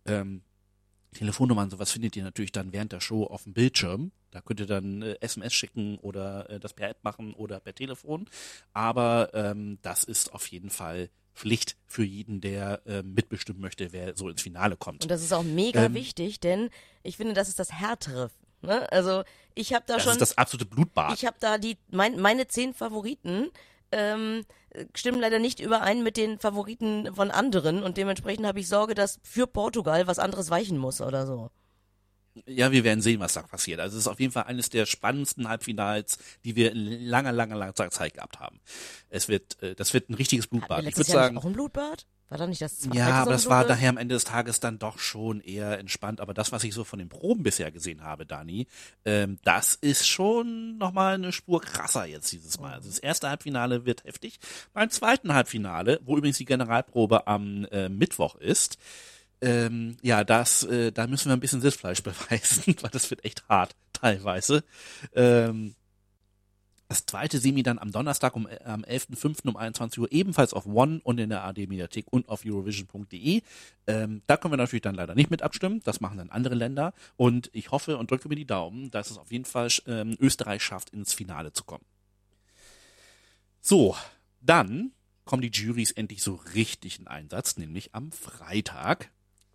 Ähm, 0.06 0.42
Telefonnummern, 1.14 1.70
sowas 1.70 1.92
findet 1.92 2.16
ihr 2.16 2.24
natürlich 2.24 2.52
dann 2.52 2.72
während 2.72 2.92
der 2.92 3.02
Show 3.02 3.26
auf 3.26 3.44
dem 3.44 3.54
Bildschirm. 3.54 4.12
Da 4.32 4.42
könnt 4.42 4.60
ihr 4.60 4.68
dann 4.68 5.02
äh, 5.02 5.18
SMS 5.22 5.54
schicken 5.54 5.98
oder 5.98 6.50
äh, 6.50 6.60
das 6.60 6.74
per 6.74 6.90
App 6.90 7.04
machen 7.04 7.34
oder 7.34 7.60
per 7.60 7.74
Telefon. 7.74 8.30
Aber 8.74 9.32
ähm, 9.34 9.80
das 9.82 10.04
ist 10.04 10.34
auf 10.34 10.48
jeden 10.48 10.70
Fall 10.70 11.10
Pflicht 11.36 11.78
für 11.88 12.04
jeden, 12.04 12.42
der 12.42 12.82
äh, 12.86 13.02
mitbestimmen 13.04 13.62
möchte, 13.62 13.92
wer 13.92 14.16
so 14.18 14.30
ins 14.30 14.42
Finale 14.42 14.76
kommt. 14.76 15.04
Und 15.04 15.12
das 15.12 15.22
ist 15.24 15.34
auch 15.34 15.44
mega 15.44 15.86
Ähm, 15.86 15.94
wichtig, 15.94 16.40
denn 16.40 16.70
ich 17.04 17.18
finde, 17.18 17.34
das 17.34 17.48
ist 17.50 17.60
das 17.60 17.72
Härtere. 17.72 18.30
Ne? 18.62 18.92
Also 18.92 19.24
ich 19.56 19.74
habe 19.74 19.86
da 19.88 19.96
Das 19.96 20.04
schon, 20.04 20.12
ist 20.14 20.22
das 20.22 20.38
absolute 20.38 20.66
Blutbad. 20.66 21.14
ich 21.14 21.26
habe 21.26 21.38
da 21.40 21.58
die 21.58 21.78
mein, 21.92 22.20
meine 22.20 22.48
zehn 22.48 22.74
Favoriten 22.74 23.50
ähm, 23.92 24.44
stimmen 24.94 25.20
leider 25.20 25.40
nicht 25.40 25.60
überein 25.60 26.04
mit 26.04 26.18
den 26.18 26.40
Favoriten 26.40 27.14
von 27.16 27.32
anderen 27.32 27.82
und 27.84 27.98
dementsprechend 27.98 28.46
habe 28.46 28.60
ich 28.60 28.68
Sorge, 28.68 28.94
dass 28.94 29.20
für 29.24 29.48
Portugal 29.48 30.08
was 30.08 30.20
anderes 30.20 30.50
weichen 30.50 30.78
muss 30.78 31.02
oder 31.02 31.26
so. 31.26 31.50
Ja, 32.46 32.72
wir 32.72 32.84
werden 32.84 33.02
sehen, 33.02 33.20
was 33.20 33.34
da 33.34 33.42
passiert. 33.42 33.80
Also 33.80 33.98
es 33.98 34.04
ist 34.04 34.08
auf 34.08 34.20
jeden 34.20 34.32
Fall 34.32 34.44
eines 34.44 34.70
der 34.70 34.86
spannendsten 34.86 35.48
Halbfinals, 35.48 36.18
die 36.44 36.56
wir 36.56 36.72
in 36.72 37.06
langer, 37.06 37.32
langer, 37.32 37.56
langer 37.56 37.74
Zeit 37.74 38.14
gehabt 38.14 38.40
haben. 38.40 38.60
Es 39.10 39.28
wird, 39.28 39.62
äh, 39.62 39.76
das 39.76 39.94
wird 39.94 40.10
ein 40.10 40.14
richtiges 40.14 40.48
Blutbad. 40.48 40.86
Ich 40.86 40.98
würde 40.98 41.12
sagen, 41.12 41.38
auch 41.38 41.46
ein 41.46 41.54
Blutbad? 41.54 42.06
War 42.30 42.38
da 42.38 42.46
nicht 42.46 42.62
das 42.62 42.78
zweite 42.78 42.98
Ja, 42.98 43.24
aber 43.24 43.32
das 43.32 43.50
war 43.50 43.66
daher 43.66 43.90
am 43.90 43.98
Ende 43.98 44.14
des 44.14 44.24
Tages 44.24 44.60
dann 44.60 44.78
doch 44.78 45.00
schon 45.00 45.42
eher 45.42 45.80
entspannt. 45.80 46.22
Aber 46.22 46.36
das, 46.36 46.52
was 46.52 46.64
ich 46.64 46.76
so 46.76 46.84
von 46.84 47.00
den 47.00 47.10
Proben 47.10 47.42
bisher 47.42 47.72
gesehen 47.72 48.04
habe, 48.04 48.28
Dani, 48.28 48.68
ähm, 49.04 49.40
das 49.44 49.74
ist 49.74 50.08
schon 50.08 50.78
nochmal 50.78 51.16
eine 51.16 51.32
Spur 51.32 51.60
krasser 51.60 52.06
jetzt 52.06 52.32
dieses 52.32 52.60
Mal. 52.60 52.74
Also 52.74 52.88
das 52.88 53.00
erste 53.00 53.30
Halbfinale 53.30 53.86
wird 53.86 54.04
heftig. 54.04 54.40
Beim 54.74 54.92
zweiten 54.92 55.34
Halbfinale, 55.34 56.00
wo 56.04 56.18
übrigens 56.18 56.38
die 56.38 56.46
Generalprobe 56.46 57.26
am 57.26 57.66
äh, 57.66 57.90
Mittwoch 57.90 58.36
ist, 58.36 58.78
ähm, 59.42 59.98
ja, 60.02 60.24
das, 60.24 60.64
äh, 60.64 60.92
da 60.92 61.08
müssen 61.08 61.30
wir 61.30 61.34
ein 61.34 61.40
bisschen 61.40 61.62
Sitzfleisch 61.62 62.04
beweisen, 62.04 62.76
weil 62.82 62.92
das 62.92 63.10
wird 63.10 63.24
echt 63.26 63.48
hart 63.48 63.76
teilweise. 63.94 64.64
Ähm, 65.14 65.76
das 66.90 67.06
zweite 67.06 67.38
Semi 67.38 67.62
dann 67.62 67.78
am 67.78 67.92
Donnerstag 67.92 68.36
um, 68.36 68.48
äh, 68.48 68.60
am 68.64 68.84
11.05. 68.84 69.48
um 69.48 69.56
21 69.56 70.00
Uhr 70.00 70.12
ebenfalls 70.12 70.54
auf 70.54 70.66
One 70.66 71.00
und 71.04 71.20
in 71.20 71.30
der 71.30 71.44
AD 71.44 71.68
Mediathek 71.68 72.08
und 72.10 72.28
auf 72.28 72.44
Eurovision.de. 72.44 73.44
Ähm, 73.86 74.22
da 74.26 74.38
können 74.38 74.54
wir 74.54 74.58
natürlich 74.58 74.82
dann 74.82 74.96
leider 74.96 75.14
nicht 75.14 75.30
mit 75.30 75.44
abstimmen. 75.44 75.82
Das 75.84 76.02
machen 76.02 76.18
dann 76.18 76.32
andere 76.32 76.56
Länder. 76.56 76.94
Und 77.16 77.52
ich 77.54 77.70
hoffe 77.70 77.98
und 77.98 78.10
drücke 78.10 78.28
mir 78.28 78.36
die 78.36 78.48
Daumen, 78.48 78.90
dass 78.90 79.12
es 79.12 79.20
auf 79.20 79.32
jeden 79.32 79.46
Fall 79.46 79.70
ähm, 79.86 80.18
Österreich 80.20 80.64
schafft, 80.64 80.90
ins 80.90 81.14
Finale 81.14 81.54
zu 81.54 81.64
kommen. 81.64 81.86
So, 83.62 83.96
dann 84.42 84.92
kommen 85.26 85.44
die 85.44 85.52
Juries 85.52 85.92
endlich 85.92 86.24
so 86.24 86.42
richtig 86.56 87.00
in 87.00 87.06
Einsatz, 87.06 87.58
nämlich 87.58 87.94
am 87.94 88.12
Freitag. 88.12 89.12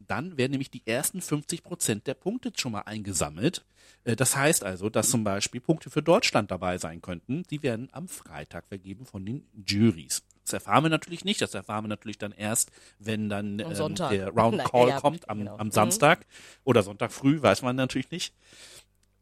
Dann 0.07 0.37
werden 0.37 0.53
nämlich 0.53 0.71
die 0.71 0.87
ersten 0.87 1.21
50 1.21 1.62
Prozent 1.62 2.07
der 2.07 2.14
Punkte 2.14 2.53
schon 2.57 2.73
mal 2.73 2.83
eingesammelt. 2.83 3.64
Äh, 4.05 4.17
das 4.17 4.37
heißt 4.37 4.64
also, 4.64 4.90
dass 4.90 5.11
zum 5.11 5.25
Beispiel 5.25 5.61
Punkte 5.61 5.90
für 5.90 6.03
Deutschland 6.03 6.51
dabei 6.51 6.79
sein 6.79 7.03
könnten. 7.03 7.43
Die 7.51 7.62
werden 7.62 7.88
am 7.93 8.09
Freitag 8.09 8.67
vergeben 8.69 9.07
von 9.07 9.25
den 9.25 9.47
Juries. 9.67 10.23
Das 10.45 10.53
erfahren 10.53 10.85
wir 10.85 10.90
natürlich 10.90 11.25
nicht. 11.25 11.40
Das 11.40 11.55
erfahren 11.55 11.85
wir 11.85 11.88
natürlich 11.88 12.19
dann 12.19 12.33
erst, 12.33 12.71
wenn 12.99 13.29
dann 13.29 13.59
ähm, 13.59 13.95
der 13.95 14.29
Round 14.29 14.62
Call 14.71 14.88
ja, 14.88 15.01
kommt 15.01 15.29
am, 15.29 15.38
genau. 15.38 15.57
am 15.57 15.71
Samstag 15.71 16.21
mhm. 16.21 16.25
oder 16.64 16.83
Sonntag 16.83 17.12
früh, 17.12 17.40
weiß 17.40 17.62
man 17.62 17.77
natürlich 17.77 18.11
nicht, 18.11 18.35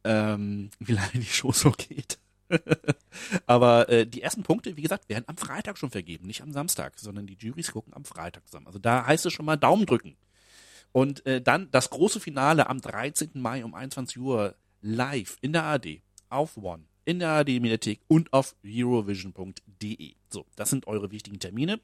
ähm, 0.05 0.71
wie 0.81 0.92
lange 0.92 1.12
die 1.14 1.25
Show 1.25 1.53
so 1.53 1.71
geht. 1.71 2.18
Aber 3.47 3.88
äh, 3.88 4.07
die 4.07 4.21
ersten 4.21 4.42
Punkte, 4.42 4.77
wie 4.77 4.83
gesagt, 4.83 5.09
werden 5.09 5.25
am 5.27 5.37
Freitag 5.37 5.79
schon 5.79 5.90
vergeben, 5.90 6.27
nicht 6.27 6.42
am 6.42 6.53
Samstag, 6.53 6.99
sondern 6.99 7.27
die 7.27 7.37
Juries 7.38 7.73
gucken 7.73 7.95
am 7.95 8.05
Freitag 8.05 8.47
zusammen. 8.47 8.66
Also 8.66 8.79
da 8.79 9.07
heißt 9.07 9.25
es 9.25 9.33
schon 9.33 9.47
mal 9.47 9.57
Daumen 9.57 9.87
drücken. 9.87 10.16
Und 10.92 11.24
äh, 11.26 11.40
dann 11.40 11.70
das 11.70 11.90
große 11.90 12.20
Finale 12.20 12.68
am 12.68 12.81
13. 12.81 13.31
Mai 13.35 13.64
um 13.64 13.74
21 13.74 14.18
Uhr 14.18 14.55
live 14.83 15.38
in 15.40 15.52
der 15.52 15.64
AD 15.64 16.02
auf 16.28 16.57
One, 16.57 16.85
in 17.05 17.18
der 17.18 17.31
AD 17.31 17.61
Mediathek 17.61 18.00
und 18.09 18.33
auf 18.33 18.55
Eurovision.de. 18.64 20.14
So, 20.31 20.46
das 20.57 20.70
sind 20.70 20.87
eure 20.87 21.11
wichtigen 21.11 21.38
Termine. 21.38 21.81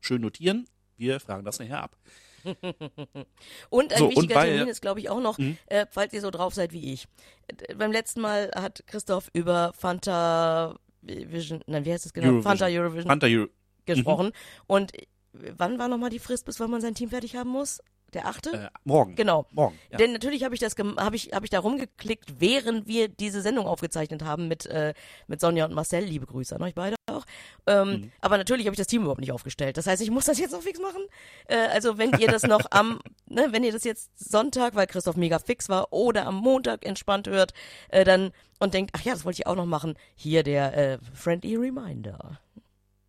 Schön 0.00 0.22
notieren. 0.22 0.66
Wir 0.96 1.18
fragen 1.20 1.44
das 1.44 1.58
nachher 1.58 1.82
ab. 1.82 1.96
und 3.70 3.92
ein 3.92 3.98
so, 3.98 4.10
wichtiger 4.10 4.20
und 4.20 4.34
bei, 4.34 4.46
Termin 4.46 4.68
ist, 4.68 4.82
glaube 4.82 5.00
ich, 5.00 5.08
auch 5.08 5.20
noch, 5.20 5.38
mhm. 5.38 5.56
äh, 5.66 5.86
falls 5.90 6.12
ihr 6.12 6.20
so 6.20 6.30
drauf 6.30 6.54
seid 6.54 6.72
wie 6.72 6.92
ich. 6.92 7.06
Äh, 7.46 7.74
beim 7.74 7.92
letzten 7.92 8.20
Mal 8.20 8.50
hat 8.54 8.84
Christoph 8.86 9.30
über 9.32 9.72
Fanta 9.74 10.76
Vision, 11.02 11.62
nein, 11.66 11.84
wie 11.84 11.92
heißt 11.92 12.06
es 12.06 12.12
genau? 12.12 12.28
Eurovision. 12.28 12.42
Fanta 12.42 12.66
Eurovision 12.66 13.08
Fanta 13.08 13.26
Euro 13.26 13.48
gesprochen. 13.86 14.26
Mhm. 14.26 14.32
Und 14.66 14.92
wann 15.32 15.78
war 15.78 15.88
nochmal 15.88 16.10
die 16.10 16.18
Frist, 16.18 16.46
bis 16.46 16.60
wann 16.60 16.70
man 16.70 16.80
sein 16.80 16.94
Team 16.94 17.10
fertig 17.10 17.36
haben 17.36 17.50
muss? 17.50 17.80
Der 18.14 18.26
achte? 18.26 18.50
Äh, 18.50 18.68
morgen. 18.84 19.14
Genau. 19.14 19.46
Morgen. 19.52 19.78
Ja. 19.90 19.98
Denn 19.98 20.12
natürlich 20.12 20.44
habe 20.44 20.54
ich 20.54 20.60
das 20.60 20.74
habe 20.78 21.16
ich 21.16 21.32
habe 21.32 21.46
ich 21.46 21.50
da 21.50 21.60
rumgeklickt, 21.60 22.40
während 22.40 22.86
wir 22.86 23.08
diese 23.08 23.40
Sendung 23.40 23.66
aufgezeichnet 23.66 24.22
haben 24.22 24.48
mit 24.48 24.66
äh, 24.66 24.94
mit 25.26 25.40
Sonja 25.40 25.64
und 25.64 25.74
Marcel. 25.74 26.04
Liebe 26.04 26.26
Grüße 26.26 26.54
an 26.54 26.62
euch 26.62 26.74
beide 26.74 26.96
auch. 27.06 27.24
Ähm, 27.66 27.88
mhm. 27.88 28.12
Aber 28.20 28.38
natürlich 28.38 28.66
habe 28.66 28.74
ich 28.74 28.78
das 28.78 28.86
Team 28.86 29.02
überhaupt 29.02 29.20
nicht 29.20 29.32
aufgestellt. 29.32 29.76
Das 29.76 29.86
heißt, 29.86 30.02
ich 30.02 30.10
muss 30.10 30.24
das 30.26 30.38
jetzt 30.38 30.52
noch 30.52 30.62
fix 30.62 30.80
machen. 30.80 31.02
Äh, 31.46 31.56
also 31.68 31.98
wenn 31.98 32.12
ihr 32.18 32.28
das 32.28 32.42
noch 32.42 32.66
am, 32.70 33.00
ne, 33.26 33.48
wenn 33.50 33.64
ihr 33.64 33.72
das 33.72 33.84
jetzt 33.84 34.10
Sonntag, 34.18 34.74
weil 34.74 34.86
Christoph 34.86 35.16
mega 35.16 35.38
fix 35.38 35.68
war, 35.68 35.92
oder 35.92 36.26
am 36.26 36.36
Montag 36.36 36.84
entspannt 36.84 37.28
hört, 37.28 37.52
äh, 37.88 38.04
dann 38.04 38.32
und 38.58 38.74
denkt, 38.74 38.92
ach 38.94 39.02
ja, 39.02 39.12
das 39.12 39.24
wollte 39.24 39.40
ich 39.40 39.46
auch 39.46 39.56
noch 39.56 39.66
machen. 39.66 39.94
Hier 40.14 40.42
der 40.42 40.76
äh, 40.76 40.98
friendly 41.14 41.56
Reminder. 41.56 42.40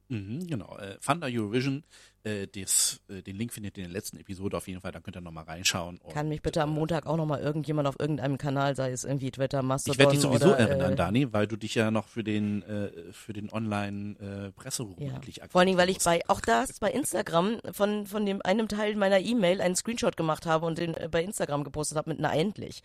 Mhm, 0.10 0.48
genau. 0.48 0.78
Äh, 0.78 0.98
Thunder 1.00 1.28
Eurovision 1.30 1.84
äh, 2.24 2.48
des, 2.48 3.02
äh, 3.10 3.22
den 3.22 3.36
Link 3.36 3.54
findet 3.54 3.78
ihr 3.78 3.84
in 3.84 3.90
der 3.90 4.00
letzten 4.00 4.18
Episode 4.18 4.58
auf 4.58 4.68
jeden 4.68 4.82
Fall, 4.82 4.92
da 4.92 5.00
könnt 5.00 5.18
ihr 5.18 5.22
nochmal 5.22 5.44
reinschauen. 5.44 6.00
Kann 6.12 6.30
mich 6.30 6.42
bitte 6.42 6.62
am 6.62 6.72
äh, 6.72 6.74
Montag 6.74 7.06
auch 7.06 7.18
nochmal 7.18 7.42
irgendjemand 7.42 7.88
auf 7.88 8.00
irgendeinem 8.00 8.38
Kanal, 8.38 8.76
sei 8.76 8.92
es 8.92 9.04
irgendwie 9.04 9.32
Twitter, 9.32 9.62
Mastodon 9.62 9.94
Ich 9.94 10.00
werde 10.00 10.12
dich 10.12 10.22
sowieso 10.22 10.50
oder, 10.50 10.60
erinnern, 10.60 10.94
äh, 10.94 10.96
Dani, 10.96 11.34
weil 11.34 11.48
du 11.48 11.58
dich 11.58 11.76
ja 11.76 11.92
noch 11.92 12.08
für 12.08 12.24
den 12.24 12.64
äh, 12.64 13.12
für 13.12 13.34
den 13.34 13.52
Online-Presseroom 13.52 14.98
äh, 15.00 15.06
ja. 15.08 15.16
endlich 15.16 15.42
Vor 15.50 15.60
allen 15.60 15.68
Dingen, 15.68 15.78
weil 15.78 15.90
ich 15.90 16.00
bei, 16.00 16.22
auch 16.28 16.42
das 16.42 16.80
bei 16.80 16.92
Instagram 16.92 17.60
von, 17.72 18.06
von 18.08 18.26
dem 18.26 18.42
einem 18.42 18.68
Teil 18.68 18.96
meiner 18.96 19.20
E-Mail 19.20 19.62
einen 19.62 19.76
Screenshot 19.76 20.18
gemacht 20.18 20.46
habe 20.46 20.66
und 20.66 20.78
den 20.78 20.94
äh, 20.96 21.10
bei 21.12 21.24
Instagram 21.24 21.64
gepostet 21.64 21.98
habe 21.98 22.10
mit 22.10 22.20
na 22.20 22.34
endlich. 22.34 22.82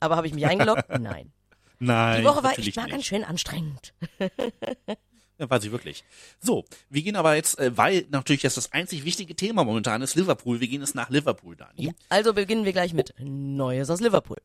Aber 0.00 0.16
habe 0.16 0.26
ich 0.26 0.34
mich 0.34 0.46
eingeloggt? 0.46 0.88
Nein. 1.00 1.32
Nein. 1.80 2.20
Die 2.20 2.26
Woche 2.26 2.42
war 2.42 2.58
echt 2.58 2.76
mal 2.76 2.88
ganz 2.88 3.04
schön 3.04 3.24
anstrengend. 3.24 3.94
Ja, 5.38 5.48
war 5.48 5.60
sie 5.60 5.70
wirklich. 5.70 6.04
So, 6.40 6.64
wir 6.90 7.02
gehen 7.02 7.16
aber 7.16 7.36
jetzt, 7.36 7.58
äh, 7.58 7.76
weil 7.76 8.06
natürlich 8.10 8.42
jetzt 8.42 8.56
das 8.56 8.72
einzig 8.72 9.04
wichtige 9.04 9.36
Thema 9.36 9.64
momentan 9.64 10.02
ist 10.02 10.16
Liverpool. 10.16 10.60
Wir 10.60 10.66
gehen 10.68 10.80
jetzt 10.80 10.96
nach 10.96 11.10
Liverpool, 11.10 11.54
Dani. 11.54 11.86
Ja, 11.86 11.92
also 12.08 12.34
beginnen 12.34 12.64
wir 12.64 12.72
gleich 12.72 12.92
mit 12.92 13.14
Neues 13.20 13.88
aus 13.88 14.00
Liverpool. 14.00 14.38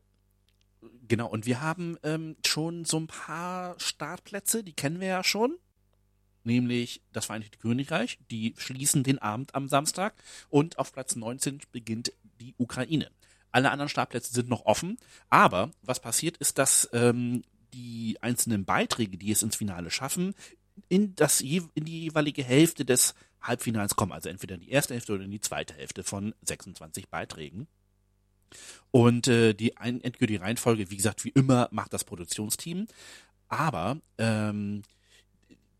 Genau, 1.06 1.26
und 1.28 1.46
wir 1.46 1.60
haben 1.60 1.98
ähm, 2.02 2.36
schon 2.46 2.84
so 2.84 2.98
ein 2.98 3.08
paar 3.08 3.74
Startplätze, 3.78 4.62
die 4.62 4.72
kennen 4.72 5.00
wir 5.00 5.08
ja 5.08 5.24
schon. 5.24 5.56
Nämlich 6.44 7.02
das 7.12 7.26
Vereinigte 7.26 7.58
Königreich, 7.58 8.18
die 8.30 8.54
schließen 8.58 9.02
den 9.02 9.18
Abend 9.18 9.54
am 9.54 9.66
Samstag 9.66 10.14
und 10.50 10.78
auf 10.78 10.92
Platz 10.92 11.16
19 11.16 11.60
beginnt 11.72 12.12
die 12.40 12.54
Ukraine. 12.58 13.10
Alle 13.50 13.70
anderen 13.70 13.88
Startplätze 13.88 14.32
sind 14.32 14.48
noch 14.48 14.66
offen, 14.66 14.98
aber 15.30 15.70
was 15.82 16.00
passiert 16.00 16.36
ist, 16.36 16.58
dass 16.58 16.88
ähm, 16.92 17.42
die 17.72 18.18
einzelnen 18.20 18.64
Beiträge, 18.64 19.16
die 19.16 19.30
es 19.30 19.42
ins 19.42 19.56
Finale 19.56 19.90
schaffen, 19.90 20.34
in, 20.88 21.14
das, 21.14 21.40
in 21.40 21.70
die 21.76 22.02
jeweilige 22.02 22.42
Hälfte 22.42 22.84
des 22.84 23.14
Halbfinals 23.42 23.96
kommen, 23.96 24.12
also 24.12 24.28
entweder 24.28 24.54
in 24.54 24.62
die 24.62 24.70
erste 24.70 24.94
Hälfte 24.94 25.14
oder 25.14 25.24
in 25.24 25.30
die 25.30 25.40
zweite 25.40 25.74
Hälfte 25.74 26.02
von 26.02 26.34
26 26.42 27.08
Beiträgen. 27.08 27.66
Und 28.90 29.28
äh, 29.28 29.54
die 29.54 29.76
ein, 29.76 30.00
endgültige 30.00 30.40
Reihenfolge, 30.40 30.90
wie 30.90 30.96
gesagt, 30.96 31.24
wie 31.24 31.30
immer 31.30 31.68
macht 31.72 31.92
das 31.92 32.04
Produktionsteam. 32.04 32.86
Aber 33.48 33.98
ähm, 34.18 34.82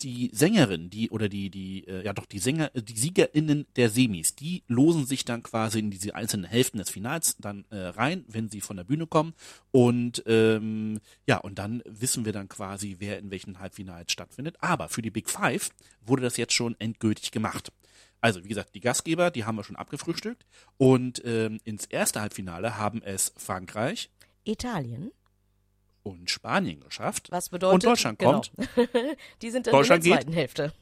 die 0.04 0.30
Sängerin, 0.32 0.90
die 0.90 1.10
oder 1.10 1.28
die 1.28 1.50
die 1.50 1.88
äh, 1.88 2.04
ja 2.04 2.12
doch 2.12 2.26
die 2.26 2.38
Sänger, 2.38 2.68
die 2.70 2.96
Siegerinnen 2.96 3.66
der 3.76 3.88
Semis, 3.88 4.34
die 4.34 4.62
losen 4.68 5.06
sich 5.06 5.24
dann 5.24 5.42
quasi 5.42 5.78
in 5.78 5.90
diese 5.90 6.14
einzelnen 6.14 6.44
Hälften 6.44 6.78
des 6.78 6.90
Finals 6.90 7.36
dann 7.38 7.64
äh, 7.70 7.78
rein, 7.78 8.24
wenn 8.28 8.50
sie 8.50 8.60
von 8.60 8.76
der 8.76 8.84
Bühne 8.84 9.06
kommen 9.06 9.34
und 9.70 10.22
ähm, 10.26 11.00
ja 11.26 11.38
und 11.38 11.58
dann 11.58 11.82
wissen 11.86 12.24
wir 12.24 12.32
dann 12.32 12.48
quasi, 12.48 12.96
wer 12.98 13.18
in 13.18 13.30
welchen 13.30 13.58
Halbfinals 13.58 14.12
stattfindet. 14.12 14.56
Aber 14.60 14.88
für 14.88 15.02
die 15.02 15.10
Big 15.10 15.30
Five 15.30 15.70
wurde 16.04 16.22
das 16.22 16.36
jetzt 16.36 16.52
schon 16.52 16.76
endgültig 16.78 17.30
gemacht. 17.30 17.72
Also 18.20 18.44
wie 18.44 18.48
gesagt, 18.48 18.74
die 18.74 18.80
Gastgeber, 18.80 19.30
die 19.30 19.44
haben 19.44 19.56
wir 19.56 19.64
schon 19.64 19.76
abgefrühstückt 19.76 20.46
und 20.76 21.22
ähm, 21.24 21.60
ins 21.64 21.86
erste 21.86 22.20
Halbfinale 22.20 22.78
haben 22.78 23.02
es 23.02 23.32
Frankreich, 23.36 24.10
Italien, 24.44 25.10
und 26.04 26.30
Spanien 26.30 26.80
geschafft. 26.80 27.28
Was 27.30 27.48
bedeutet? 27.48 27.74
Und 27.74 27.84
Deutschland 27.84 28.18
genau. 28.20 28.32
kommt. 28.32 28.52
die 29.42 29.50
sind 29.50 29.66
dann 29.66 29.74
in 29.74 29.88
der 29.88 30.00
zweiten 30.00 30.26
geht, 30.26 30.36
Hälfte. 30.36 30.72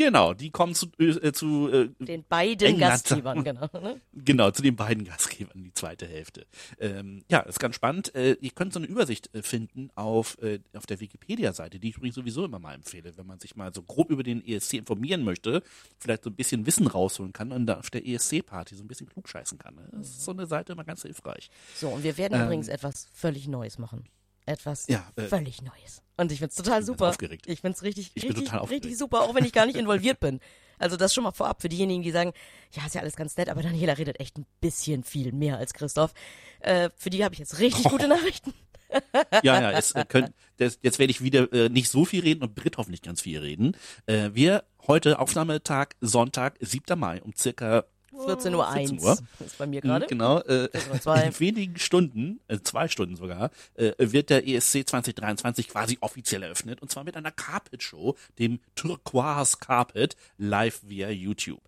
Genau, 0.00 0.32
die 0.32 0.50
kommen 0.50 0.74
zu, 0.74 0.86
äh, 0.98 1.30
zu 1.32 1.68
äh, 1.68 1.90
den 1.98 2.24
beiden 2.24 2.68
England. 2.68 3.04
Gastgebern, 3.04 3.44
genau. 3.44 3.68
Ne? 3.74 4.00
Genau, 4.14 4.50
zu 4.50 4.62
den 4.62 4.74
beiden 4.74 5.04
Gastgebern, 5.04 5.62
die 5.62 5.74
zweite 5.74 6.06
Hälfte. 6.06 6.46
Ähm, 6.78 7.22
ja, 7.30 7.40
ist 7.40 7.60
ganz 7.60 7.74
spannend. 7.74 8.14
Äh, 8.14 8.38
ihr 8.40 8.50
könnt 8.52 8.72
so 8.72 8.78
eine 8.78 8.86
Übersicht 8.86 9.28
äh, 9.34 9.42
finden 9.42 9.90
auf, 9.96 10.38
äh, 10.40 10.60
auf 10.74 10.86
der 10.86 11.00
Wikipedia-Seite, 11.00 11.78
die 11.78 11.90
ich 11.90 11.98
übrigens 11.98 12.14
sowieso 12.14 12.46
immer 12.46 12.58
mal 12.58 12.74
empfehle, 12.74 13.16
wenn 13.18 13.26
man 13.26 13.40
sich 13.40 13.56
mal 13.56 13.74
so 13.74 13.82
grob 13.82 14.10
über 14.10 14.22
den 14.22 14.42
ESC 14.42 14.74
informieren 14.74 15.22
möchte, 15.22 15.62
vielleicht 15.98 16.24
so 16.24 16.30
ein 16.30 16.36
bisschen 16.36 16.64
Wissen 16.64 16.86
rausholen 16.86 17.34
kann 17.34 17.52
und 17.52 17.70
auf 17.70 17.90
der 17.90 18.06
ESC-Party 18.06 18.76
so 18.76 18.84
ein 18.84 18.88
bisschen 18.88 19.08
klugscheißen 19.08 19.58
kann. 19.58 19.74
Ne? 19.74 19.88
Das 19.92 20.08
ist 20.08 20.24
so 20.24 20.32
eine 20.32 20.46
Seite 20.46 20.72
immer 20.72 20.84
ganz 20.84 21.02
hilfreich. 21.02 21.50
So, 21.74 21.88
und 21.88 22.04
wir 22.04 22.16
werden 22.16 22.40
ähm, 22.40 22.46
übrigens 22.46 22.68
etwas 22.68 23.08
völlig 23.12 23.48
Neues 23.48 23.78
machen 23.78 24.04
etwas 24.50 24.86
ja, 24.88 25.06
äh, 25.16 25.22
völlig 25.22 25.62
Neues. 25.62 26.02
Und 26.16 26.30
ich 26.32 26.38
find's 26.38 26.56
total 26.56 26.82
super. 26.82 27.08
Aufgeregt. 27.08 27.46
Ich 27.46 27.60
find's 27.60 27.82
richtig, 27.82 28.12
ich 28.14 28.24
richtig, 28.24 28.52
richtig 28.52 28.98
super, 28.98 29.22
auch 29.22 29.34
wenn 29.34 29.44
ich 29.44 29.52
gar 29.52 29.66
nicht 29.66 29.76
involviert 29.76 30.20
bin. 30.20 30.40
Also 30.78 30.96
das 30.96 31.14
schon 31.14 31.24
mal 31.24 31.32
vorab 31.32 31.62
für 31.62 31.68
diejenigen, 31.68 32.02
die 32.02 32.10
sagen, 32.10 32.32
ja, 32.72 32.84
ist 32.86 32.94
ja 32.94 33.00
alles 33.02 33.16
ganz 33.16 33.36
nett, 33.36 33.48
aber 33.48 33.62
Daniela 33.62 33.92
redet 33.94 34.18
echt 34.18 34.38
ein 34.38 34.46
bisschen 34.60 35.04
viel 35.04 35.32
mehr 35.32 35.58
als 35.58 35.74
Christoph. 35.74 36.12
Äh, 36.60 36.90
für 36.96 37.10
die 37.10 37.22
habe 37.22 37.34
ich 37.34 37.38
jetzt 37.38 37.58
richtig 37.58 37.86
oh. 37.86 37.90
gute 37.90 38.08
Nachrichten. 38.08 38.54
ja, 39.42 39.60
ja, 39.60 39.70
es, 39.72 39.92
äh, 39.92 40.04
könnt, 40.06 40.32
das, 40.56 40.78
jetzt 40.82 40.98
werde 40.98 41.10
ich 41.10 41.22
wieder 41.22 41.52
äh, 41.52 41.68
nicht 41.68 41.88
so 41.88 42.04
viel 42.04 42.22
reden 42.22 42.42
und 42.42 42.54
Britt 42.54 42.76
hoffentlich 42.76 43.02
ganz 43.02 43.20
viel 43.20 43.38
reden. 43.38 43.76
Äh, 44.06 44.30
wir 44.32 44.64
heute 44.86 45.18
Aufnahmetag 45.18 45.94
Sonntag, 46.00 46.56
7. 46.60 46.98
Mai 46.98 47.22
um 47.22 47.32
circa 47.36 47.84
14 48.16 48.54
Uhr 48.54 48.68
1 48.68 48.90
14 48.90 49.06
Uhr. 49.06 49.18
ist 49.44 49.58
bei 49.58 49.66
mir 49.66 49.80
gerade. 49.80 50.06
Genau, 50.06 50.38
äh, 50.40 50.68
14.02. 50.72 51.26
in 51.26 51.40
wenigen 51.40 51.78
Stunden, 51.78 52.40
äh, 52.48 52.58
zwei 52.60 52.88
Stunden 52.88 53.16
sogar, 53.16 53.50
äh, 53.74 53.92
wird 53.98 54.30
der 54.30 54.46
ESC 54.46 54.86
2023 54.86 55.68
quasi 55.68 55.98
offiziell 56.00 56.42
eröffnet 56.42 56.82
und 56.82 56.90
zwar 56.90 57.04
mit 57.04 57.16
einer 57.16 57.30
Carpet 57.30 57.82
Show, 57.82 58.16
dem 58.38 58.60
Turquoise 58.74 59.58
Carpet, 59.58 60.16
live 60.38 60.80
via 60.84 61.10
YouTube. 61.10 61.62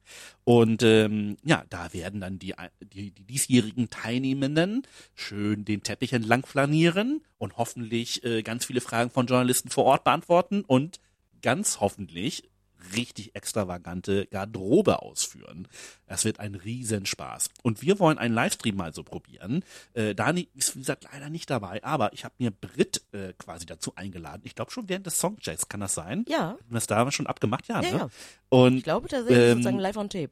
Und 0.45 0.83
ähm, 0.83 1.37
ja, 1.45 1.65
da 1.71 1.93
werden 1.93 2.21
dann 2.21 2.39
die, 2.39 2.55
die, 2.81 3.13
die 3.13 3.25
diesjährigen 3.25 3.91
Teilnehmenden 3.91 4.83
schön 5.15 5.65
den 5.65 5.83
Teppich 5.83 6.13
entlang 6.13 6.45
flanieren 6.45 7.23
und 7.39 7.57
hoffentlich 7.57 8.25
äh, 8.25 8.43
ganz 8.43 8.65
viele 8.65 8.81
Fragen 8.81 9.11
von 9.11 9.27
Journalisten 9.27 9.71
vor 9.71 9.85
Ort 9.85 10.05
beantworten 10.05 10.65
und 10.67 11.01
ganz 11.43 11.81
hoffentlich 11.81 12.51
richtig 12.95 13.35
extravagante 13.35 14.27
Garderobe 14.27 15.03
ausführen. 15.03 15.69
Das 16.07 16.25
wird 16.25 16.41
ein 16.41 16.55
Riesenspaß. 16.55 17.51
Und 17.63 17.83
wir 17.83 17.99
wollen 17.99 18.19
einen 18.19 18.35
Livestream 18.35 18.77
mal 18.77 18.93
so 18.93 19.03
probieren. 19.03 19.65
Äh, 19.95 20.15
Dani 20.15 20.49
ist, 20.55 20.75
wie 20.75 20.81
gesagt, 20.81 21.07
leider 21.13 21.31
nicht 21.31 21.49
dabei, 21.51 21.83
aber 21.85 22.13
ich 22.13 22.25
habe 22.25 22.35
mir 22.39 22.51
Brit 22.51 23.03
äh, 23.13 23.33
quasi 23.39 23.67
dazu 23.67 23.95
eingeladen. 23.97 24.43
Ich 24.45 24.55
glaube 24.55 24.71
schon 24.71 24.89
während 24.89 25.07
des 25.07 25.19
Songchecks, 25.19 25.69
kann 25.69 25.81
das 25.81 25.95
sein? 25.95 26.25
Ja, 26.29 26.51
Haben 26.51 26.59
wir 26.69 26.75
das 26.75 26.87
da 26.87 27.11
schon 27.11 27.27
abgemacht? 27.27 27.69
Ja, 27.69 27.81
Ja, 27.81 27.91
ne? 27.91 27.99
ja. 27.99 28.09
Und 28.49 28.79
ich 28.79 28.85
glaube 28.85 29.09
tatsächlich 29.09 29.39
Ähm, 29.39 29.53
sozusagen 29.59 29.79
live 29.79 29.97
on 29.97 30.11
tape. 30.11 30.31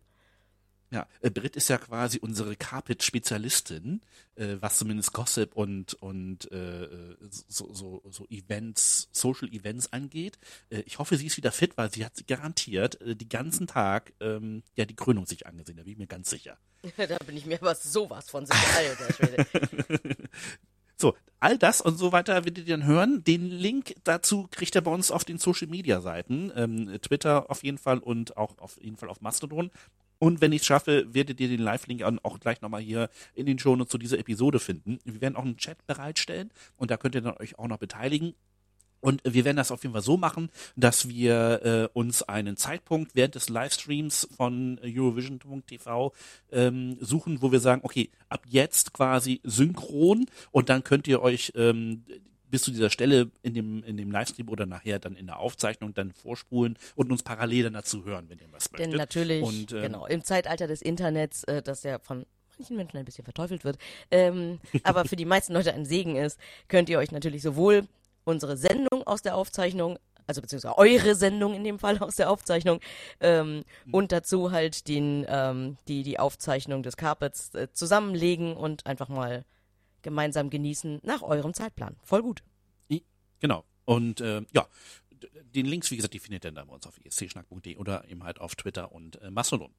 Ja, 0.90 1.06
äh, 1.20 1.30
Brit 1.30 1.56
ist 1.56 1.68
ja 1.68 1.78
quasi 1.78 2.18
unsere 2.18 2.56
Carpet-Spezialistin, 2.56 4.00
äh, 4.34 4.56
was 4.60 4.78
zumindest 4.78 5.12
Gossip 5.12 5.54
und 5.54 5.94
und 5.94 6.50
äh, 6.50 7.16
so, 7.28 7.72
so, 7.72 8.02
so 8.10 8.26
Events, 8.28 9.08
Social 9.12 9.48
Events 9.48 9.92
angeht. 9.92 10.38
Äh, 10.68 10.80
ich 10.80 10.98
hoffe, 10.98 11.16
sie 11.16 11.26
ist 11.26 11.36
wieder 11.36 11.52
fit, 11.52 11.76
weil 11.76 11.92
sie 11.92 12.04
hat 12.04 12.26
garantiert 12.26 13.00
äh, 13.02 13.14
die 13.14 13.28
ganzen 13.28 13.68
Tag 13.68 14.12
ähm, 14.20 14.62
ja 14.74 14.84
die 14.84 14.96
Krönung 14.96 15.26
sich 15.26 15.46
angesehen. 15.46 15.76
Da 15.76 15.84
bin 15.84 15.92
ich 15.92 15.98
mir 15.98 16.08
ganz 16.08 16.28
sicher. 16.30 16.58
da 16.96 17.18
bin 17.24 17.36
ich 17.36 17.46
mir 17.46 17.60
aber 17.60 17.74
sowas 17.74 18.28
von 18.28 18.46
sicher. 18.46 18.58
So, 21.00 21.16
all 21.40 21.56
das 21.56 21.80
und 21.80 21.96
so 21.96 22.12
weiter 22.12 22.44
werdet 22.44 22.58
ihr 22.68 22.76
dann 22.76 22.84
hören. 22.84 23.24
Den 23.24 23.46
Link 23.46 23.94
dazu 24.04 24.48
kriegt 24.50 24.74
ihr 24.74 24.82
bei 24.82 24.90
uns 24.90 25.10
auf 25.10 25.24
den 25.24 25.38
Social 25.38 25.66
Media 25.66 26.02
Seiten, 26.02 26.52
ähm, 26.54 26.98
Twitter 27.00 27.50
auf 27.50 27.64
jeden 27.64 27.78
Fall 27.78 28.00
und 28.00 28.36
auch 28.36 28.58
auf 28.58 28.78
jeden 28.82 28.98
Fall 28.98 29.08
auf 29.08 29.22
Mastodon. 29.22 29.70
Und 30.20 30.42
wenn 30.42 30.52
ich 30.52 30.60
es 30.60 30.66
schaffe, 30.66 31.06
werdet 31.14 31.40
ihr 31.40 31.48
den 31.48 31.62
Live-Link 31.62 32.02
auch 32.02 32.38
gleich 32.40 32.60
nochmal 32.60 32.82
hier 32.82 33.08
in 33.34 33.46
den 33.46 33.58
Shownotes 33.58 33.90
zu 33.90 33.96
dieser 33.96 34.18
Episode 34.18 34.60
finden. 34.60 34.98
Wir 35.04 35.22
werden 35.22 35.34
auch 35.34 35.44
einen 35.44 35.56
Chat 35.56 35.86
bereitstellen 35.86 36.50
und 36.76 36.90
da 36.90 36.98
könnt 36.98 37.14
ihr 37.14 37.22
dann 37.22 37.38
euch 37.38 37.58
auch 37.58 37.68
noch 37.68 37.78
beteiligen. 37.78 38.34
Und 39.00 39.22
wir 39.24 39.46
werden 39.46 39.56
das 39.56 39.70
auf 39.70 39.82
jeden 39.82 39.94
Fall 39.94 40.02
so 40.02 40.18
machen, 40.18 40.50
dass 40.76 41.08
wir 41.08 41.62
äh, 41.64 41.98
uns 41.98 42.22
einen 42.22 42.58
Zeitpunkt 42.58 43.14
während 43.14 43.34
des 43.34 43.48
Livestreams 43.48 44.28
von 44.36 44.78
Eurovision.tv 44.82 46.12
ähm, 46.52 46.98
suchen, 47.00 47.40
wo 47.40 47.50
wir 47.50 47.60
sagen, 47.60 47.80
okay, 47.82 48.10
ab 48.28 48.42
jetzt 48.46 48.92
quasi 48.92 49.40
synchron 49.42 50.26
und 50.50 50.68
dann 50.68 50.84
könnt 50.84 51.08
ihr 51.08 51.22
euch 51.22 51.52
ähm, 51.56 52.04
bis 52.50 52.62
zu 52.62 52.70
dieser 52.70 52.90
Stelle 52.90 53.30
in 53.42 53.54
dem, 53.54 53.82
in 53.84 53.96
dem 53.96 54.10
Livestream 54.10 54.48
oder 54.48 54.66
nachher 54.66 54.98
dann 54.98 55.16
in 55.16 55.26
der 55.26 55.38
Aufzeichnung 55.38 55.94
dann 55.94 56.12
vorspulen 56.12 56.76
und 56.96 57.10
uns 57.10 57.22
parallel 57.22 57.64
dann 57.64 57.74
dazu 57.74 58.04
hören, 58.04 58.28
wenn 58.28 58.38
ihr 58.38 58.46
was 58.50 58.68
Denn 58.70 58.90
möchtet. 58.90 58.98
natürlich, 58.98 59.42
Und, 59.42 59.72
ähm, 59.72 59.82
genau, 59.82 60.06
im 60.06 60.22
Zeitalter 60.24 60.66
des 60.66 60.82
Internets, 60.82 61.44
äh, 61.44 61.62
das 61.62 61.82
ja 61.82 61.98
von 61.98 62.26
manchen 62.58 62.76
Menschen 62.76 62.98
ein 62.98 63.04
bisschen 63.04 63.24
verteufelt 63.24 63.64
wird, 63.64 63.78
ähm, 64.10 64.58
aber 64.82 65.04
für 65.04 65.16
die 65.16 65.24
meisten 65.24 65.52
Leute 65.52 65.72
ein 65.72 65.84
Segen 65.84 66.16
ist, 66.16 66.38
könnt 66.68 66.88
ihr 66.88 66.98
euch 66.98 67.12
natürlich 67.12 67.42
sowohl 67.42 67.86
unsere 68.24 68.56
Sendung 68.56 69.02
aus 69.06 69.22
der 69.22 69.36
Aufzeichnung, 69.36 69.98
also 70.26 70.42
beziehungsweise 70.42 70.76
eure 70.78 71.14
Sendung 71.14 71.54
in 71.54 71.64
dem 71.64 71.78
Fall 71.78 71.98
aus 71.98 72.16
der 72.16 72.30
Aufzeichnung 72.30 72.80
ähm, 73.20 73.64
und 73.90 74.12
dazu 74.12 74.52
halt 74.52 74.88
den, 74.88 75.24
ähm, 75.28 75.76
die, 75.88 76.02
die 76.02 76.18
Aufzeichnung 76.18 76.82
des 76.82 76.96
Carpets 76.96 77.54
äh, 77.54 77.68
zusammenlegen 77.72 78.56
und 78.56 78.86
einfach 78.86 79.08
mal 79.08 79.44
gemeinsam 80.02 80.50
genießen 80.50 81.00
nach 81.02 81.22
eurem 81.22 81.54
Zeitplan. 81.54 81.96
Voll 82.02 82.22
gut. 82.22 82.42
Genau. 83.40 83.64
Und 83.84 84.20
äh, 84.20 84.42
ja, 84.52 84.66
den 85.54 85.66
Links, 85.66 85.90
wie 85.90 85.96
gesagt, 85.96 86.14
die 86.14 86.20
findet 86.20 86.44
ihr 86.44 86.52
dann 86.52 86.66
bei 86.66 86.74
uns 86.74 86.86
auf 86.86 86.98
escschnack.de 87.04 87.76
oder 87.76 88.08
eben 88.08 88.22
halt 88.22 88.40
auf 88.40 88.54
Twitter 88.54 88.92
und 88.92 89.20
äh, 89.20 89.30
Mastodon. 89.30 89.74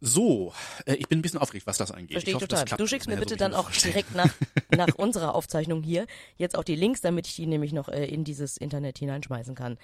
So, 0.00 0.52
äh, 0.84 0.94
ich 0.94 1.06
bin 1.06 1.20
ein 1.20 1.22
bisschen 1.22 1.38
aufgeregt, 1.38 1.66
was 1.66 1.78
das 1.78 1.92
angeht. 1.92 2.12
Verstehe 2.12 2.32
ich 2.32 2.34
ich 2.34 2.34
hoffe, 2.34 2.48
total. 2.48 2.64
das 2.64 2.68
klappt. 2.68 2.80
Du 2.80 2.86
schickst 2.88 3.06
mir 3.06 3.14
so 3.14 3.20
bitte 3.20 3.34
ich 3.34 3.38
dann 3.38 3.54
auch 3.54 3.70
direkt 3.70 4.14
nach, 4.16 4.34
nach 4.74 4.94
unserer 4.96 5.36
Aufzeichnung 5.36 5.82
hier 5.84 6.06
jetzt 6.36 6.56
auch 6.56 6.64
die 6.64 6.74
Links, 6.74 7.00
damit 7.02 7.28
ich 7.28 7.36
die 7.36 7.46
nämlich 7.46 7.72
noch 7.72 7.88
äh, 7.88 8.06
in 8.06 8.24
dieses 8.24 8.56
Internet 8.56 8.98
hineinschmeißen 8.98 9.54
kann. 9.54 9.78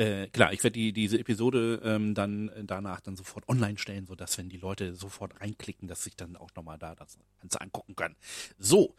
Äh, 0.00 0.28
klar, 0.28 0.50
ich 0.54 0.64
werde 0.64 0.72
die, 0.78 0.94
diese 0.94 1.18
Episode 1.18 1.82
ähm, 1.84 2.14
dann 2.14 2.48
äh, 2.48 2.64
danach 2.64 3.00
dann 3.00 3.16
sofort 3.16 3.46
online 3.50 3.76
stellen, 3.76 4.06
sodass, 4.06 4.38
wenn 4.38 4.48
die 4.48 4.56
Leute 4.56 4.94
sofort 4.94 5.38
reinklicken, 5.42 5.88
dass 5.88 6.04
sich 6.04 6.16
dann 6.16 6.36
auch 6.36 6.48
nochmal 6.56 6.78
da 6.78 6.94
das 6.94 7.18
Ganze 7.42 7.60
angucken 7.60 7.94
können. 7.96 8.16
So, 8.58 8.94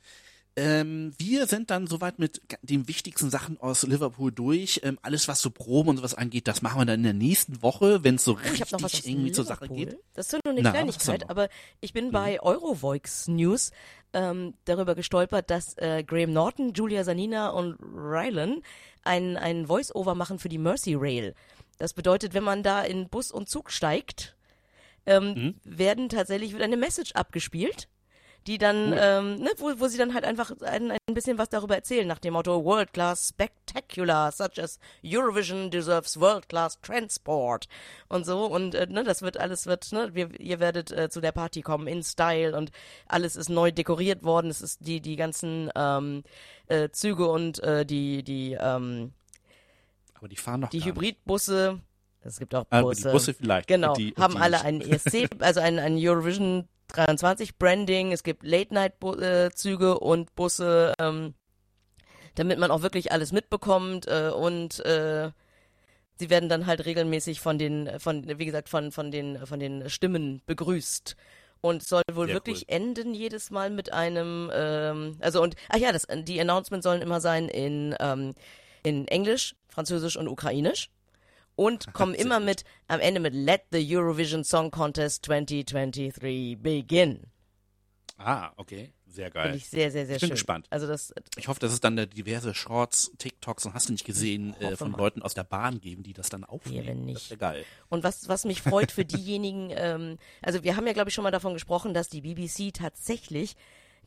ähm, 0.56 1.14
wir 1.18 1.48
sind 1.48 1.72
dann 1.72 1.88
soweit 1.88 2.20
mit 2.20 2.42
den 2.62 2.88
wichtigsten 2.88 3.30
Sachen 3.32 3.60
aus 3.60 3.84
Liverpool 3.84 4.32
durch. 4.32 4.82
Ähm, 4.84 5.00
alles, 5.02 5.28
was 5.28 5.42
so 5.42 5.50
Proben 5.50 5.90
und 5.90 5.98
sowas 5.98 6.14
angeht, 6.14 6.48
das 6.48 6.62
machen 6.62 6.82
wir 6.82 6.86
dann 6.86 7.00
in 7.00 7.04
der 7.04 7.14
nächsten 7.14 7.64
Woche, 7.64 8.04
wenn 8.04 8.16
es 8.16 8.24
so 8.26 8.34
Oh, 8.34 8.36
richtig 8.36 9.08
irgendwie 9.08 9.32
zur 9.32 9.46
Sache 9.46 9.66
Liverpool. 9.66 9.86
geht. 9.86 9.98
Das 10.14 10.28
ist 10.32 10.44
nur 10.46 10.52
eine 10.52 10.62
Na, 10.62 10.72
Kleinigkeit, 10.72 11.30
aber 11.30 11.50
ich 11.80 11.94
bin 11.94 12.12
bei 12.12 12.40
Eurovoix 12.44 13.28
News 13.28 13.72
ähm, 14.14 14.54
darüber 14.66 14.94
gestolpert, 14.94 15.50
dass 15.50 15.78
äh, 15.78 16.04
Graham 16.04 16.34
Norton, 16.34 16.74
Julia 16.74 17.06
Sanina 17.06 17.50
und 17.50 17.78
Rylan 17.82 18.62
ein, 19.04 19.38
ein 19.38 19.68
Voice-Over 19.68 20.16
machen 20.16 20.40
für 20.40 20.50
die 20.50 20.58
Mercy 20.58 20.96
Rail. 20.96 21.34
Das 21.78 21.94
bedeutet, 21.94 22.34
wenn 22.34 22.44
man 22.44 22.64
da 22.64 22.82
in 22.84 23.10
Bus 23.10 23.32
und 23.32 23.50
Zug 23.50 23.72
steigt, 23.72 24.36
ähm, 25.06 25.34
Mhm. 25.34 25.56
werden 25.64 26.10
tatsächlich 26.10 26.52
wird 26.54 26.62
eine 26.62 26.78
Message 26.78 27.14
abgespielt, 27.14 27.88
die 28.48 28.58
dann, 28.58 28.94
ähm, 28.98 29.40
ne, 29.40 29.52
wo, 29.58 29.72
wo 29.80 29.88
sie 29.88 29.98
dann 29.98 30.14
halt 30.14 30.26
einfach 30.26 30.52
ein, 30.62 30.92
ein 30.92 31.14
bisschen 31.14 31.38
was 31.38 31.50
darüber 31.50 31.76
erzählen, 31.76 32.08
nach 32.08 32.20
dem 32.20 32.34
Motto 32.34 32.64
World 32.64 32.94
Class 32.94 33.30
Spectacular, 33.30 34.32
such 34.32 34.58
as 34.58 34.80
Eurovision 35.06 35.70
deserves 35.70 36.20
World 36.20 36.50
Class 36.50 36.80
Transport 36.82 37.68
und 38.10 38.26
so 38.26 38.46
und 38.46 38.74
äh, 38.74 38.88
ne, 38.88 39.04
das 39.04 39.22
wird 39.22 39.38
alles 39.38 39.68
wird, 39.68 39.92
ne, 39.92 40.10
wir, 40.14 40.40
ihr 40.40 40.60
werdet 40.60 40.92
äh, 40.92 41.10
zu 41.10 41.22
der 41.22 41.32
Party 41.32 41.62
kommen 41.62 41.88
in 41.88 42.04
Style 42.04 42.58
und 42.58 42.72
alles 43.08 43.36
ist 43.36 43.50
neu 43.50 43.72
dekoriert 43.72 44.24
worden, 44.24 44.50
es 44.50 44.62
ist 44.62 44.86
die 44.88 45.02
die 45.02 45.16
ganzen 45.16 45.70
ähm, 45.76 46.24
äh, 46.68 46.90
Züge 46.90 47.28
und 47.28 47.60
äh, 47.64 47.86
die 47.86 48.24
die 48.24 48.58
ähm, 48.60 49.14
Aber 50.16 50.28
die 50.28 50.38
fahren 50.38 50.62
noch 50.62 50.70
die. 50.70 50.84
Hybridbusse, 50.84 51.80
es 52.24 52.40
gibt 52.40 52.54
auch 52.54 52.66
Busse, 52.66 53.08
die 53.08 53.12
Busse 53.12 53.34
vielleicht. 53.34 53.68
Genau, 53.68 53.94
Die, 53.96 54.14
haben 54.18 54.36
die, 54.36 54.40
alle 54.40 54.62
einen 54.62 54.82
ESC, 54.90 55.30
also 55.40 55.60
ein, 55.60 55.80
ein 55.80 55.98
Eurovision 55.98 56.68
23 56.92 57.58
Branding. 57.58 58.12
Es 58.12 58.24
gibt 58.24 58.44
Late-Night-Züge 58.44 60.00
und 60.00 60.36
Busse, 60.36 60.94
ähm, 61.00 61.34
damit 62.36 62.60
man 62.60 62.72
auch 62.72 62.82
wirklich 62.82 63.12
alles 63.12 63.32
mitbekommt 63.32 64.08
äh, 64.08 64.30
und 64.30 64.80
äh, 64.86 65.32
sie 66.20 66.30
werden 66.30 66.50
dann 66.50 66.68
halt 66.68 66.86
regelmäßig 66.86 67.42
von 67.42 67.58
den, 67.58 68.00
von, 68.00 68.38
wie 68.38 68.46
gesagt, 68.46 68.70
von, 68.70 68.92
von 68.92 69.12
den, 69.12 69.46
von 69.46 69.60
den 69.60 69.90
Stimmen 69.90 70.42
begrüßt. 70.46 71.16
Und 71.64 71.84
soll 71.84 72.02
wohl 72.14 72.26
Sehr 72.26 72.36
wirklich 72.36 72.62
cool. 72.62 72.76
enden 72.76 73.14
jedes 73.14 73.52
Mal 73.52 73.70
mit 73.70 73.94
einem, 73.94 74.50
ähm, 74.52 75.18
also 75.20 75.44
und, 75.44 75.56
ach 75.70 75.78
ja, 75.78 75.92
das, 75.92 76.08
die 76.10 76.42
Announcements 76.42 76.84
sollen 76.84 77.04
immer 77.04 77.22
sein 77.22 77.50
in, 77.50 77.96
ähm, 78.00 78.34
in 78.84 79.08
Englisch, 79.08 79.56
Französisch 79.70 80.18
und 80.18 80.28
Ukrainisch. 80.28 80.90
Und 81.62 81.94
kommen 81.94 82.16
immer 82.16 82.40
mit, 82.40 82.64
am 82.88 83.00
Ende 83.00 83.20
mit 83.20 83.34
Let 83.36 83.62
the 83.72 83.86
Eurovision 83.96 84.44
Song 84.44 84.72
Contest 84.72 85.26
2023 85.26 86.60
begin. 86.62 87.28
Ah, 88.18 88.52
okay. 88.58 88.94
Sehr 89.08 89.26
Finde 89.32 89.50
geil. 89.50 89.56
ich 89.56 89.68
sehr, 89.68 89.92
sehr, 89.92 90.06
sehr 90.06 90.16
Ich 90.16 90.22
bin 90.22 90.28
schön. 90.30 90.36
gespannt. 90.36 90.68
Also 90.70 90.88
das, 90.88 91.14
Ich 91.36 91.48
hoffe, 91.50 91.60
dass 91.60 91.74
es 91.74 91.82
dann 91.82 91.98
da 91.98 92.06
diverse 92.06 92.54
Shorts, 92.54 93.12
TikToks 93.18 93.66
und 93.66 93.74
hast 93.74 93.90
du 93.90 93.92
nicht 93.92 94.06
gesehen, 94.06 94.56
äh, 94.62 94.76
von 94.78 94.92
mal. 94.92 94.98
Leuten 94.98 95.22
aus 95.22 95.34
der 95.34 95.44
Bahn 95.44 95.82
geben, 95.82 96.02
die 96.04 96.14
das 96.14 96.30
dann 96.30 96.44
aufnehmen. 96.46 96.88
wenn 96.88 96.98
Das 97.08 97.16
nicht. 97.16 97.30
wäre 97.32 97.38
geil. 97.40 97.66
Und 97.90 98.04
was, 98.04 98.30
was 98.30 98.46
mich 98.46 98.62
freut 98.62 98.92
für 98.92 99.04
diejenigen, 99.06 99.70
ähm, 99.76 100.18
also 100.42 100.64
wir 100.64 100.76
haben 100.78 100.88
ja, 100.88 100.94
glaube 100.94 101.10
ich, 101.10 101.14
schon 101.16 101.24
mal 101.24 101.32
davon 101.32 101.54
gesprochen, 101.54 101.94
dass 101.94 102.10
die 102.10 102.22
BBC 102.22 102.74
tatsächlich 102.74 103.56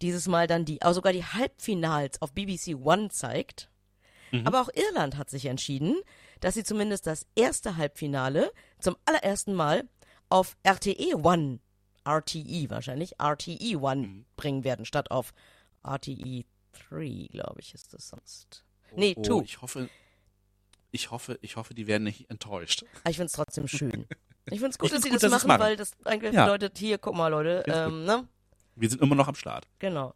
dieses 0.00 0.26
Mal 0.26 0.46
dann 0.46 0.64
die, 0.64 0.80
auch 0.82 0.92
sogar 0.94 1.12
die 1.12 1.24
Halbfinals 1.24 2.20
auf 2.22 2.32
BBC 2.32 2.74
One 2.82 3.10
zeigt. 3.10 3.68
Aber 4.44 4.60
auch 4.62 4.68
Irland 4.74 5.16
hat 5.16 5.30
sich 5.30 5.46
entschieden, 5.46 5.94
dass 6.44 6.52
sie 6.52 6.62
zumindest 6.62 7.06
das 7.06 7.26
erste 7.34 7.78
Halbfinale 7.78 8.52
zum 8.78 8.96
allerersten 9.06 9.54
Mal 9.54 9.88
auf 10.28 10.58
RTE 10.62 11.14
One, 11.14 11.58
RTE 12.06 12.68
wahrscheinlich, 12.68 13.14
RTE 13.18 13.76
One 13.80 14.26
bringen 14.36 14.62
werden, 14.62 14.84
statt 14.84 15.10
auf 15.10 15.32
RTE 15.82 16.44
3, 16.90 17.28
glaube 17.30 17.60
ich, 17.60 17.72
ist 17.72 17.94
das 17.94 18.08
sonst. 18.10 18.62
Nee, 18.94 19.14
oh, 19.16 19.22
two. 19.22 19.42
Ich 19.42 19.62
hoffe, 19.62 19.88
ich 20.90 21.10
hoffe, 21.10 21.38
ich 21.40 21.56
hoffe, 21.56 21.72
die 21.72 21.86
werden 21.86 22.04
nicht 22.04 22.28
enttäuscht. 22.28 22.84
Aber 23.00 23.10
ich 23.10 23.16
finde 23.16 23.26
es 23.28 23.32
trotzdem 23.32 23.66
schön. 23.66 24.06
Ich 24.48 24.58
finde 24.58 24.72
es 24.72 24.78
gut, 24.78 24.92
dass 24.92 25.02
sie 25.02 25.08
das 25.08 25.22
machen, 25.30 25.48
machen. 25.48 25.60
weil 25.62 25.76
das 25.76 25.92
eigentlich 26.04 26.34
Ja. 26.34 26.44
bedeutet, 26.44 26.76
hier, 26.76 26.98
guck 26.98 27.14
mal, 27.14 27.28
Leute, 27.28 27.64
ähm, 27.66 28.04
ne? 28.04 28.28
Wir 28.76 28.90
sind 28.90 29.00
immer 29.00 29.14
noch 29.14 29.26
am 29.26 29.34
Start. 29.34 29.66
Genau. 29.78 30.12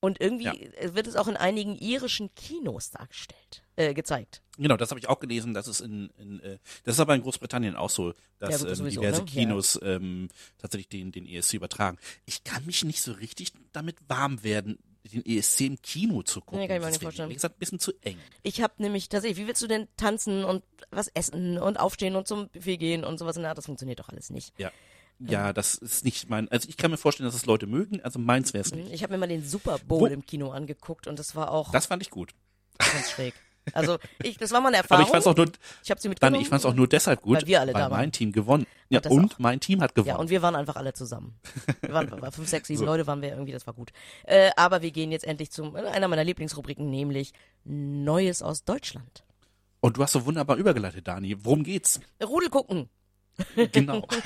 Und 0.00 0.20
irgendwie 0.20 0.44
Ja. 0.44 0.94
wird 0.94 1.06
es 1.06 1.16
auch 1.16 1.26
in 1.28 1.36
einigen 1.36 1.74
irischen 1.76 2.34
Kinos 2.34 2.90
dargestellt, 2.90 3.62
äh, 3.76 3.94
gezeigt. 3.94 4.42
Genau, 4.58 4.76
das 4.76 4.90
habe 4.90 5.00
ich 5.00 5.08
auch 5.08 5.20
gelesen, 5.20 5.54
dass 5.54 5.66
es 5.66 5.80
in, 5.80 6.10
in 6.18 6.40
äh, 6.40 6.58
das 6.84 6.96
ist 6.96 7.00
aber 7.00 7.14
in 7.14 7.22
Großbritannien 7.22 7.76
auch 7.76 7.90
so, 7.90 8.08
Ja, 8.08 8.14
dass 8.38 8.60
gut, 8.64 8.78
ähm, 8.78 8.88
diverse 8.88 9.22
ne? 9.22 9.26
Ja. 9.28 9.32
Kinos 9.32 9.78
ähm, 9.82 10.28
tatsächlich 10.58 10.88
den, 10.88 11.12
den 11.12 11.26
ESC 11.26 11.54
übertragen. 11.54 11.98
Ich 12.26 12.44
kann 12.44 12.64
mich 12.66 12.84
nicht 12.84 13.00
so 13.02 13.12
richtig 13.12 13.52
damit 13.72 13.96
warm 14.08 14.42
werden, 14.42 14.78
den 15.12 15.24
ESC 15.24 15.60
im 15.62 15.80
Kino 15.82 16.22
zu 16.22 16.40
gucken. 16.40 16.58
Nee, 16.60 16.68
kann 16.68 16.76
ich 16.76 16.80
mir 16.80 16.86
Das 16.86 16.94
nicht 16.94 17.02
vorstellen. 17.02 17.30
Wie 17.30 17.34
gesagt, 17.34 17.56
ein 17.56 17.58
bisschen 17.58 17.78
zu 17.78 17.92
eng. 18.02 18.18
Ich 18.42 18.60
habe 18.60 18.74
nämlich 18.78 19.08
tatsächlich, 19.08 19.38
wie 19.38 19.46
willst 19.48 19.62
du 19.62 19.66
denn 19.66 19.88
tanzen 19.96 20.44
und 20.44 20.62
was 20.90 21.08
essen 21.08 21.58
und 21.58 21.78
aufstehen 21.78 22.16
und 22.16 22.26
zum 22.26 22.48
Buffet 22.48 22.76
gehen 22.76 23.04
und 23.04 23.18
sowas 23.18 23.36
in 23.36 23.42
der 23.42 23.50
Art? 23.50 23.58
Das 23.58 23.66
funktioniert 23.66 24.00
doch 24.00 24.08
alles 24.08 24.30
nicht. 24.30 24.52
Ja. 24.58 24.72
Ja, 25.18 25.52
das 25.52 25.74
ist 25.76 26.04
nicht 26.04 26.28
mein, 26.28 26.48
also 26.50 26.68
ich 26.68 26.76
kann 26.76 26.90
mir 26.90 26.98
vorstellen, 26.98 27.26
dass 27.26 27.34
es 27.34 27.46
Leute 27.46 27.66
mögen, 27.66 28.00
also 28.02 28.18
meins 28.18 28.52
wäre 28.52 28.62
es 28.62 28.74
nicht. 28.74 28.92
Ich 28.92 29.02
habe 29.02 29.14
mir 29.14 29.18
mal 29.18 29.26
den 29.28 29.44
Super 29.44 29.78
Bowl 29.78 30.02
Wo- 30.02 30.06
im 30.06 30.26
Kino 30.26 30.50
angeguckt 30.50 31.06
und 31.06 31.18
das 31.18 31.34
war 31.34 31.50
auch 31.52 31.70
Das 31.72 31.86
fand 31.86 32.02
ich 32.02 32.10
gut. 32.10 32.32
ganz 32.78 33.10
schräg. 33.10 33.34
Also 33.72 33.98
ich, 34.22 34.36
das 34.38 34.52
war 34.52 34.60
mal 34.60 34.68
eine 34.68 34.76
Aber 34.78 34.84
Erfahrung. 34.84 35.04
ich 35.06 35.10
fand's 35.10 35.26
auch 35.26 35.34
nur, 35.34 35.46
ich 35.82 35.90
habe 35.90 36.00
sie 36.00 36.06
dann, 36.06 36.10
mitgenommen. 36.10 36.40
ich 36.40 36.48
fand's 36.48 36.64
auch 36.64 36.74
nur 36.74 36.86
deshalb 36.86 37.20
gut, 37.20 37.38
Weil 37.38 37.48
wir 37.48 37.60
alle 37.60 37.72
da 37.72 37.80
waren. 37.80 37.90
mein 37.90 38.12
Team 38.12 38.30
gewonnen. 38.30 38.64
Ja, 38.90 39.00
und 39.08 39.34
auch. 39.34 39.38
mein 39.40 39.58
Team 39.58 39.80
hat 39.80 39.96
gewonnen. 39.96 40.08
Ja, 40.10 40.16
und 40.18 40.30
wir 40.30 40.40
waren 40.40 40.54
einfach 40.54 40.76
alle 40.76 40.92
zusammen. 40.92 41.34
Wir 41.80 41.92
waren 41.92 42.08
war 42.22 42.30
fünf, 42.30 42.48
sechs, 42.48 42.68
sieben 42.68 42.84
Leute 42.84 43.08
waren 43.08 43.22
wir 43.22 43.30
irgendwie, 43.30 43.50
das 43.50 43.66
war 43.66 43.74
gut. 43.74 43.90
Äh, 44.22 44.50
aber 44.56 44.82
wir 44.82 44.92
gehen 44.92 45.10
jetzt 45.10 45.24
endlich 45.24 45.50
zu 45.50 45.74
einer 45.74 46.06
meiner 46.06 46.22
Lieblingsrubriken, 46.22 46.88
nämlich 46.88 47.32
Neues 47.64 48.40
aus 48.40 48.62
Deutschland. 48.62 49.24
und 49.80 49.96
du 49.96 50.02
hast 50.04 50.12
so 50.12 50.24
wunderbar 50.26 50.58
übergeleitet, 50.58 51.08
Dani. 51.08 51.36
Worum 51.44 51.64
geht's? 51.64 51.98
Rudel 52.22 52.50
gucken. 52.50 52.88
Genau. 53.72 54.06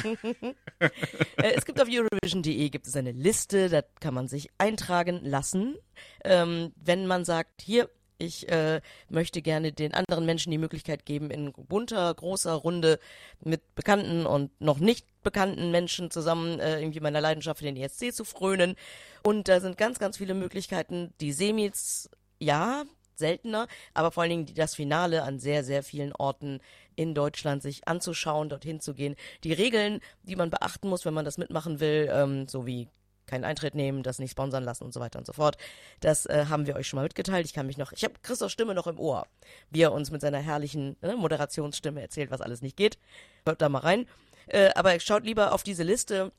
Äh, 1.36 1.52
es 1.54 1.66
gibt 1.66 1.80
auf 1.80 1.88
Eurovision.de 1.90 2.70
gibt 2.70 2.86
es 2.86 2.96
eine 2.96 3.12
Liste, 3.12 3.68
da 3.68 3.82
kann 4.00 4.14
man 4.14 4.28
sich 4.28 4.48
eintragen 4.56 5.20
lassen, 5.22 5.76
ähm, 6.24 6.72
wenn 6.76 7.06
man 7.06 7.26
sagt, 7.26 7.61
hier, 7.61 7.90
ich 8.20 8.48
äh, 8.48 8.80
möchte 9.08 9.42
gerne 9.42 9.72
den 9.72 9.94
anderen 9.94 10.26
Menschen 10.26 10.50
die 10.50 10.58
Möglichkeit 10.58 11.06
geben, 11.06 11.30
in 11.30 11.52
bunter, 11.52 12.12
großer 12.14 12.52
Runde 12.52 12.98
mit 13.42 13.74
bekannten 13.74 14.26
und 14.26 14.58
noch 14.61 14.78
nicht 14.78 15.06
bekannten 15.22 15.70
Menschen 15.70 16.11
zusammen 16.11 16.61
äh, 16.61 16.80
irgendwie 16.80 17.00
meiner 17.00 17.20
Leidenschaft 17.20 17.58
für 17.58 17.64
den 17.64 17.76
ESC 17.76 18.14
zu 18.14 18.24
frönen. 18.24 18.76
Und 19.22 19.48
da 19.48 19.61
sind 19.61 19.76
ganz, 19.76 19.98
ganz 19.98 20.18
viele 20.18 20.34
Möglichkeiten. 20.34 21.12
Die 21.20 21.32
Semis, 21.32 22.11
ja, 22.38 22.84
seltener, 23.16 23.68
aber 23.94 24.11
vor 24.11 24.22
allen 24.22 24.30
Dingen 24.30 24.54
das 24.54 24.74
Finale 24.74 25.22
an 25.22 25.38
sehr, 25.38 25.62
sehr 25.62 25.84
vielen 25.84 26.12
Orten 26.14 26.61
in 27.01 27.14
Deutschland 27.14 27.62
sich 27.62 27.88
anzuschauen, 27.88 28.51
dorthin 28.51 28.78
zu 28.78 28.92
gehen. 28.92 29.16
Die 29.42 29.55
Regeln, 29.55 30.01
die 30.22 30.36
man 30.36 30.51
beachten 30.51 30.90
muss, 30.90 31.07
wenn 31.07 31.14
man 31.14 31.24
das 31.24 31.38
mitmachen 31.38 31.80
will, 31.80 32.11
ähm, 32.12 32.46
so 32.46 32.66
wie 32.66 32.88
keinen 33.26 33.44
Eintritt 33.44 33.74
nehmen, 33.74 34.03
das 34.03 34.18
nicht 34.18 34.32
sponsern 34.32 34.64
lassen 34.64 34.84
und 34.84 34.92
so 34.92 35.01
weiter 35.01 35.18
und 35.18 35.24
so 35.24 35.32
fort. 35.32 35.57
Das 36.01 36.26
äh, 36.26 36.46
haben 36.51 36.66
wir 36.66 36.76
euch 36.76 36.88
schon 36.88 36.98
mal 36.98 37.05
mitgeteilt. 37.05 37.46
Ich 37.46 37.55
kann 37.55 37.66
mich 37.66 37.78
noch, 37.78 37.92
ich 37.92 38.05
habe 38.05 38.14
Christophs 38.22 38.53
Stimme 38.53 38.74
noch 38.74 38.86
im 38.86 38.98
Ohr, 38.98 39.26
wie 39.70 39.80
er 39.80 39.92
uns 39.92 40.11
mit 40.11 40.20
seiner 40.20 40.40
herrlichen 40.40 40.96
ne, 41.01 41.16
Moderationsstimme 41.16 42.03
erzählt, 42.03 42.30
was 42.30 42.42
alles 42.42 42.61
nicht 42.61 42.76
geht. 42.76 42.98
Hört 43.46 43.62
da 43.62 43.70
mal 43.70 43.78
rein. 43.78 44.07
Äh, 44.48 44.70
aber 44.74 44.98
schaut 45.01 45.24
lieber 45.24 45.53
auf 45.55 45.62
diese 45.62 45.84
Liste 45.84 46.32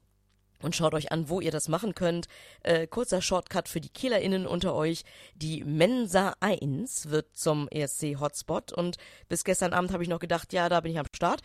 und 0.61 0.75
schaut 0.75 0.93
euch 0.93 1.11
an, 1.11 1.29
wo 1.29 1.41
ihr 1.41 1.51
das 1.51 1.67
machen 1.67 1.95
könnt. 1.95 2.27
Äh, 2.63 2.87
kurzer 2.87 3.21
Shortcut 3.21 3.67
für 3.67 3.81
die 3.81 3.89
KillerInnen 3.89 4.47
unter 4.47 4.75
euch. 4.75 5.03
Die 5.35 5.63
Mensa 5.63 6.33
1 6.39 7.09
wird 7.09 7.35
zum 7.35 7.67
ESC 7.69 8.19
Hotspot 8.19 8.71
und 8.71 8.97
bis 9.29 9.43
gestern 9.43 9.73
Abend 9.73 9.91
habe 9.91 10.03
ich 10.03 10.09
noch 10.09 10.19
gedacht, 10.19 10.53
ja, 10.53 10.69
da 10.69 10.81
bin 10.81 10.91
ich 10.91 10.99
am 10.99 11.05
Start. 11.15 11.41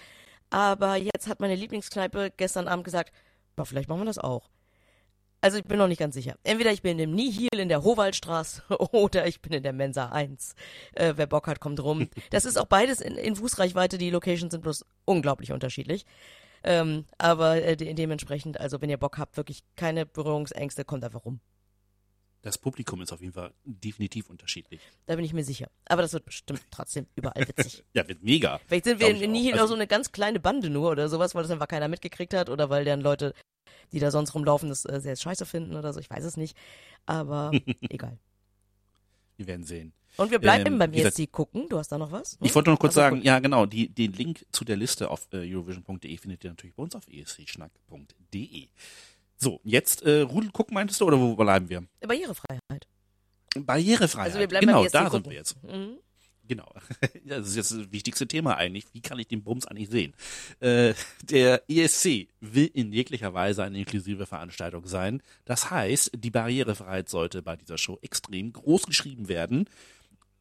Aber 0.51 0.97
jetzt 0.97 1.27
hat 1.29 1.41
meine 1.41 1.55
Lieblingskneipe 1.55 2.33
gestern 2.37 2.69
Abend 2.69 2.85
gesagt, 2.85 3.13
ja, 3.57 3.65
vielleicht 3.65 3.89
machen 3.89 4.03
wir 4.03 4.07
das 4.07 4.19
auch. 4.19 4.49
Also 5.41 5.59
ich 5.59 5.65
bin 5.65 5.79
noch 5.79 5.87
nicht 5.87 5.99
ganz 5.99 6.15
sicher. 6.15 6.35
Entweder 6.43 6.73
ich 6.73 6.83
bin 6.83 6.99
im 6.99 7.13
Nihil 7.13 7.59
in 7.59 7.69
der 7.69 7.85
Howaldstraße 7.85 8.63
oder 8.93 9.27
ich 9.27 9.41
bin 9.41 9.53
in 9.53 9.63
der 9.63 9.73
Mensa 9.73 10.09
1. 10.09 10.55
Äh, 10.95 11.15
wer 11.17 11.27
Bock 11.27 11.47
hat, 11.47 11.61
kommt 11.61 11.81
rum. 11.83 12.09
Das 12.31 12.45
ist 12.45 12.57
auch 12.57 12.67
beides 12.67 13.01
in, 13.01 13.17
in 13.17 13.37
Fußreichweite. 13.37 13.99
Die 13.99 14.11
Locations 14.11 14.51
sind 14.51 14.63
bloß 14.63 14.85
unglaublich 15.05 15.53
unterschiedlich. 15.53 16.05
Ähm, 16.65 17.05
aber 17.19 17.63
äh, 17.63 17.77
de 17.77 17.93
dementsprechend, 17.95 18.61
also 18.61 18.81
wenn 18.81 18.91
ihr 18.91 18.97
Bock 18.99 19.19
habt, 19.19 19.37
wirklich 19.37 19.63
keine 19.77 20.07
Berührungsängste, 20.07 20.85
kommt 20.85 21.05
einfach 21.05 21.25
rum. 21.25 21.41
Das 22.43 22.59
Publikum 22.59 23.01
ist 23.03 23.13
auf 23.13 23.21
jeden 23.21 23.33
Fall 23.33 23.53
definitiv 23.65 24.31
unterschiedlich. 24.31 24.81
Da 25.07 25.17
bin 25.17 25.25
ich 25.25 25.33
mir 25.33 25.43
sicher. 25.45 25.69
Aber 25.87 26.03
das 26.03 26.13
wird 26.13 26.25
bestimmt 26.27 26.63
trotzdem 26.71 27.07
überall 27.17 27.47
witzig. 27.49 27.85
Ja, 27.93 28.07
wird 28.07 28.23
mega. 28.23 28.61
Vielleicht 28.67 28.85
sind 28.85 29.01
wir. 29.01 29.13
Nihil 29.27 29.55
Also- 29.55 29.65
auch 29.65 29.69
so 29.69 29.75
eine 29.75 29.87
ganz 29.89 30.13
kleine 30.13 30.39
Bande 30.39 30.71
nur 30.71 30.91
oder 30.93 31.09
sowas, 31.09 31.35
weil 31.35 31.43
das 31.43 31.51
einfach 31.51 31.67
keiner 31.69 31.89
mitgekriegt 31.89 32.35
hat 32.35 32.49
oder 32.49 32.71
weil 32.71 32.85
dann 32.85 33.01
Leute, 33.01 33.35
die 33.93 33.99
da 33.99 34.11
sonst 34.13 34.35
rumlaufen, 34.35 34.69
das 34.69 34.85
äh, 34.85 35.01
sehr 35.01 35.17
scheiße 35.17 35.45
finden 35.45 35.75
oder 35.75 35.93
so. 35.93 35.99
Ich 35.99 36.09
weiß 36.11 36.25
es 36.25 36.37
nicht. 36.37 36.57
Aber 37.05 37.51
egal. 37.91 38.19
Wir 39.37 39.47
werden 39.47 39.65
sehen. 39.65 39.93
Und 40.17 40.31
wir 40.31 40.39
bleiben 40.39 40.67
Ähm, 40.67 40.79
beim 40.79 40.93
ESC 40.95 41.31
gucken. 41.31 41.69
Du 41.69 41.77
hast 41.79 41.89
da 41.93 41.99
noch 41.99 42.11
was? 42.11 42.33
Hm? 42.33 42.47
Ich 42.47 42.55
wollte 42.55 42.71
noch 42.71 42.79
kurz 42.79 42.93
Also 42.97 43.01
sagen, 43.01 43.17
gut. 43.17 43.25
ja 43.27 43.39
genau, 43.39 43.67
die, 43.67 43.89
den 43.89 44.13
Link 44.15 44.47
zu 44.51 44.65
der 44.65 44.77
Liste 44.77 45.11
auf 45.11 45.29
äh, 45.33 45.39
Eurovision.de 45.53 46.17
findet 46.17 46.43
ihr 46.45 46.51
natürlich 46.51 46.75
bei 46.75 46.83
uns 46.83 46.95
auf 46.95 47.07
escschnack.de. 47.09 48.69
So, 49.37 49.61
jetzt 49.65 50.03
äh, 50.03 50.21
Rudel 50.23 50.51
gucken 50.51 50.75
meintest 50.75 51.01
du 51.01 51.05
oder 51.07 51.21
wo 51.21 51.37
bleiben 51.37 51.69
wir? 51.69 51.85
Barrierefreiheit. 52.01 52.87
Barrierefreiheit. 53.59 54.27
Also 54.29 54.39
wir 54.39 54.49
bleiben 54.49 54.67
genau, 54.67 54.79
beim 54.79 54.87
ESC 54.87 54.93
da 54.93 55.05
gucken. 55.05 55.23
sind 55.25 55.31
wir 55.31 55.37
jetzt. 55.37 55.63
Mhm. 55.63 55.99
Genau. 56.49 56.73
Das 57.25 57.49
ist 57.49 57.57
jetzt 57.57 57.73
das 57.73 57.93
wichtigste 57.93 58.27
Thema 58.29 58.57
eigentlich. 58.57 58.87
Wie 58.93 59.01
kann 59.01 59.19
ich 59.19 59.27
den 59.27 59.43
Bums 59.43 59.67
eigentlich 59.67 59.91
sehen? 59.91 60.15
Äh, 60.61 60.95
der 61.25 61.63
ESC 61.69 62.29
will 62.41 62.71
in 62.73 62.93
jeglicher 62.93 63.35
Weise 63.35 63.65
eine 63.65 63.79
inklusive 63.79 64.27
Veranstaltung 64.27 64.87
sein. 64.87 65.23
Das 65.45 65.71
heißt, 65.71 66.13
die 66.17 66.31
Barrierefreiheit 66.31 67.09
sollte 67.09 67.43
bei 67.43 67.57
dieser 67.57 67.79
Show 67.79 67.99
extrem 68.01 68.53
groß 68.53 68.87
geschrieben 68.87 69.29
werden. 69.29 69.69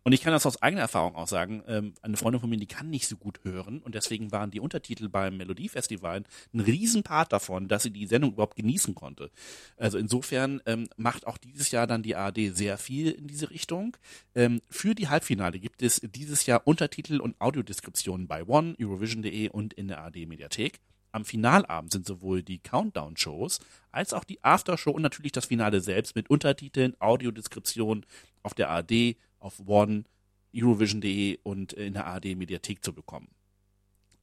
Und 0.08 0.14
ich 0.14 0.22
kann 0.22 0.34
das 0.34 0.46
aus 0.46 0.62
eigener 0.62 0.84
Erfahrung 0.84 1.16
auch 1.16 1.28
sagen. 1.28 1.64
Ähm, 1.68 1.96
eine 2.04 2.16
Freundin 2.16 2.40
von 2.40 2.48
mir, 2.48 2.58
die 2.58 2.68
kann 2.68 2.92
nicht 2.92 3.08
so 3.08 3.18
gut 3.18 3.40
hören 3.44 3.82
und 3.82 3.96
deswegen 3.96 4.32
waren 4.32 4.52
die 4.52 4.60
Untertitel 4.60 5.10
beim 5.10 5.36
Melodiefestival 5.36 6.24
ein 6.54 6.60
Riesenpart 6.60 7.34
davon, 7.34 7.68
dass 7.68 7.82
sie 7.82 7.90
die 7.90 8.06
Sendung 8.06 8.34
überhaupt 8.34 8.56
genießen 8.56 8.94
konnte. 8.94 9.32
Also 9.78 9.98
insofern 9.98 10.62
ähm, 10.68 10.88
macht 10.96 11.26
auch 11.26 11.40
dieses 11.40 11.72
Jahr 11.72 11.88
dann 11.88 12.04
die 12.04 12.16
ARD 12.16 12.56
sehr 12.56 12.78
viel 12.78 13.10
in 13.10 13.26
diese 13.26 13.50
Richtung. 13.50 13.98
Ähm, 14.36 14.62
für 14.70 14.94
die 14.94 15.10
Halbfinale 15.10 15.58
gibt 15.58 15.82
es 15.82 16.00
dieses 16.04 16.46
Jahr 16.46 16.68
Untertitel 16.68 17.20
und 17.20 17.42
Audiodeskriptionen 17.42 18.28
bei 18.28 18.46
One, 18.46 18.76
Eurovision.de 18.80 19.50
und 19.50 19.74
in 19.74 19.88
der 19.88 20.02
ARD 20.02 20.28
Mediathek. 20.28 20.82
Am 21.14 21.26
Finalabend 21.26 21.94
sind 21.94 22.06
sowohl 22.06 22.44
die 22.44 22.60
Countdown-Shows 22.60 23.60
als 23.92 24.14
auch 24.14 24.26
die 24.26 24.44
Aftershow 24.44 24.92
und 24.92 25.02
natürlich 25.02 25.32
das 25.32 25.46
Finale 25.46 25.82
selbst 25.82 26.16
mit 26.16 26.30
Untertiteln, 26.30 26.94
Audiodeskriptionen 27.00 28.06
auf 28.44 28.54
der 28.54 28.70
ARD, 28.70 29.16
auf 29.46 29.62
One, 29.68 30.06
Eurovision.de 30.54 31.38
und 31.44 31.74
in 31.74 31.94
der 31.94 32.08
ARD 32.08 32.36
Mediathek 32.36 32.84
zu 32.84 32.94
bekommen. 32.94 33.30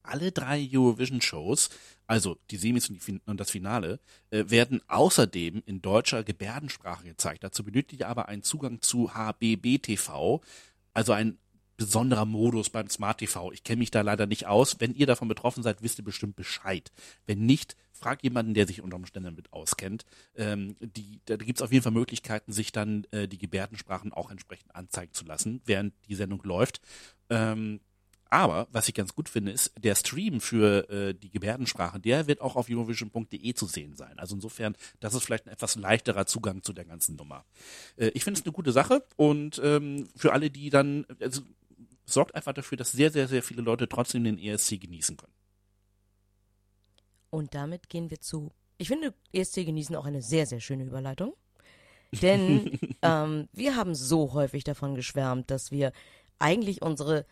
Alle 0.02 0.32
drei 0.32 0.68
Eurovision-Shows, 0.72 1.70
also 2.08 2.36
die 2.50 2.56
Semis 2.56 2.90
und, 3.24 3.38
das 3.38 3.52
Finale, 3.52 4.00
äh, 4.30 4.44
werden 4.48 4.80
außerdem 4.88 5.62
in 5.64 5.80
deutscher 5.80 6.24
Gebärdensprache 6.24 7.04
gezeigt. 7.04 7.44
Dazu 7.44 7.62
benötigt 7.62 8.00
ihr 8.00 8.08
aber 8.08 8.28
einen 8.28 8.42
Zugang 8.42 8.82
zu 8.82 9.14
HBB-TV, 9.14 10.40
also 10.92 11.12
ein 11.12 11.38
besonderer 11.76 12.24
Modus 12.24 12.70
beim 12.70 12.88
Smart 12.88 13.18
TV. 13.18 13.52
Ich 13.52 13.64
kenne 13.64 13.78
mich 13.78 13.90
da 13.90 14.02
leider 14.02 14.26
nicht 14.26 14.46
aus. 14.46 14.76
Wenn 14.78 14.94
ihr 14.94 15.06
davon 15.06 15.28
betroffen 15.28 15.62
seid, 15.62 15.82
wisst 15.82 15.98
ihr 15.98 16.04
bestimmt 16.04 16.36
Bescheid. 16.36 16.92
Wenn 17.26 17.46
nicht, 17.46 17.76
fragt 17.92 18.24
jemanden, 18.24 18.54
der 18.54 18.66
sich 18.66 18.82
unter 18.82 18.96
Umständen 18.96 19.26
damit 19.26 19.52
auskennt. 19.52 20.04
Ähm, 20.34 20.76
die, 20.80 21.20
da 21.24 21.36
gibt 21.36 21.58
es 21.58 21.62
auf 21.62 21.72
jeden 21.72 21.82
Fall 21.82 21.92
Möglichkeiten, 21.92 22.52
sich 22.52 22.72
dann 22.72 23.06
äh, 23.12 23.28
die 23.28 23.38
Gebärdensprachen 23.38 24.12
auch 24.12 24.30
entsprechend 24.30 24.74
anzeigen 24.74 25.12
zu 25.12 25.24
lassen, 25.24 25.62
während 25.64 25.94
die 26.08 26.14
Sendung 26.14 26.42
läuft. 26.42 26.80
Ähm, 27.30 27.80
aber 28.32 28.66
was 28.72 28.88
ich 28.88 28.94
ganz 28.94 29.14
gut 29.14 29.28
finde, 29.28 29.52
ist, 29.52 29.72
der 29.78 29.94
Stream 29.94 30.40
für 30.40 30.88
äh, 30.88 31.14
die 31.14 31.28
Gebärdensprache, 31.28 32.00
der 32.00 32.26
wird 32.28 32.40
auch 32.40 32.56
auf 32.56 32.70
Eurovision.de 32.70 33.52
zu 33.52 33.66
sehen 33.66 33.94
sein. 33.94 34.18
Also 34.18 34.34
insofern, 34.34 34.74
das 35.00 35.12
ist 35.12 35.24
vielleicht 35.24 35.46
ein 35.46 35.52
etwas 35.52 35.76
leichterer 35.76 36.24
Zugang 36.24 36.62
zu 36.62 36.72
der 36.72 36.86
ganzen 36.86 37.16
Nummer. 37.16 37.44
Äh, 37.96 38.06
ich 38.14 38.24
finde 38.24 38.40
es 38.40 38.46
eine 38.46 38.52
gute 38.52 38.72
Sache 38.72 39.04
und 39.16 39.60
ähm, 39.62 40.08
für 40.16 40.32
alle, 40.32 40.48
die 40.48 40.70
dann, 40.70 41.04
also 41.20 41.42
sorgt 42.12 42.34
einfach 42.34 42.52
dafür, 42.52 42.76
dass 42.78 42.92
sehr, 42.92 43.10
sehr, 43.10 43.28
sehr 43.28 43.42
viele 43.42 43.62
Leute 43.62 43.88
trotzdem 43.88 44.24
den 44.24 44.38
ESC 44.38 44.80
genießen 44.80 45.16
können. 45.16 45.32
Und 47.30 47.54
damit 47.54 47.88
gehen 47.88 48.10
wir 48.10 48.20
zu. 48.20 48.52
Ich 48.78 48.88
finde, 48.88 49.14
ESC 49.32 49.64
genießen 49.64 49.96
auch 49.96 50.04
eine 50.04 50.22
sehr, 50.22 50.46
sehr 50.46 50.60
schöne 50.60 50.84
Überleitung. 50.84 51.34
Denn 52.20 52.78
ähm, 53.02 53.48
wir 53.52 53.76
haben 53.76 53.94
so 53.94 54.34
häufig 54.34 54.64
davon 54.64 54.94
geschwärmt, 54.94 55.50
dass 55.50 55.70
wir 55.70 55.92
eigentlich 56.38 56.82
unsere 56.82 57.26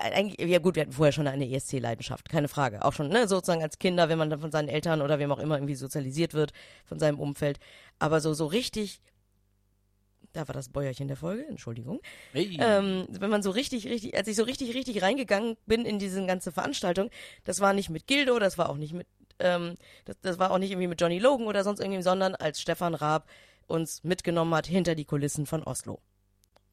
eigentlich, 0.00 0.40
ja 0.40 0.58
gut, 0.58 0.76
wir 0.76 0.82
hatten 0.82 0.92
vorher 0.92 1.12
schon 1.12 1.26
eine 1.26 1.50
ESC-Leidenschaft, 1.50 2.28
keine 2.28 2.48
Frage. 2.48 2.84
Auch 2.84 2.92
schon, 2.92 3.08
ne, 3.08 3.26
sozusagen 3.26 3.62
als 3.62 3.78
Kinder, 3.78 4.08
wenn 4.08 4.18
man 4.18 4.30
dann 4.30 4.40
von 4.40 4.52
seinen 4.52 4.68
Eltern 4.68 5.02
oder 5.02 5.18
wem 5.18 5.32
auch 5.32 5.38
immer 5.38 5.56
irgendwie 5.56 5.74
sozialisiert 5.74 6.32
wird, 6.32 6.52
von 6.84 6.98
seinem 6.98 7.18
Umfeld. 7.18 7.58
Aber 7.98 8.20
so, 8.20 8.34
so 8.34 8.46
richtig, 8.46 9.00
da 10.34 10.46
war 10.46 10.52
das 10.52 10.68
Bäuerchen 10.68 11.08
der 11.08 11.16
Folge, 11.16 11.46
Entschuldigung. 11.46 12.00
Hey. 12.32 12.56
Ähm, 12.60 13.06
wenn 13.08 13.30
man 13.30 13.42
so 13.42 13.50
richtig, 13.50 13.86
richtig, 13.86 14.16
als 14.16 14.28
ich 14.28 14.36
so 14.36 14.42
richtig, 14.42 14.74
richtig 14.74 15.00
reingegangen 15.00 15.56
bin 15.66 15.86
in 15.86 15.98
diese 15.98 16.24
ganze 16.26 16.52
Veranstaltung, 16.52 17.08
das 17.44 17.60
war 17.60 17.72
nicht 17.72 17.88
mit 17.88 18.06
Gildo, 18.06 18.38
das 18.38 18.58
war 18.58 18.68
auch 18.68 18.76
nicht 18.76 18.92
mit, 18.92 19.06
ähm, 19.38 19.76
das, 20.04 20.20
das 20.20 20.38
war 20.38 20.50
auch 20.50 20.58
nicht 20.58 20.70
irgendwie 20.70 20.88
mit 20.88 21.00
Johnny 21.00 21.18
Logan 21.18 21.46
oder 21.46 21.64
sonst 21.64 21.80
irgendwie, 21.80 22.02
sondern 22.02 22.34
als 22.34 22.60
Stefan 22.60 22.94
Raab 22.94 23.28
uns 23.66 24.04
mitgenommen 24.04 24.54
hat 24.54 24.66
hinter 24.66 24.94
die 24.94 25.04
Kulissen 25.06 25.46
von 25.46 25.62
Oslo. 25.62 26.00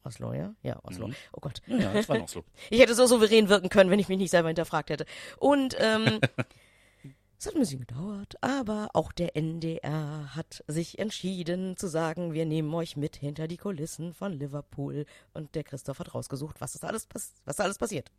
Oslo, 0.04 0.32
ja? 0.32 0.54
Ja, 0.62 0.78
Oslo. 0.82 1.08
Mhm. 1.08 1.14
Oh 1.32 1.40
Gott. 1.40 1.62
Ja, 1.66 1.92
das 1.92 2.08
war 2.08 2.18
noch 2.18 2.28
so. 2.28 2.44
Ich 2.70 2.80
hätte 2.80 2.94
so 2.94 3.06
souverän 3.06 3.48
wirken 3.48 3.68
können, 3.68 3.90
wenn 3.90 4.00
ich 4.00 4.08
mich 4.08 4.18
nicht 4.18 4.30
selber 4.30 4.48
hinterfragt 4.48 4.90
hätte. 4.90 5.06
Und 5.38 5.76
ähm, 5.78 6.20
es 7.42 7.46
hat 7.48 7.56
ein 7.56 7.60
bisschen 7.60 7.80
gedauert, 7.80 8.36
aber 8.40 8.90
auch 8.92 9.10
der 9.10 9.34
NDR 9.34 10.36
hat 10.36 10.62
sich 10.68 11.00
entschieden 11.00 11.76
zu 11.76 11.88
sagen, 11.88 12.34
wir 12.34 12.46
nehmen 12.46 12.72
euch 12.72 12.96
mit 12.96 13.16
hinter 13.16 13.48
die 13.48 13.56
Kulissen 13.56 14.14
von 14.14 14.32
Liverpool. 14.32 15.06
Und 15.34 15.56
der 15.56 15.64
Christoph 15.64 15.98
hat 15.98 16.14
rausgesucht, 16.14 16.60
was 16.60 16.76
ist 16.76 16.84
alles, 16.84 17.06
pass 17.06 17.32
was 17.44 17.58
alles 17.58 17.78
passiert. 17.78 18.12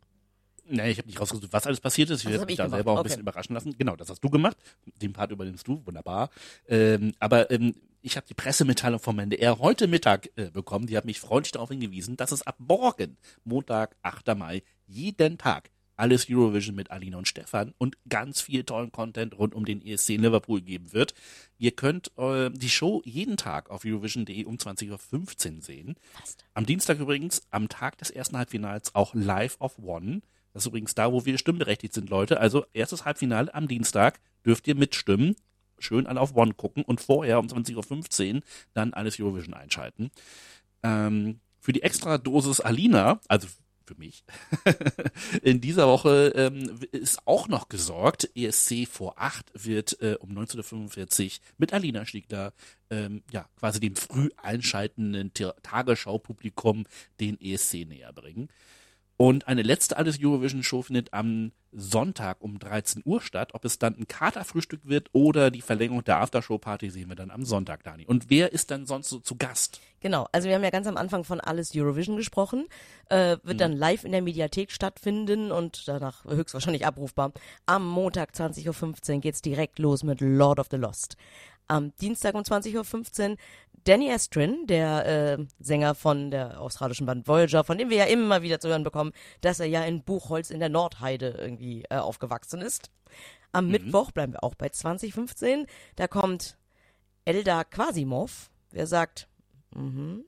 Nee, 0.66 0.90
ich 0.90 0.98
habe 0.98 1.08
nicht 1.08 1.18
rausgesucht, 1.18 1.50
was 1.54 1.66
alles 1.66 1.80
passiert 1.80 2.10
ist. 2.10 2.20
Ich 2.20 2.28
werde 2.28 2.44
mich 2.44 2.52
ich 2.52 2.56
da 2.58 2.64
gemacht. 2.64 2.76
selber 2.76 2.92
auch 2.92 2.98
ein 2.98 3.02
bisschen 3.04 3.22
überraschen 3.22 3.54
lassen. 3.54 3.74
Genau, 3.78 3.96
das 3.96 4.10
hast 4.10 4.22
du 4.22 4.28
gemacht. 4.28 4.58
Den 5.00 5.14
Part 5.14 5.30
übernimmst 5.30 5.66
du, 5.66 5.80
wunderbar. 5.86 6.28
Ähm, 6.68 7.14
aber 7.18 7.50
ähm, 7.50 7.74
ich 8.02 8.18
habe 8.18 8.26
die 8.26 8.34
Pressemitteilung 8.34 9.00
vom 9.00 9.18
NDR 9.18 9.58
heute 9.58 9.86
Mittag 9.86 10.28
äh, 10.36 10.50
bekommen. 10.50 10.86
Die 10.86 10.98
hat 10.98 11.06
mich 11.06 11.20
freundlich 11.20 11.52
darauf 11.52 11.70
hingewiesen, 11.70 12.18
dass 12.18 12.30
es 12.30 12.42
ab 12.42 12.56
morgen, 12.58 13.16
Montag, 13.44 13.96
8. 14.02 14.36
Mai, 14.36 14.62
jeden 14.86 15.38
Tag 15.38 15.70
alles 15.96 16.26
Eurovision 16.28 16.74
mit 16.74 16.90
Alina 16.90 17.18
und 17.18 17.28
Stefan 17.28 17.74
und 17.78 17.96
ganz 18.08 18.40
viel 18.40 18.64
tollen 18.64 18.92
Content 18.92 19.38
rund 19.38 19.54
um 19.54 19.64
den 19.64 19.84
ESC 19.84 20.10
in 20.10 20.22
Liverpool 20.22 20.60
geben 20.60 20.92
wird. 20.92 21.14
Ihr 21.58 21.72
könnt 21.72 22.10
äh, 22.18 22.50
die 22.50 22.68
Show 22.68 23.02
jeden 23.04 23.36
Tag 23.36 23.70
auf 23.70 23.84
Eurovision.de 23.84 24.44
um 24.44 24.56
20.15 24.56 25.56
Uhr 25.56 25.62
sehen. 25.62 25.96
Am 26.54 26.66
Dienstag 26.66 26.98
übrigens, 26.98 27.46
am 27.50 27.68
Tag 27.68 27.98
des 27.98 28.10
ersten 28.10 28.36
Halbfinals, 28.36 28.94
auch 28.94 29.14
live 29.14 29.56
auf 29.60 29.78
One. 29.78 30.22
Das 30.52 30.62
ist 30.62 30.68
übrigens 30.68 30.94
da, 30.94 31.12
wo 31.12 31.24
wir 31.24 31.38
stimmberechtigt 31.38 31.94
sind, 31.94 32.10
Leute. 32.10 32.40
Also 32.40 32.64
erstes 32.72 33.04
Halbfinale 33.04 33.52
am 33.54 33.68
Dienstag 33.68 34.20
dürft 34.44 34.66
ihr 34.68 34.74
mitstimmen. 34.76 35.36
Schön 35.78 36.06
alle 36.06 36.20
auf 36.20 36.36
One 36.36 36.54
gucken 36.54 36.84
und 36.84 37.00
vorher 37.00 37.40
um 37.40 37.46
20.15 37.46 38.36
Uhr 38.36 38.40
dann 38.72 38.94
alles 38.94 39.18
Eurovision 39.18 39.54
einschalten. 39.54 40.10
Ähm, 40.82 41.40
für 41.58 41.72
die 41.72 41.82
extra 41.82 42.18
Dosis 42.18 42.60
Alina, 42.60 43.20
also 43.26 43.48
für 43.84 43.94
mich, 43.96 44.24
in 45.42 45.60
dieser 45.60 45.86
Woche 45.86 46.32
ähm, 46.34 46.80
ist 46.92 47.26
auch 47.26 47.48
noch 47.48 47.68
gesorgt. 47.68 48.30
ESC 48.34 48.86
vor 48.88 49.14
8 49.16 49.52
wird 49.54 50.00
äh, 50.00 50.16
um 50.20 50.30
19.45 50.30 51.24
Uhr 51.24 51.30
mit 51.58 51.72
Alina 51.72 52.04
Stiegler 52.06 52.52
ähm, 52.90 53.22
ja, 53.30 53.48
quasi 53.58 53.80
dem 53.80 53.96
früh 53.96 54.30
einschaltenden 54.36 55.32
Tagesschau-Publikum 55.34 56.86
den 57.20 57.40
ESC 57.40 57.86
näher 57.86 58.12
bringen. 58.12 58.48
Und 59.16 59.46
eine 59.46 59.62
letzte 59.62 59.96
Alles 59.96 60.18
Eurovision 60.20 60.62
Show 60.64 60.82
findet 60.82 61.12
am 61.12 61.52
Sonntag 61.70 62.40
um 62.40 62.58
13 62.58 63.02
Uhr 63.04 63.20
statt. 63.20 63.50
Ob 63.54 63.64
es 63.64 63.78
dann 63.78 63.96
ein 63.96 64.08
Katerfrühstück 64.08 64.80
wird 64.84 65.08
oder 65.12 65.50
die 65.50 65.60
Verlängerung 65.60 66.02
der 66.04 66.18
Aftershow-Party 66.18 66.90
sehen 66.90 67.08
wir 67.08 67.16
dann 67.16 67.30
am 67.30 67.44
Sonntag, 67.44 67.84
Dani. 67.84 68.06
Und 68.06 68.28
wer 68.28 68.52
ist 68.52 68.70
dann 68.70 68.86
sonst 68.86 69.08
so 69.08 69.18
zu 69.20 69.36
Gast? 69.36 69.80
Genau, 70.00 70.26
also 70.32 70.48
wir 70.48 70.54
haben 70.56 70.64
ja 70.64 70.70
ganz 70.70 70.86
am 70.86 70.96
Anfang 70.96 71.24
von 71.24 71.40
Alles 71.40 71.72
Eurovision 71.74 72.16
gesprochen, 72.16 72.66
äh, 73.08 73.36
Mhm. 73.36 73.40
wird 73.44 73.60
dann 73.60 73.72
live 73.72 74.04
in 74.04 74.12
der 74.12 74.22
Mediathek 74.22 74.70
stattfinden 74.72 75.52
und 75.52 75.86
danach 75.88 76.24
höchstwahrscheinlich 76.24 76.86
abrufbar. 76.86 77.32
Am 77.66 77.86
Montag 77.88 78.34
20.15 78.34 79.14
Uhr 79.16 79.20
geht's 79.20 79.42
direkt 79.42 79.78
los 79.78 80.02
mit 80.02 80.20
Lord 80.20 80.58
of 80.58 80.68
the 80.70 80.76
Lost. 80.76 81.16
Am 81.66 81.94
Dienstag 81.96 82.34
um 82.34 82.42
20.15 82.42 83.30
Uhr 83.30 83.36
Danny 83.84 84.08
Estrin, 84.08 84.66
der 84.66 85.06
äh, 85.06 85.46
Sänger 85.58 85.94
von 85.94 86.30
der 86.30 86.60
australischen 86.60 87.06
Band 87.06 87.28
Voyager, 87.28 87.64
von 87.64 87.78
dem 87.78 87.90
wir 87.90 87.98
ja 87.98 88.04
immer 88.04 88.42
wieder 88.42 88.58
zu 88.58 88.68
hören 88.68 88.82
bekommen, 88.82 89.12
dass 89.40 89.60
er 89.60 89.66
ja 89.66 89.84
in 89.84 90.02
Buchholz 90.02 90.50
in 90.50 90.60
der 90.60 90.70
Nordheide 90.70 91.36
irgendwie 91.38 91.84
äh, 91.90 91.96
aufgewachsen 91.96 92.60
ist. 92.60 92.90
Am 93.52 93.68
Mittwoch 93.68 94.10
bleiben 94.10 94.32
wir 94.32 94.42
auch 94.42 94.54
bei 94.54 94.68
2015. 94.68 95.66
Da 95.96 96.08
kommt 96.08 96.56
Eldar 97.24 97.64
Quasimov. 97.64 98.50
Wer 98.70 98.86
sagt, 98.86 99.28
mhm. 99.74 100.24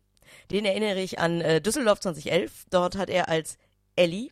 Den 0.51 0.65
erinnere 0.65 1.01
ich 1.01 1.19
an 1.19 1.41
äh, 1.41 1.61
Düsseldorf 1.61 2.01
2011. 2.01 2.67
Dort 2.71 2.97
hat 2.97 3.11
er 3.11 3.29
als 3.29 3.59
Ellie, 3.97 4.31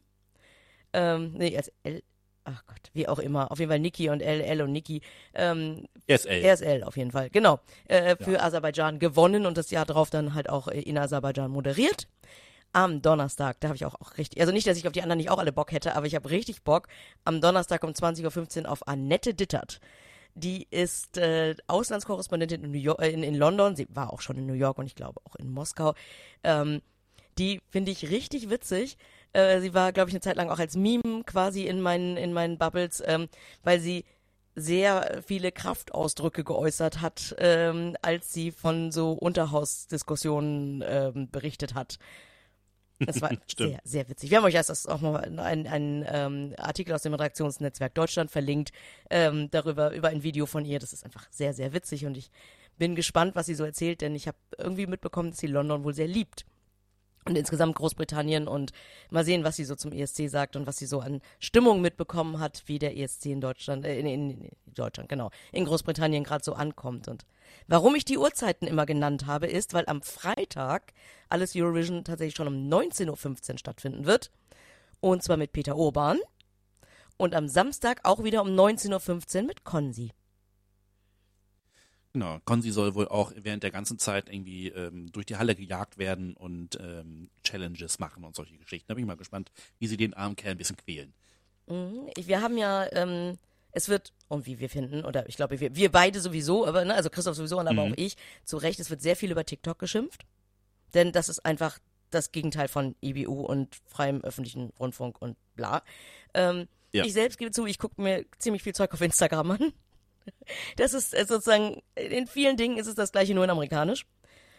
ähm, 0.92 1.32
nee, 1.34 1.56
als 1.56 1.72
El, 1.82 2.02
ach 2.44 2.64
Gott, 2.66 2.90
wie 2.92 3.08
auch 3.08 3.18
immer, 3.18 3.50
auf 3.50 3.58
jeden 3.58 3.70
Fall 3.70 3.80
Niki 3.80 4.10
und 4.10 4.20
L, 4.20 4.40
L 4.40 4.62
und 4.62 4.72
Niki, 4.72 5.00
ähm, 5.34 5.86
ESL. 6.06 6.44
RSL 6.44 6.84
auf 6.84 6.96
jeden 6.96 7.10
Fall, 7.10 7.30
genau, 7.30 7.60
äh, 7.88 8.16
für 8.16 8.42
Aserbaidschan 8.42 8.98
gewonnen 8.98 9.46
und 9.46 9.56
das 9.56 9.70
Jahr 9.70 9.86
drauf 9.86 10.10
dann 10.10 10.34
halt 10.34 10.48
auch 10.48 10.68
in 10.68 10.98
Aserbaidschan 10.98 11.50
moderiert. 11.50 12.06
Am 12.72 13.02
Donnerstag, 13.02 13.60
da 13.60 13.68
habe 13.68 13.76
ich 13.76 13.84
auch, 13.84 13.94
auch 14.00 14.18
richtig, 14.18 14.40
also 14.40 14.52
nicht, 14.52 14.66
dass 14.66 14.76
ich 14.76 14.86
auf 14.86 14.92
die 14.92 15.02
anderen 15.02 15.18
nicht 15.18 15.30
auch 15.30 15.38
alle 15.38 15.52
Bock 15.52 15.70
hätte, 15.72 15.94
aber 15.94 16.06
ich 16.06 16.14
habe 16.14 16.30
richtig 16.30 16.64
Bock. 16.64 16.88
Am 17.24 17.40
Donnerstag 17.40 17.84
um 17.84 17.90
20.15 17.90 18.64
Uhr 18.64 18.70
auf 18.70 18.86
Annette 18.88 19.32
Dittert. 19.32 19.80
Die 20.34 20.66
ist 20.70 21.16
äh, 21.16 21.54
Auslandskorrespondentin 21.68 22.64
in, 22.64 22.72
New 22.72 22.78
York, 22.78 23.00
äh, 23.00 23.10
in, 23.10 23.22
in 23.22 23.36
London. 23.36 23.76
Sie 23.76 23.86
war 23.90 24.12
auch 24.12 24.20
schon 24.20 24.36
in 24.36 24.46
New 24.46 24.54
York 24.54 24.78
und 24.78 24.86
ich 24.86 24.96
glaube 24.96 25.20
auch 25.24 25.36
in 25.36 25.52
Moskau. 25.52 25.94
Ähm, 26.42 26.82
die 27.38 27.60
finde 27.70 27.92
ich 27.92 28.10
richtig 28.10 28.50
witzig. 28.50 28.98
Äh, 29.34 29.60
sie 29.60 29.74
war, 29.74 29.92
glaube 29.92 30.08
ich, 30.08 30.14
eine 30.14 30.20
Zeit 30.20 30.36
lang 30.36 30.48
auch 30.48 30.58
als 30.58 30.76
Meme 30.76 31.22
quasi 31.26 31.66
in 31.66 31.80
meinen, 31.80 32.16
in 32.16 32.32
meinen 32.32 32.56
Bubbles, 32.56 33.02
ähm, 33.06 33.28
weil 33.62 33.80
sie 33.80 34.04
sehr 34.56 35.22
viele 35.26 35.52
Kraftausdrücke 35.52 36.44
geäußert 36.44 37.00
hat, 37.00 37.34
ähm, 37.38 37.96
als 38.02 38.32
sie 38.32 38.52
von 38.52 38.92
so 38.92 39.12
Unterhausdiskussionen 39.12 40.82
ähm, 40.86 41.28
berichtet 41.30 41.74
hat. 41.74 41.98
Das 43.00 43.20
war 43.20 43.30
sehr, 43.56 43.80
sehr 43.82 44.08
witzig. 44.08 44.30
Wir 44.30 44.38
haben 44.38 44.44
euch 44.44 44.54
erst 44.54 44.70
das 44.70 44.86
auch 44.86 45.00
mal 45.00 45.16
einen, 45.16 45.66
einen 45.66 46.04
ähm, 46.08 46.54
Artikel 46.56 46.94
aus 46.94 47.02
dem 47.02 47.14
Redaktionsnetzwerk 47.14 47.94
Deutschland 47.94 48.30
verlinkt, 48.30 48.70
ähm, 49.10 49.50
darüber, 49.50 49.92
über 49.92 50.08
ein 50.08 50.22
Video 50.22 50.46
von 50.46 50.64
ihr. 50.64 50.78
Das 50.78 50.92
ist 50.92 51.04
einfach 51.04 51.26
sehr, 51.30 51.52
sehr 51.52 51.72
witzig 51.72 52.06
und 52.06 52.16
ich 52.16 52.30
bin 52.78 52.94
gespannt, 52.94 53.34
was 53.34 53.46
sie 53.46 53.54
so 53.54 53.64
erzählt, 53.64 54.00
denn 54.00 54.14
ich 54.14 54.28
habe 54.28 54.38
irgendwie 54.58 54.86
mitbekommen, 54.86 55.30
dass 55.30 55.40
sie 55.40 55.46
London 55.46 55.84
wohl 55.84 55.94
sehr 55.94 56.08
liebt. 56.08 56.44
Und 57.26 57.38
insgesamt 57.38 57.76
Großbritannien 57.76 58.46
und 58.46 58.72
mal 59.08 59.24
sehen, 59.24 59.44
was 59.44 59.56
sie 59.56 59.64
so 59.64 59.74
zum 59.76 59.92
ESC 59.92 60.28
sagt 60.28 60.56
und 60.56 60.66
was 60.66 60.76
sie 60.76 60.84
so 60.84 61.00
an 61.00 61.22
Stimmung 61.38 61.80
mitbekommen 61.80 62.38
hat, 62.38 62.64
wie 62.66 62.78
der 62.78 62.98
ESC 62.98 63.26
in 63.26 63.40
Deutschland, 63.40 63.86
äh, 63.86 63.98
in, 63.98 64.06
in, 64.06 64.30
in 64.42 64.50
Deutschland, 64.74 65.08
genau, 65.08 65.30
in 65.50 65.64
Großbritannien 65.64 66.24
gerade 66.24 66.44
so 66.44 66.52
ankommt. 66.52 67.08
Und 67.08 67.24
warum 67.66 67.94
ich 67.94 68.04
die 68.04 68.18
Uhrzeiten 68.18 68.66
immer 68.66 68.84
genannt 68.84 69.26
habe, 69.26 69.46
ist, 69.46 69.72
weil 69.72 69.84
am 69.86 70.02
Freitag 70.02 70.92
alles 71.30 71.56
Eurovision 71.56 72.04
tatsächlich 72.04 72.36
schon 72.36 72.48
um 72.48 72.68
19.15 72.68 73.52
Uhr 73.52 73.58
stattfinden 73.58 74.04
wird. 74.04 74.30
Und 75.00 75.22
zwar 75.22 75.38
mit 75.38 75.52
Peter 75.52 75.76
Urban. 75.76 76.18
Und 77.16 77.34
am 77.34 77.48
Samstag 77.48 78.00
auch 78.02 78.24
wieder 78.24 78.42
um 78.42 78.48
19.15 78.48 79.36
Uhr 79.36 79.42
mit 79.44 79.64
Konzi. 79.64 80.12
Genau, 82.14 82.38
Konzi 82.44 82.70
soll 82.70 82.94
wohl 82.94 83.08
auch 83.08 83.32
während 83.36 83.64
der 83.64 83.72
ganzen 83.72 83.98
Zeit 83.98 84.28
irgendwie 84.28 84.68
ähm, 84.68 85.10
durch 85.10 85.26
die 85.26 85.36
Halle 85.36 85.54
gejagt 85.56 85.98
werden 85.98 86.34
und 86.36 86.78
ähm, 86.80 87.28
Challenges 87.42 87.98
machen 87.98 88.22
und 88.24 88.36
solche 88.36 88.56
Geschichten. 88.56 88.86
Da 88.88 88.94
bin 88.94 89.02
ich 89.02 89.08
mal 89.08 89.16
gespannt, 89.16 89.50
wie 89.80 89.88
sie 89.88 89.96
den 89.96 90.14
armen 90.14 90.36
Kerl 90.36 90.52
ein 90.52 90.58
bisschen 90.58 90.76
quälen. 90.76 91.12
Mhm. 91.66 92.08
Wir 92.16 92.40
haben 92.40 92.56
ja, 92.56 92.86
ähm, 92.92 93.36
es 93.72 93.88
wird, 93.88 94.12
und 94.28 94.46
wie 94.46 94.60
wir 94.60 94.70
finden, 94.70 95.04
oder 95.04 95.28
ich 95.28 95.34
glaube, 95.34 95.58
wir, 95.58 95.74
wir 95.74 95.90
beide 95.90 96.20
sowieso, 96.20 96.64
aber, 96.66 96.84
ne, 96.84 96.94
also 96.94 97.10
Christoph 97.10 97.34
sowieso 97.34 97.58
und 97.58 97.66
aber 97.66 97.84
Mhm. 97.84 97.92
auch 97.92 97.96
ich, 97.98 98.16
zu 98.44 98.58
Recht, 98.58 98.78
es 98.78 98.90
wird 98.90 99.02
sehr 99.02 99.16
viel 99.16 99.32
über 99.32 99.44
TikTok 99.44 99.80
geschimpft. 99.80 100.24
Denn 100.94 101.10
das 101.10 101.28
ist 101.28 101.44
einfach 101.44 101.80
das 102.10 102.30
Gegenteil 102.30 102.68
von 102.68 102.94
IBU 103.02 103.40
und 103.40 103.74
freiem 103.86 104.20
öffentlichen 104.22 104.70
Rundfunk 104.78 105.20
und 105.20 105.36
bla. 105.56 105.82
Ähm, 106.32 106.68
Ja. 106.92 107.04
Ich 107.04 107.12
selbst 107.12 107.38
gebe 107.38 107.50
zu, 107.50 107.66
ich 107.66 107.78
gucke 107.80 108.00
mir 108.00 108.24
ziemlich 108.38 108.62
viel 108.62 108.72
Zeug 108.72 108.92
auf 108.94 109.00
Instagram 109.00 109.50
an. 109.50 109.72
Das 110.76 110.92
ist 110.92 111.14
äh, 111.14 111.24
sozusagen, 111.26 111.82
in 111.94 112.26
vielen 112.26 112.56
Dingen 112.56 112.76
ist 112.76 112.86
es 112.86 112.94
das 112.94 113.12
gleiche, 113.12 113.34
nur 113.34 113.44
in 113.44 113.50
amerikanisch. 113.50 114.06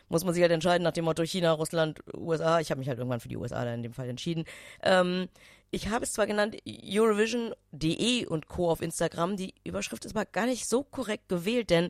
Muss 0.07 0.24
man 0.24 0.34
sich 0.34 0.41
halt 0.41 0.51
entscheiden 0.51 0.84
nach 0.84 0.91
dem 0.91 1.05
Motto 1.05 1.24
China, 1.24 1.51
Russland, 1.53 1.99
USA. 2.16 2.59
Ich 2.59 2.70
habe 2.70 2.80
mich 2.80 2.88
halt 2.88 2.99
irgendwann 2.99 3.20
für 3.20 3.28
die 3.28 3.38
USA 3.38 3.66
da 3.66 3.74
in 3.74 3.82
dem 3.82 3.93
Fall 3.93 4.07
entschieden. 4.07 4.45
Ähm, 4.84 5.30
ich 5.72 5.89
habe 5.89 6.05
es 6.05 6.13
zwar 6.13 6.28
genannt 6.28 6.57
Eurovision.de 6.68 8.26
und 8.28 8.47
Co. 8.47 8.70
auf 8.70 8.82
Instagram. 8.82 9.36
Die 9.36 9.55
Überschrift 9.63 10.05
ist 10.05 10.16
aber 10.16 10.26
gar 10.26 10.45
nicht 10.45 10.68
so 10.68 10.84
korrekt 10.84 11.28
gewählt, 11.28 11.70
denn 11.70 11.89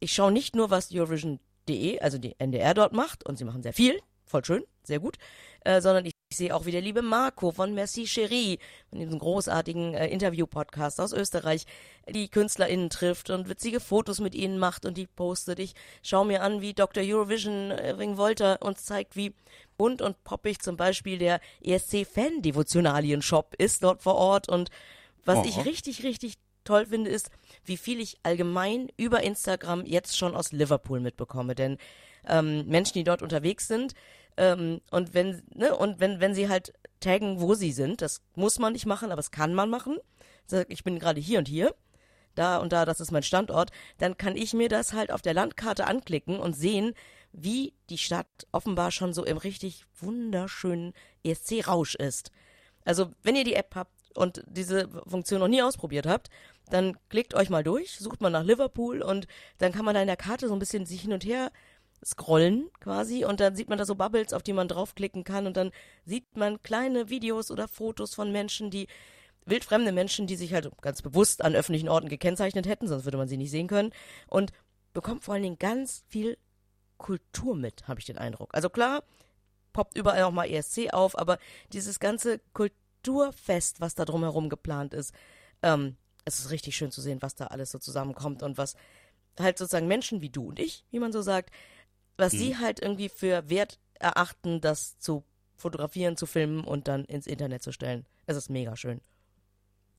ich 0.00 0.12
schaue 0.12 0.32
nicht 0.32 0.56
nur, 0.56 0.70
was 0.70 0.92
Eurovision.de, 0.92 2.00
also 2.00 2.18
die 2.18 2.34
NDR 2.38 2.74
dort 2.74 2.92
macht, 2.92 3.24
und 3.24 3.38
sie 3.38 3.44
machen 3.44 3.62
sehr 3.62 3.72
viel, 3.72 4.00
voll 4.26 4.44
schön, 4.44 4.64
sehr 4.82 5.00
gut, 5.00 5.16
äh, 5.64 5.80
sondern 5.80 6.06
ich, 6.06 6.12
ich 6.30 6.36
sehe 6.36 6.54
auch, 6.54 6.66
wie 6.66 6.72
der 6.72 6.82
liebe 6.82 7.00
Marco 7.00 7.52
von 7.52 7.72
Merci 7.74 8.04
Cherie, 8.06 8.58
von 8.90 8.98
diesem 8.98 9.18
großartigen 9.18 9.94
äh, 9.94 10.08
Interview-Podcast 10.08 11.00
aus 11.00 11.14
Österreich, 11.14 11.64
die 12.06 12.28
KünstlerInnen 12.28 12.90
trifft 12.90 13.30
und 13.30 13.48
witzige 13.48 13.80
Fotos 13.80 14.20
mit 14.20 14.34
ihnen 14.34 14.58
macht 14.58 14.84
und 14.84 14.98
die 14.98 15.06
postet. 15.06 15.58
Ich 15.58 15.72
schaue 16.02 16.26
mir 16.26 16.42
an, 16.42 16.60
wie 16.60 16.74
Dr. 16.74 17.02
Eurovision 17.02 17.70
äh, 17.70 17.90
Ring 17.92 18.18
Wolter 18.18 18.60
uns 18.60 18.84
zeigt, 18.84 19.16
wie 19.16 19.32
bunt 19.78 20.02
und 20.02 20.22
poppig 20.22 20.60
zum 20.60 20.76
Beispiel 20.76 21.16
der 21.16 21.40
ESC-Fan-Devotionalien-Shop 21.62 23.54
ist 23.56 23.82
dort 23.82 24.02
vor 24.02 24.16
Ort 24.16 24.50
und 24.50 24.68
was 25.24 25.38
Oh. 25.38 25.44
ich 25.46 25.64
richtig, 25.64 26.02
richtig 26.04 26.34
toll 26.64 26.84
finde, 26.84 27.10
ist, 27.10 27.30
wie 27.64 27.78
viel 27.78 28.00
ich 28.00 28.18
allgemein 28.22 28.88
über 28.98 29.22
Instagram 29.22 29.86
jetzt 29.86 30.18
schon 30.18 30.36
aus 30.36 30.52
Liverpool 30.52 31.00
mitbekomme. 31.00 31.54
Denn 31.54 31.78
ähm, 32.26 32.66
Menschen, 32.66 32.94
die 32.94 33.04
dort 33.04 33.22
unterwegs 33.22 33.66
sind, 33.66 33.94
ähm, 34.38 34.80
und 34.92 35.14
wenn, 35.14 35.42
ne, 35.52 35.76
und 35.76 35.98
wenn, 35.98 36.20
wenn 36.20 36.32
sie 36.32 36.48
halt 36.48 36.72
taggen, 37.00 37.40
wo 37.40 37.54
sie 37.54 37.72
sind, 37.72 38.00
das 38.00 38.22
muss 38.36 38.58
man 38.60 38.72
nicht 38.72 38.86
machen, 38.86 39.06
aber 39.06 39.16
das 39.16 39.32
kann 39.32 39.52
man 39.52 39.68
machen. 39.68 39.98
Ich 40.68 40.84
bin 40.84 40.98
gerade 40.98 41.20
hier 41.20 41.40
und 41.40 41.48
hier, 41.48 41.74
da 42.36 42.58
und 42.58 42.72
da, 42.72 42.86
das 42.86 43.00
ist 43.00 43.10
mein 43.10 43.24
Standort, 43.24 43.70
dann 43.98 44.16
kann 44.16 44.36
ich 44.36 44.54
mir 44.54 44.68
das 44.68 44.92
halt 44.92 45.10
auf 45.10 45.22
der 45.22 45.34
Landkarte 45.34 45.86
anklicken 45.86 46.38
und 46.38 46.54
sehen, 46.54 46.94
wie 47.32 47.74
die 47.90 47.98
Stadt 47.98 48.28
offenbar 48.52 48.92
schon 48.92 49.12
so 49.12 49.24
im 49.24 49.36
richtig 49.36 49.84
wunderschönen 49.98 50.94
ESC-Rausch 51.24 51.96
ist. 51.96 52.30
Also, 52.84 53.10
wenn 53.22 53.36
ihr 53.36 53.44
die 53.44 53.54
App 53.54 53.74
habt 53.74 53.92
und 54.16 54.42
diese 54.46 54.88
Funktion 55.06 55.40
noch 55.40 55.48
nie 55.48 55.62
ausprobiert 55.62 56.06
habt, 56.06 56.30
dann 56.70 56.96
klickt 57.08 57.34
euch 57.34 57.50
mal 57.50 57.64
durch, 57.64 57.98
sucht 57.98 58.20
mal 58.20 58.30
nach 58.30 58.44
Liverpool 58.44 59.02
und 59.02 59.26
dann 59.58 59.72
kann 59.72 59.84
man 59.84 59.94
da 59.94 60.00
in 60.00 60.06
der 60.06 60.16
Karte 60.16 60.48
so 60.48 60.54
ein 60.54 60.60
bisschen 60.60 60.86
sich 60.86 61.02
hin 61.02 61.12
und 61.12 61.24
her 61.24 61.50
scrollen 62.04 62.70
quasi 62.80 63.24
und 63.24 63.40
dann 63.40 63.56
sieht 63.56 63.68
man 63.68 63.78
da 63.78 63.84
so 63.84 63.94
Bubbles, 63.94 64.32
auf 64.32 64.42
die 64.42 64.52
man 64.52 64.68
draufklicken 64.68 65.24
kann 65.24 65.46
und 65.46 65.56
dann 65.56 65.70
sieht 66.04 66.36
man 66.36 66.62
kleine 66.62 67.10
Videos 67.10 67.50
oder 67.50 67.68
Fotos 67.68 68.14
von 68.14 68.32
Menschen, 68.32 68.70
die 68.70 68.86
wildfremde 69.46 69.92
Menschen, 69.92 70.26
die 70.26 70.36
sich 70.36 70.52
halt 70.52 70.70
ganz 70.80 71.02
bewusst 71.02 71.42
an 71.42 71.54
öffentlichen 71.54 71.88
Orten 71.88 72.08
gekennzeichnet 72.08 72.66
hätten, 72.66 72.86
sonst 72.86 73.04
würde 73.04 73.18
man 73.18 73.28
sie 73.28 73.36
nicht 73.36 73.50
sehen 73.50 73.66
können 73.66 73.92
und 74.28 74.52
bekommt 74.92 75.24
vor 75.24 75.34
allen 75.34 75.42
Dingen 75.42 75.58
ganz 75.58 76.04
viel 76.08 76.38
Kultur 76.98 77.54
mit, 77.54 77.88
habe 77.88 78.00
ich 78.00 78.06
den 78.06 78.18
Eindruck. 78.18 78.54
Also 78.54 78.68
klar, 78.68 79.02
poppt 79.72 79.96
überall 79.96 80.22
auch 80.24 80.32
mal 80.32 80.50
ESC 80.50 80.92
auf, 80.92 81.18
aber 81.18 81.38
dieses 81.72 82.00
ganze 82.00 82.40
Kulturfest, 82.52 83.80
was 83.80 83.94
da 83.94 84.04
drumherum 84.04 84.48
geplant 84.48 84.94
ist, 84.94 85.14
ähm, 85.62 85.96
es 86.24 86.40
ist 86.40 86.50
richtig 86.50 86.76
schön 86.76 86.90
zu 86.90 87.00
sehen, 87.00 87.22
was 87.22 87.34
da 87.34 87.46
alles 87.46 87.70
so 87.70 87.78
zusammenkommt 87.78 88.42
und 88.42 88.58
was 88.58 88.74
halt 89.38 89.56
sozusagen 89.56 89.86
Menschen 89.86 90.20
wie 90.20 90.30
du 90.30 90.48
und 90.48 90.58
ich, 90.58 90.84
wie 90.90 90.98
man 90.98 91.12
so 91.12 91.22
sagt, 91.22 91.50
was 92.18 92.34
Mhm. 92.34 92.38
sie 92.38 92.56
halt 92.58 92.80
irgendwie 92.80 93.08
für 93.08 93.48
wert 93.48 93.78
erachten, 93.98 94.60
das 94.60 94.98
zu 94.98 95.24
fotografieren, 95.56 96.16
zu 96.16 96.26
filmen 96.26 96.62
und 96.64 96.86
dann 96.86 97.04
ins 97.06 97.26
Internet 97.26 97.62
zu 97.62 97.72
stellen. 97.72 98.06
Es 98.26 98.36
ist 98.36 98.50
mega 98.50 98.76
schön. 98.76 99.00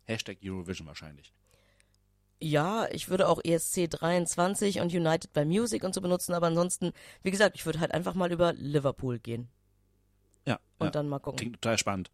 Hashtag 0.05 0.37
Eurovision 0.43 0.87
wahrscheinlich. 0.87 1.33
Ja, 2.41 2.87
ich 2.91 3.09
würde 3.09 3.27
auch 3.27 3.41
ESC 3.43 3.89
23 3.89 4.79
und 4.79 4.93
United 4.93 5.33
by 5.33 5.43
Music 5.43 5.83
und 5.83 5.93
so 5.93 5.99
benutzen, 5.99 6.33
aber 6.33 6.47
ansonsten, 6.47 6.93
wie 7.21 7.31
gesagt, 7.31 7.55
ich 7.57 7.65
würde 7.65 7.81
halt 7.81 7.91
einfach 7.93 8.13
mal 8.13 8.31
über 8.31 8.53
Liverpool 8.53 9.19
gehen 9.19 9.49
Ja. 10.45 10.59
und 10.77 10.87
ja. 10.87 10.91
dann 10.91 11.09
mal 11.09 11.19
gucken. 11.19 11.37
Klingt 11.37 11.61
total 11.61 11.77
spannend. 11.77 12.11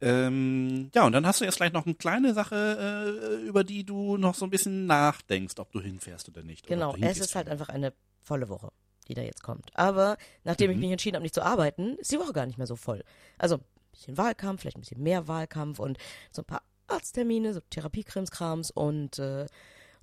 Ähm, 0.00 0.90
ja, 0.94 1.04
und 1.06 1.12
dann 1.12 1.26
hast 1.26 1.40
du 1.40 1.44
jetzt 1.44 1.56
gleich 1.56 1.72
noch 1.72 1.84
eine 1.86 1.94
kleine 1.94 2.32
Sache, 2.34 3.38
äh, 3.40 3.46
über 3.46 3.64
die 3.64 3.84
du 3.84 4.16
noch 4.16 4.34
so 4.34 4.44
ein 4.46 4.50
bisschen 4.50 4.86
nachdenkst, 4.86 5.58
ob 5.58 5.70
du 5.72 5.80
hinfährst 5.80 6.28
oder 6.28 6.42
nicht. 6.42 6.66
Genau, 6.66 6.94
es 6.96 7.18
ist 7.18 7.34
halt 7.34 7.48
einfach 7.48 7.68
eine 7.68 7.92
volle 8.22 8.48
Woche, 8.48 8.70
die 9.08 9.14
da 9.14 9.22
jetzt 9.22 9.42
kommt. 9.42 9.70
Aber 9.74 10.16
nachdem 10.44 10.70
ich 10.70 10.76
Mhm. 10.76 10.82
mich 10.82 10.90
entschieden 10.92 11.16
habe, 11.16 11.22
nicht 11.24 11.34
zu 11.34 11.42
arbeiten, 11.44 11.96
ist 11.98 12.12
die 12.12 12.18
Woche 12.18 12.32
gar 12.32 12.46
nicht 12.46 12.58
mehr 12.58 12.66
so 12.66 12.76
voll. 12.76 13.02
Also 13.38 13.56
ein 13.56 13.64
bisschen 13.92 14.16
Wahlkampf, 14.18 14.60
vielleicht 14.62 14.76
ein 14.76 14.80
bisschen 14.80 15.02
mehr 15.02 15.28
Wahlkampf 15.28 15.78
und 15.78 15.98
so 16.30 16.42
ein 16.42 16.46
paar 16.46 16.62
Arzttermine, 16.86 17.54
so 17.54 17.60
Therapiekrimskrams 17.70 18.70
und 18.70 19.18
äh, 19.18 19.46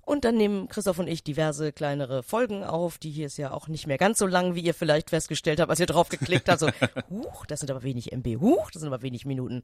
und 0.04 0.24
dann 0.24 0.36
nehmen 0.36 0.66
Christoph 0.66 0.98
und 0.98 1.06
ich 1.06 1.22
diverse 1.22 1.72
kleinere 1.72 2.24
Folgen 2.24 2.64
auf. 2.64 2.98
Die 2.98 3.10
hier 3.12 3.26
ist 3.26 3.36
ja 3.36 3.52
auch 3.52 3.68
nicht 3.68 3.86
mehr 3.86 3.98
ganz 3.98 4.18
so 4.18 4.26
lang, 4.26 4.56
wie 4.56 4.60
ihr 4.60 4.74
vielleicht 4.74 5.10
festgestellt 5.10 5.60
habt, 5.60 5.70
als 5.70 5.78
ihr 5.78 5.86
drauf 5.86 6.08
geklickt 6.08 6.48
habt. 6.48 6.58
So, 6.58 6.66
huch, 7.10 7.46
das 7.46 7.60
sind 7.60 7.70
aber 7.70 7.84
wenig 7.84 8.10
MB, 8.10 8.40
huch, 8.40 8.72
das 8.72 8.80
sind 8.82 8.92
aber 8.92 9.02
wenig 9.02 9.26
Minuten. 9.26 9.62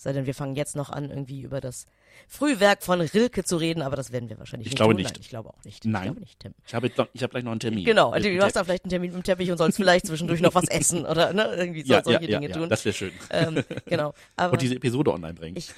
Sei 0.00 0.14
denn, 0.14 0.24
wir 0.24 0.34
fangen 0.34 0.56
jetzt 0.56 0.76
noch 0.76 0.88
an, 0.88 1.10
irgendwie 1.10 1.42
über 1.42 1.60
das 1.60 1.84
Frühwerk 2.26 2.82
von 2.82 3.02
Rilke 3.02 3.44
zu 3.44 3.58
reden, 3.58 3.82
aber 3.82 3.96
das 3.96 4.12
werden 4.12 4.30
wir 4.30 4.38
wahrscheinlich 4.38 4.68
Ich 4.68 4.72
nicht 4.72 4.76
glaube 4.78 4.94
tun. 4.94 5.02
nicht. 5.02 5.10
Nein, 5.12 5.20
ich 5.20 5.28
glaube 5.28 5.50
auch 5.50 5.62
nicht. 5.62 5.84
Nein. 5.84 6.00
Ich 6.00 6.06
glaube 6.06 6.20
nicht, 6.20 6.40
Tim. 6.40 6.54
Ich 6.66 6.74
habe, 6.74 6.90
ich 7.12 7.22
habe 7.22 7.30
gleich 7.30 7.44
noch 7.44 7.50
einen 7.50 7.60
Termin. 7.60 7.84
Genau, 7.84 8.14
du 8.14 8.40
hast 8.42 8.56
da 8.56 8.64
vielleicht 8.64 8.84
einen 8.84 8.90
Termin 8.92 9.10
mit 9.10 9.20
dem 9.20 9.24
Teppich 9.24 9.50
und 9.50 9.58
sollst 9.58 9.76
vielleicht 9.76 10.06
zwischendurch 10.06 10.40
noch 10.40 10.54
was 10.54 10.64
essen 10.68 11.04
oder 11.04 11.34
ne, 11.34 11.54
irgendwie 11.54 11.82
so, 11.82 11.92
ja, 11.92 12.02
solche 12.02 12.30
ja, 12.30 12.38
Dinge 12.38 12.50
ja, 12.50 12.56
tun. 12.56 12.70
das 12.70 12.82
wäre 12.86 12.94
schön. 12.94 13.12
ähm, 13.28 13.62
genau. 13.84 14.14
Aber 14.36 14.54
Und 14.54 14.62
diese 14.62 14.76
Episode 14.76 15.12
online 15.12 15.34
bringen. 15.34 15.58
ich, 15.58 15.70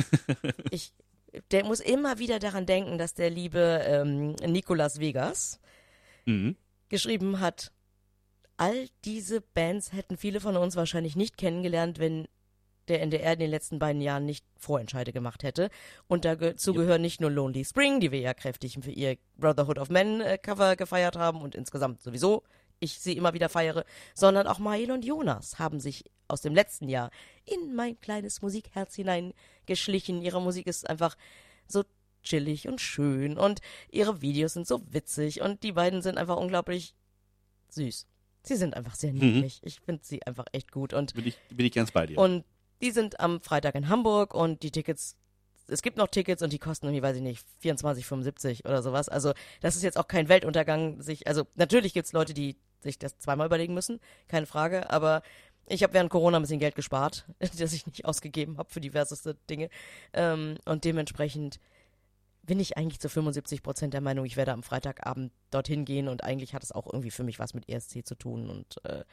ich, 0.70 0.92
der 1.50 1.64
muss 1.64 1.80
immer 1.80 2.20
wieder 2.20 2.38
daran 2.38 2.64
denken, 2.64 2.98
dass 2.98 3.14
der 3.14 3.28
liebe 3.28 3.82
ähm, 3.84 4.36
Nicolas 4.46 5.00
Vegas 5.00 5.58
mhm. 6.26 6.54
geschrieben 6.88 7.40
hat, 7.40 7.72
all 8.56 8.86
diese 9.04 9.40
Bands 9.40 9.92
hätten 9.92 10.16
viele 10.16 10.38
von 10.38 10.56
uns 10.56 10.76
wahrscheinlich 10.76 11.16
nicht 11.16 11.36
kennengelernt, 11.36 11.98
wenn 11.98 12.28
der 12.88 13.00
NDR 13.02 13.34
in 13.34 13.38
den 13.38 13.50
letzten 13.50 13.78
beiden 13.78 14.00
Jahren 14.02 14.24
nicht 14.26 14.44
Vorentscheide 14.56 15.12
gemacht 15.12 15.42
hätte. 15.42 15.70
Und 16.08 16.24
dazu 16.24 16.72
gehören 16.74 17.02
nicht 17.02 17.20
nur 17.20 17.30
Lonely 17.30 17.64
Spring, 17.64 18.00
die 18.00 18.10
wir 18.12 18.20
ja 18.20 18.34
kräftig 18.34 18.78
für 18.82 18.90
ihr 18.90 19.16
Brotherhood 19.36 19.78
of 19.78 19.88
Men 19.90 20.20
äh, 20.20 20.38
Cover 20.38 20.76
gefeiert 20.76 21.16
haben 21.16 21.40
und 21.42 21.54
insgesamt 21.54 22.02
sowieso 22.02 22.42
ich 22.80 22.98
sie 22.98 23.16
immer 23.16 23.32
wieder 23.32 23.48
feiere, 23.48 23.84
sondern 24.12 24.48
auch 24.48 24.58
Mael 24.58 24.90
und 24.90 25.04
Jonas 25.04 25.60
haben 25.60 25.78
sich 25.78 26.04
aus 26.26 26.40
dem 26.40 26.52
letzten 26.52 26.88
Jahr 26.88 27.12
in 27.44 27.76
mein 27.76 28.00
kleines 28.00 28.42
Musikherz 28.42 28.96
hineingeschlichen. 28.96 30.20
Ihre 30.20 30.42
Musik 30.42 30.66
ist 30.66 30.90
einfach 30.90 31.16
so 31.68 31.84
chillig 32.24 32.66
und 32.66 32.80
schön 32.80 33.38
und 33.38 33.60
ihre 33.88 34.20
Videos 34.20 34.54
sind 34.54 34.66
so 34.66 34.82
witzig 34.92 35.40
und 35.42 35.62
die 35.62 35.70
beiden 35.72 36.02
sind 36.02 36.18
einfach 36.18 36.36
unglaublich 36.36 36.96
süß. 37.68 38.06
Sie 38.42 38.56
sind 38.56 38.74
einfach 38.74 38.96
sehr 38.96 39.12
Mhm. 39.12 39.18
niedlich. 39.20 39.60
Ich 39.62 39.78
finde 39.80 40.02
sie 40.04 40.24
einfach 40.26 40.46
echt 40.50 40.72
gut 40.72 40.92
und 40.92 41.14
Bin, 41.14 41.26
ich, 41.28 41.38
bin 41.50 41.64
ich 41.66 41.72
ganz 41.72 41.92
bei 41.92 42.06
dir. 42.06 42.18
und 42.18 42.44
die 42.82 42.90
sind 42.90 43.20
am 43.20 43.40
Freitag 43.40 43.74
in 43.74 43.88
Hamburg 43.88 44.34
und 44.34 44.62
die 44.62 44.70
Tickets, 44.70 45.16
es 45.68 45.82
gibt 45.82 45.96
noch 45.96 46.08
Tickets 46.08 46.42
und 46.42 46.52
die 46.52 46.58
kosten 46.58 46.86
irgendwie, 46.86 47.02
weiß 47.02 47.16
ich 47.16 47.22
nicht, 47.22 47.46
24,75 47.62 48.66
oder 48.66 48.82
sowas. 48.82 49.08
Also 49.08 49.32
das 49.60 49.76
ist 49.76 49.82
jetzt 49.82 49.96
auch 49.96 50.08
kein 50.08 50.28
Weltuntergang. 50.28 51.00
Sich, 51.00 51.26
also 51.26 51.46
natürlich 51.54 51.94
gibt's 51.94 52.12
Leute, 52.12 52.34
die 52.34 52.56
sich 52.80 52.98
das 52.98 53.18
zweimal 53.18 53.46
überlegen 53.46 53.72
müssen, 53.72 54.00
keine 54.26 54.46
Frage. 54.46 54.90
Aber 54.90 55.22
ich 55.66 55.84
habe 55.84 55.94
während 55.94 56.10
Corona 56.10 56.38
ein 56.38 56.42
bisschen 56.42 56.58
Geld 56.58 56.74
gespart, 56.74 57.24
das 57.38 57.72
ich 57.72 57.86
nicht 57.86 58.04
ausgegeben 58.04 58.58
habe 58.58 58.70
für 58.70 58.80
diverseste 58.80 59.36
Dinge. 59.48 59.70
Ähm, 60.12 60.58
und 60.64 60.84
dementsprechend 60.84 61.60
bin 62.42 62.58
ich 62.58 62.76
eigentlich 62.76 62.98
zu 62.98 63.08
75 63.08 63.62
Prozent 63.62 63.94
der 63.94 64.00
Meinung, 64.00 64.24
ich 64.24 64.36
werde 64.36 64.52
am 64.52 64.64
Freitagabend 64.64 65.32
dorthin 65.52 65.84
gehen 65.84 66.08
und 66.08 66.24
eigentlich 66.24 66.54
hat 66.54 66.64
es 66.64 66.72
auch 66.72 66.86
irgendwie 66.86 67.12
für 67.12 67.22
mich 67.22 67.38
was 67.38 67.54
mit 67.54 67.68
ESC 67.68 68.04
zu 68.04 68.16
tun 68.16 68.50
und 68.50 68.84
äh, 68.84 69.04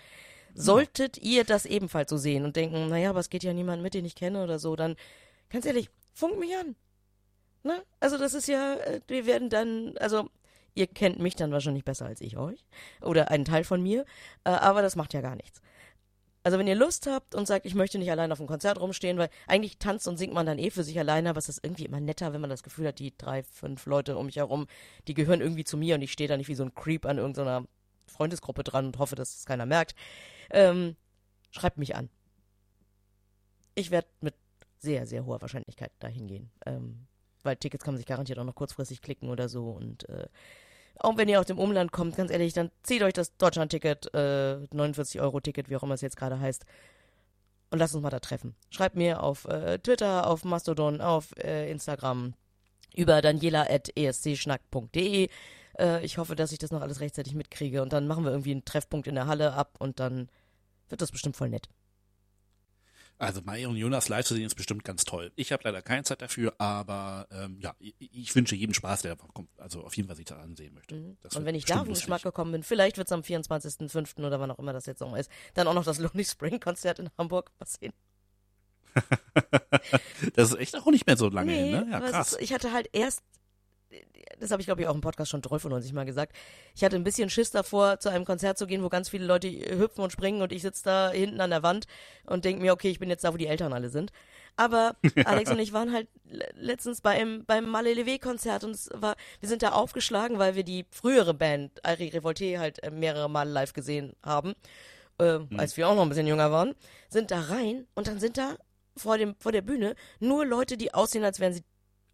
Solltet 0.54 1.18
ihr 1.18 1.44
das 1.44 1.66
ebenfalls 1.66 2.10
so 2.10 2.18
sehen 2.18 2.46
und 2.46 2.56
denken, 2.56 2.90
naja, 2.90 3.12
aber 3.12 3.20
es 3.20 3.30
geht 3.30 3.44
ja 3.44 3.54
niemand 3.54 3.82
mit, 3.82 3.94
den 3.94 4.06
ich 4.06 4.16
kenne 4.16 4.44
oder 4.44 4.60
so, 4.60 4.76
dann 4.76 4.96
ganz 5.50 5.66
ehrlich, 5.66 5.90
funkt 6.14 6.40
mich 6.40 6.56
an. 6.56 6.76
Ne? 7.64 7.84
Also 8.00 8.18
das 8.18 8.34
ist 8.34 8.48
ja, 8.48 8.76
äh, 8.76 9.02
wir 9.08 9.26
werden 9.26 9.50
dann, 9.50 9.96
also 10.00 10.30
ihr 10.76 10.88
kennt 10.88 11.20
mich 11.20 11.36
dann 11.36 11.52
wahrscheinlich 11.52 11.84
besser 11.84 12.06
als 12.06 12.22
ich 12.22 12.38
euch 12.38 12.64
oder 13.02 13.32
einen 13.32 13.46
Teil 13.46 13.64
von 13.64 13.82
mir, 13.82 14.06
äh, 14.46 14.52
aber 14.52 14.82
das 14.82 14.96
macht 14.96 15.14
ja 15.14 15.22
gar 15.22 15.36
nichts. 15.36 15.62
Also 16.42 16.58
wenn 16.58 16.68
ihr 16.68 16.76
Lust 16.76 17.06
habt 17.06 17.36
und 17.36 17.48
sagt, 17.48 17.66
ich 17.66 17.76
möchte 17.76 18.00
nicht 18.00 18.10
allein 18.10 18.32
auf 18.32 18.38
dem 18.38 18.48
Konzert 18.48 18.80
rumstehen, 18.80 19.18
weil 19.18 19.30
eigentlich 19.46 19.78
tanzt 19.78 20.08
und 20.08 20.18
singt 20.18 20.34
man 20.34 20.46
dann 20.46 20.58
eh 20.58 20.72
für 20.72 20.84
sich 20.84 20.98
alleine, 20.98 21.30
aber 21.30 21.38
es 21.38 21.50
ist 21.50 21.64
irgendwie 21.64 21.84
immer 21.84 22.00
netter, 22.00 22.32
wenn 22.32 22.40
man 22.40 22.50
das 22.50 22.64
Gefühl 22.64 22.88
hat, 22.88 23.00
die 23.00 23.14
drei, 23.18 23.44
fünf 23.44 23.86
Leute 23.86 24.18
um 24.18 24.28
mich 24.28 24.38
herum, 24.38 24.68
die 25.08 25.14
gehören 25.14 25.42
irgendwie 25.42 25.66
zu 25.66 25.76
mir 25.76 25.96
und 25.96 26.02
ich 26.02 26.14
stehe 26.14 26.30
da 26.30 26.38
nicht 26.38 26.48
wie 26.48 26.56
so 26.56 26.64
ein 26.64 26.74
Creep 26.74 27.06
an 27.06 27.18
irgendeiner 27.18 27.66
Freundesgruppe 28.08 28.64
dran 28.64 28.88
und 28.88 29.00
hoffe, 29.00 29.16
dass 29.16 29.36
es 29.36 29.46
keiner 29.46 29.66
merkt. 29.66 29.96
Ähm, 30.52 30.96
schreibt 31.52 31.78
mich 31.78 31.96
an. 31.96 32.10
Ich 33.76 33.92
werde 33.92 34.08
mit 34.22 34.36
sehr, 34.80 35.06
sehr 35.06 35.26
hoher 35.26 35.42
Wahrscheinlichkeit 35.42 35.92
dahin 36.00 36.28
gehen. 36.28 36.50
Ähm, 36.66 37.06
weil 37.44 37.56
Tickets 37.56 37.84
kann 37.84 37.94
man 37.94 37.98
sich 37.98 38.08
garantiert 38.08 38.40
auch 38.40 38.46
noch 38.46 38.56
kurzfristig 38.56 39.02
klicken 39.02 39.30
oder 39.30 39.50
so. 39.50 39.70
Und 39.70 40.08
äh, 40.10 40.28
auch 40.98 41.18
wenn 41.18 41.30
ihr 41.30 41.40
aus 41.40 41.46
dem 41.46 41.60
Umland 41.60 41.92
kommt, 41.92 42.18
ganz 42.18 42.32
ehrlich, 42.32 42.54
dann 42.54 42.72
zieht 42.84 43.04
euch 43.04 43.14
das 43.14 43.38
Deutschland-Ticket, 43.38 44.12
äh, 44.14 44.58
49-Euro-Ticket, 44.74 45.70
wie 45.70 45.78
auch 45.78 45.84
immer 45.84 45.94
es 45.94 46.02
jetzt 46.02 46.18
gerade 46.18 46.40
heißt, 46.40 46.66
und 47.72 47.78
lasst 47.80 47.96
uns 47.96 48.04
mal 48.04 48.10
da 48.10 48.20
treffen. 48.20 48.56
Schreibt 48.70 48.96
mir 48.96 49.24
auf 49.24 49.46
äh, 49.46 49.80
Twitter, 49.80 50.28
auf 50.28 50.44
Mastodon, 50.44 51.00
auf 51.02 51.34
äh, 51.38 51.72
Instagram 51.72 52.34
über 52.96 53.22
daniela.escschnack.de. 53.22 55.30
Äh, 55.78 56.04
ich 56.04 56.18
hoffe, 56.18 56.36
dass 56.36 56.52
ich 56.52 56.58
das 56.58 56.72
noch 56.72 56.82
alles 56.82 57.00
rechtzeitig 57.00 57.36
mitkriege 57.36 57.84
und 57.84 57.94
dann 57.94 58.08
machen 58.08 58.24
wir 58.24 58.32
irgendwie 58.32 58.52
einen 58.52 58.66
Treffpunkt 58.66 59.08
in 59.08 59.14
der 59.16 59.28
Halle 59.28 59.54
ab 59.54 59.76
und 59.80 60.00
dann 60.00 60.30
wird 60.90 61.02
das 61.02 61.12
bestimmt 61.12 61.36
voll 61.36 61.50
nett. 61.50 61.70
Also 63.20 63.42
Mai 63.44 63.68
und 63.68 63.76
Jonas 63.76 64.08
live 64.08 64.26
zu 64.26 64.34
sehen 64.34 64.46
ist 64.46 64.56
bestimmt 64.56 64.86
ganz 64.86 65.04
toll. 65.04 65.34
Ich 65.36 65.52
habe 65.52 65.62
leider 65.66 65.82
keine 65.82 66.04
Zeit 66.04 66.22
dafür, 66.22 66.54
aber 66.58 67.28
ähm, 67.32 67.60
ja, 67.60 67.76
ich, 67.78 67.94
ich 68.00 68.34
wünsche 68.34 68.56
jedem 68.56 68.74
Spaß, 68.74 69.02
der 69.02 69.18
kommt, 69.18 69.50
also 69.58 69.84
auf 69.84 69.96
jeden 69.98 70.08
Fall 70.08 70.16
sich 70.16 70.26
da 70.26 70.38
ansehen 70.38 70.74
möchte. 70.74 70.96
Das 71.22 71.34
Mhm. 71.34 71.40
Und 71.40 71.46
wenn 71.46 71.56
ich 71.56 71.66
da 71.66 71.82
auf 71.82 71.84
den. 71.84 71.96
Geschmack 71.96 72.24
gekommen 72.24 72.54
bin, 72.54 72.64
vielleicht 72.64 72.98
wird 72.98 73.10
es 73.10 73.12
am 73.12 73.20
24.05. 73.20 74.26
oder 74.26 74.40
wann 74.40 74.52
auch 74.52 74.60
immer 74.60 74.72
das 74.72 74.86
jetzt 74.86 75.02
noch 75.02 75.18
ist, 75.18 75.30
dann 75.54 75.68
auch 75.68 75.74
noch 75.74 75.84
das 75.84 76.00
Lonely 76.00 76.24
Spring 76.24 76.62
Konzert 76.62 77.00
in 77.00 77.10
Hamburg 77.18 77.52
passieren. 77.58 77.94
Das 80.36 80.50
ist 80.50 80.60
echt 80.60 80.76
auch 80.76 80.86
nicht 80.88 81.08
mehr 81.08 81.16
so 81.16 81.30
lange 81.30 81.54
hin, 81.54 81.72
ne? 81.72 81.88
Ja, 81.90 82.00
krass. 82.00 82.34
Ist, 82.34 82.42
ich 82.42 82.54
hatte 82.54 82.74
halt 82.74 82.90
erst, 82.92 83.24
das 84.40 84.52
habe 84.52 84.62
ich 84.62 84.66
glaube 84.68 84.82
ich 84.82 84.88
auch 84.88 84.96
im 84.96 85.02
Podcast 85.02 85.32
schon 85.32 85.42
93 85.42 85.94
mal 85.94 86.06
gesagt, 86.06 86.36
ich 86.76 86.84
hatte 86.84 86.96
ein 86.96 87.04
bisschen 87.04 87.30
Schiss 87.30 87.52
davor, 87.52 88.00
zu 88.00 88.10
einem 88.10 88.26
Konzert 88.26 88.58
zu 88.58 88.68
gehen, 88.68 88.84
wo 88.84 88.90
ganz 88.90 89.10
viele 89.10 89.26
Leute 89.26 89.48
hüpfen 89.50 90.04
und 90.04 90.12
springen 90.12 90.42
und 90.42 90.52
ich 90.52 90.62
sitze 90.62 90.84
da 90.86 91.12
hinten 91.12 91.42
an 91.42 91.50
der 91.50 91.64
Wand 91.64 91.86
und 92.26 92.46
denke 92.46 92.62
mir, 92.62 92.74
okay, 92.74 92.90
ich 92.90 93.00
bin 93.00 93.10
jetzt 93.10 93.24
da, 93.24 93.34
wo 93.34 93.38
die 93.38 93.48
Eltern 93.48 93.74
alle 93.74 93.90
sind. 93.90 94.12
Aber 94.56 94.96
Alex 95.26 95.52
und 95.52 95.60
ich 95.60 95.74
waren 95.74 95.94
halt 95.94 96.08
le- 96.26 96.50
letztens 96.56 97.02
beim, 97.02 97.46
beim 97.46 97.66
Malelevé-Konzert 97.66 98.64
und 98.64 98.72
es 98.72 98.90
war, 98.94 99.16
wir 99.40 99.50
sind 99.50 99.64
da 99.64 99.72
aufgeschlagen, 99.72 100.38
weil 100.38 100.56
wir 100.56 100.64
die 100.64 100.86
frühere 100.92 101.34
Band, 101.34 101.84
Ari 101.86 102.10
Revolte, 102.10 102.60
halt 102.60 102.84
äh, 102.84 102.92
mehrere 102.92 103.30
Male 103.30 103.52
live 103.52 103.74
gesehen 103.74 104.14
haben, 104.24 104.54
äh, 105.20 105.40
als 105.58 105.78
wir 105.78 105.88
auch 105.88 105.96
noch 105.96 106.04
ein 106.04 106.10
bisschen 106.10 106.28
jünger 106.28 106.52
waren, 106.52 106.76
sind 107.10 107.32
da 107.32 107.40
rein 107.42 107.88
und 107.96 108.08
dann 108.08 108.20
sind 108.20 108.38
da 108.38 108.56
vor, 108.98 109.18
dem, 109.18 109.36
vor 109.40 109.52
der 109.52 109.62
Bühne 109.62 109.96
nur 110.20 110.46
Leute, 110.46 110.78
die 110.78 110.94
aussehen, 110.94 111.24
als 111.24 111.40
wären 111.40 111.54
sie 111.54 111.64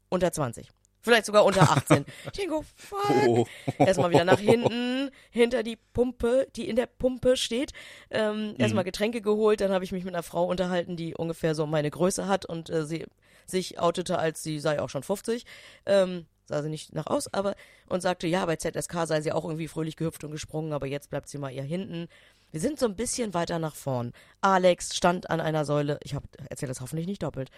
unter 0.09 0.31
20. 0.31 0.69
Vielleicht 1.05 1.27
sogar 1.27 1.45
unter 1.45 1.61
18. 1.61 2.03
Ich 2.25 2.31
denke, 2.31 2.55
oh, 2.55 2.65
fuck. 2.75 3.27
Oh. 3.27 3.45
Erstmal 3.77 4.09
wieder 4.09 4.25
nach 4.25 4.39
hinten, 4.39 5.11
hinter 5.29 5.61
die 5.61 5.77
Pumpe, 5.93 6.47
die 6.55 6.67
in 6.67 6.75
der 6.75 6.87
Pumpe 6.87 7.37
steht. 7.37 7.73
Ähm, 8.09 8.55
Erstmal 8.57 8.83
Mhm. 8.83 8.87
Getränke 8.87 9.21
geholt, 9.21 9.61
dann 9.61 9.71
habe 9.71 9.83
ich 9.83 9.91
mich 9.91 10.03
mit 10.03 10.15
einer 10.15 10.23
Frau 10.23 10.45
unterhalten, 10.45 10.97
die 10.97 11.13
ungefähr 11.15 11.53
so 11.53 11.67
meine 11.67 11.91
Größe 11.91 12.27
hat 12.27 12.45
und 12.45 12.71
äh, 12.71 12.85
sie 12.85 13.05
sich 13.45 13.79
outete, 13.79 14.17
als 14.17 14.41
sie 14.41 14.59
sei 14.59 14.81
auch 14.81 14.89
schon 14.89 15.03
50. 15.03 15.45
Ähm, 15.85 16.25
sah 16.47 16.63
sie 16.63 16.69
nicht 16.69 16.93
nach 16.95 17.05
aus, 17.05 17.31
aber 17.31 17.55
und 17.87 18.01
sagte, 18.01 18.25
ja, 18.25 18.43
bei 18.47 18.55
ZSK 18.55 19.05
sei 19.05 19.21
sie 19.21 19.31
auch 19.31 19.45
irgendwie 19.45 19.67
fröhlich 19.67 19.97
gehüpft 19.97 20.23
und 20.23 20.31
gesprungen, 20.31 20.73
aber 20.73 20.87
jetzt 20.87 21.11
bleibt 21.11 21.29
sie 21.29 21.37
mal 21.37 21.51
eher 21.53 21.63
hinten. 21.63 22.07
Wir 22.51 22.61
sind 22.61 22.79
so 22.79 22.87
ein 22.87 22.95
bisschen 22.95 23.35
weiter 23.35 23.59
nach 23.59 23.75
vorn. 23.75 24.11
Alex 24.41 24.95
stand 24.95 25.29
an 25.29 25.39
einer 25.39 25.65
Säule. 25.65 25.99
Ich 26.03 26.15
habe 26.15 26.25
erzähle 26.49 26.69
das 26.71 26.81
hoffentlich 26.81 27.05
nicht 27.05 27.21
doppelt. 27.21 27.51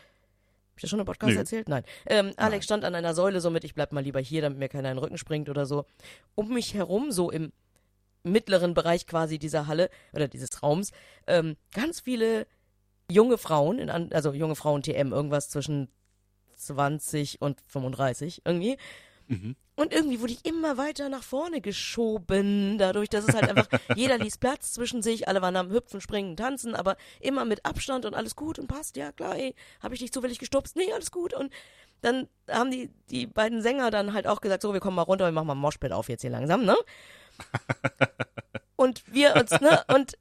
Hab 0.78 0.80
ich 0.80 0.84
das 0.84 0.90
schon 0.92 1.00
im 1.00 1.08
Podcast 1.08 1.34
Nö. 1.34 1.40
erzählt? 1.40 1.70
Nein. 1.70 1.84
Ähm, 2.06 2.34
Alex 2.38 2.66
stand 2.66 2.86
an 2.86 2.94
einer 2.94 3.16
Säule, 3.16 3.42
somit 3.42 3.64
ich 3.64 3.74
bleib 3.74 3.94
mal 3.94 4.04
lieber 4.04 4.20
hier, 4.20 4.44
damit 4.44 4.60
mir 4.60 4.70
keiner 4.70 4.92
in 4.92 4.98
den 4.98 5.04
Rücken 5.04 5.18
springt 5.18 5.50
oder 5.50 5.66
so. 5.66 5.88
Um 6.36 6.54
mich 6.54 6.76
herum, 6.76 7.12
so 7.12 7.32
im 7.32 7.52
mittleren 8.22 8.76
Bereich 8.76 9.08
quasi 9.08 9.40
dieser 9.40 9.66
Halle 9.66 9.90
oder 10.14 10.28
dieses 10.28 10.62
Raums, 10.62 10.92
ähm, 11.26 11.58
ganz 11.74 12.00
viele 12.00 12.46
junge 13.10 13.40
Frauen, 13.40 13.80
in, 13.80 13.90
also 13.90 14.34
junge 14.34 14.56
Frauen 14.56 14.84
TM, 14.84 15.14
irgendwas 15.14 15.50
zwischen 15.50 15.88
20 16.58 17.42
und 17.42 17.60
35 17.66 18.44
irgendwie. 18.46 18.78
Mhm. 19.26 19.56
Und 19.78 19.94
irgendwie 19.94 20.20
wurde 20.20 20.34
ich 20.34 20.44
immer 20.44 20.78
weiter 20.78 21.08
nach 21.08 21.22
vorne 21.22 21.62
geschoben, 21.62 22.80
dadurch, 22.80 23.10
dass 23.10 23.28
es 23.28 23.36
halt 23.36 23.48
einfach, 23.48 23.68
jeder 23.96 24.18
ließ 24.18 24.40
Platz 24.40 24.74
zwischen 24.74 25.04
sich, 25.04 25.28
alle 25.28 25.44
waren 25.44 25.56
am 25.56 25.72
Hüpfen, 25.72 26.02
Springen, 26.02 26.36
Tanzen, 26.36 26.74
aber 26.74 26.98
immer 27.20 27.46
mit 27.46 27.64
Abstand 27.64 28.04
und 28.04 28.16
alles 28.16 28.36
gut 28.36 28.58
und 28.58 28.68
passt, 28.68 28.98
ja 28.98 29.12
klar, 29.12 29.36
ey, 29.36 29.54
hab 29.80 29.94
ich 29.94 30.00
dich 30.00 30.12
zufällig 30.12 30.40
gestupst? 30.40 30.76
Nee, 30.76 30.92
alles 30.92 31.12
gut. 31.12 31.36
Und 31.36 31.54
dann 32.02 32.28
haben 32.50 32.72
die, 32.72 32.90
die 33.12 33.28
beiden 33.28 33.62
Sänger 33.62 33.92
dann 33.92 34.14
halt 34.14 34.26
auch 34.26 34.42
gesagt, 34.42 34.64
so, 34.64 34.74
wir 34.74 34.80
kommen 34.80 34.96
mal 34.96 35.04
runter, 35.04 35.26
wir 35.26 35.32
machen 35.32 35.46
mal 35.46 35.54
ein 35.54 35.60
Moshpit 35.60 35.92
auf 35.92 36.10
jetzt 36.10 36.22
hier 36.22 36.32
langsam, 36.32 36.66
ne? 36.66 36.76
und 38.78 39.04
wir 39.14 39.36
uns, 39.36 39.52
ne, 39.62 39.84
und 39.94 40.18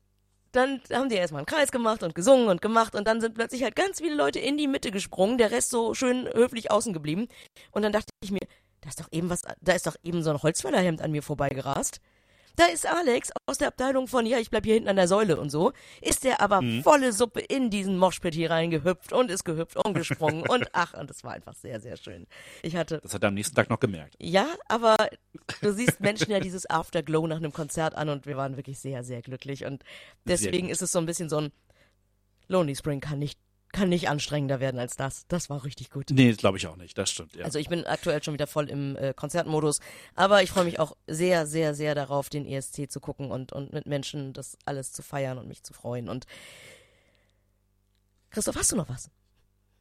dann 0.53 0.83
haben 0.93 1.09
die 1.09 1.15
erstmal 1.15 1.41
einen 1.41 1.47
Kreis 1.47 1.73
gemacht 1.73 2.03
und 2.03 2.15
gesungen 2.15 2.49
und 2.49 2.61
gemacht 2.61 2.95
und 2.95 3.07
dann 3.07 3.23
sind 3.23 3.35
plötzlich 3.35 3.63
halt 3.63 3.75
ganz 3.75 4.01
viele 4.01 4.17
Leute 4.17 4.39
in 4.39 4.59
die 4.59 4.69
Mitte 4.69 4.91
gesprungen, 4.91 5.39
der 5.39 5.51
Rest 5.51 5.71
so 5.71 5.95
schön 5.95 6.29
höflich 6.33 6.71
außen 6.71 6.93
geblieben. 6.93 7.29
Und 7.71 7.83
dann 7.83 7.93
dachte 7.93 8.11
ich 8.23 8.33
mir, 8.33 8.47
da 8.81 8.89
ist 8.89 9.01
doch 9.01 9.09
eben 9.11 9.31
was, 9.31 9.43
da 9.61 9.73
ist 9.73 9.87
doch 9.87 9.97
eben 10.03 10.23
so 10.23 10.31
ein 10.31 10.43
Holzfällerhemd 10.43 11.03
an 11.03 11.11
mir 11.11 11.23
vorbeigerast. 11.23 12.01
Da 12.57 12.65
ist 12.67 12.87
Alex 12.87 13.33
aus 13.45 13.59
der 13.59 13.69
Abteilung 13.69 14.09
von, 14.09 14.25
ja, 14.25 14.39
ich 14.39 14.49
bleib 14.49 14.65
hier 14.65 14.75
hinten 14.75 14.89
an 14.89 14.97
der 14.97 15.09
Säule 15.09 15.39
und 15.39 15.51
so, 15.51 15.73
ist 16.01 16.25
der 16.25 16.41
aber 16.41 16.63
volle 16.83 17.13
Suppe 17.13 17.41
in 17.41 17.69
diesen 17.69 17.99
Moshpit 17.99 18.35
hier 18.35 18.51
reingehüpft 18.51 19.13
und 19.13 19.31
ist 19.31 19.45
gehüpft 19.45 19.77
und 19.77 19.93
gesprungen 19.93 20.43
und 20.49 20.67
ach, 20.73 20.95
und 20.95 21.11
es 21.11 21.23
war 21.23 21.33
einfach 21.33 21.55
sehr, 21.55 21.81
sehr 21.81 21.99
schön. 21.99 22.27
Ich 22.63 22.75
hatte 22.75 23.01
Das 23.03 23.13
hat 23.13 23.23
er 23.23 23.29
am 23.29 23.35
nächsten 23.35 23.55
Tag 23.55 23.69
noch 23.69 23.79
gemerkt. 23.79 24.15
ja, 24.19 24.47
aber 24.69 24.97
du 25.61 25.71
siehst 25.71 26.01
Menschen 26.01 26.31
ja 26.31 26.41
dieses 26.41 26.69
Afterglow 26.71 27.27
nach 27.27 27.37
einem 27.37 27.53
Konzert 27.53 27.95
an 27.95 28.09
und 28.09 28.25
wir 28.25 28.39
waren 28.39 28.57
wirklich 28.57 28.79
sehr, 28.79 29.05
sehr 29.05 29.21
glücklich. 29.21 29.67
Und 29.67 29.85
deswegen 30.25 30.71
ist 30.71 30.81
es 30.81 30.93
so 30.93 30.99
ein 30.99 31.07
bisschen 31.07 31.29
so 31.29 31.37
ein 31.37 31.53
Lonely 32.49 32.77
Spring 32.77 33.01
kann 33.01 33.19
nicht, 33.19 33.39
kann 33.77 33.91
nicht 33.91 34.09
anstrengender 34.09 34.59
werden 34.59 34.81
als 34.81 34.97
das. 34.97 35.27
Das 35.29 35.51
war 35.51 35.63
richtig 35.65 35.91
gut. 35.91 36.07
Nee, 36.11 36.33
glaube 36.33 36.57
ich 36.57 36.67
auch 36.67 36.77
nicht. 36.77 36.97
Das 36.97 37.11
stimmt, 37.11 37.37
ja. 37.37 37.45
Also 37.45 37.59
ich 37.59 37.69
bin 37.69 37.85
aktuell 37.85 38.23
schon 38.23 38.33
wieder 38.33 38.47
voll 38.47 38.71
im 38.71 38.97
äh, 38.97 39.13
Konzertmodus, 39.13 39.81
aber 40.15 40.43
ich 40.43 40.51
freue 40.51 40.65
mich 40.65 40.81
auch 40.81 40.97
sehr, 41.07 41.47
sehr, 41.47 41.75
sehr 41.75 41.95
darauf, 41.95 42.31
den 42.31 42.47
ESC 42.47 42.91
zu 42.91 43.01
gucken 43.01 43.31
und, 43.31 43.53
und 43.53 43.75
mit 43.75 43.87
Menschen 43.87 44.33
das 44.33 44.57
alles 44.65 44.93
zu 44.93 45.03
feiern 45.03 45.37
und 45.37 45.47
mich 45.47 45.63
zu 45.63 45.75
freuen. 45.75 46.09
Und 46.09 46.25
Christoph, 48.31 48.57
hast 48.57 48.73
du 48.73 48.77
noch 48.77 48.89
was? 48.89 49.11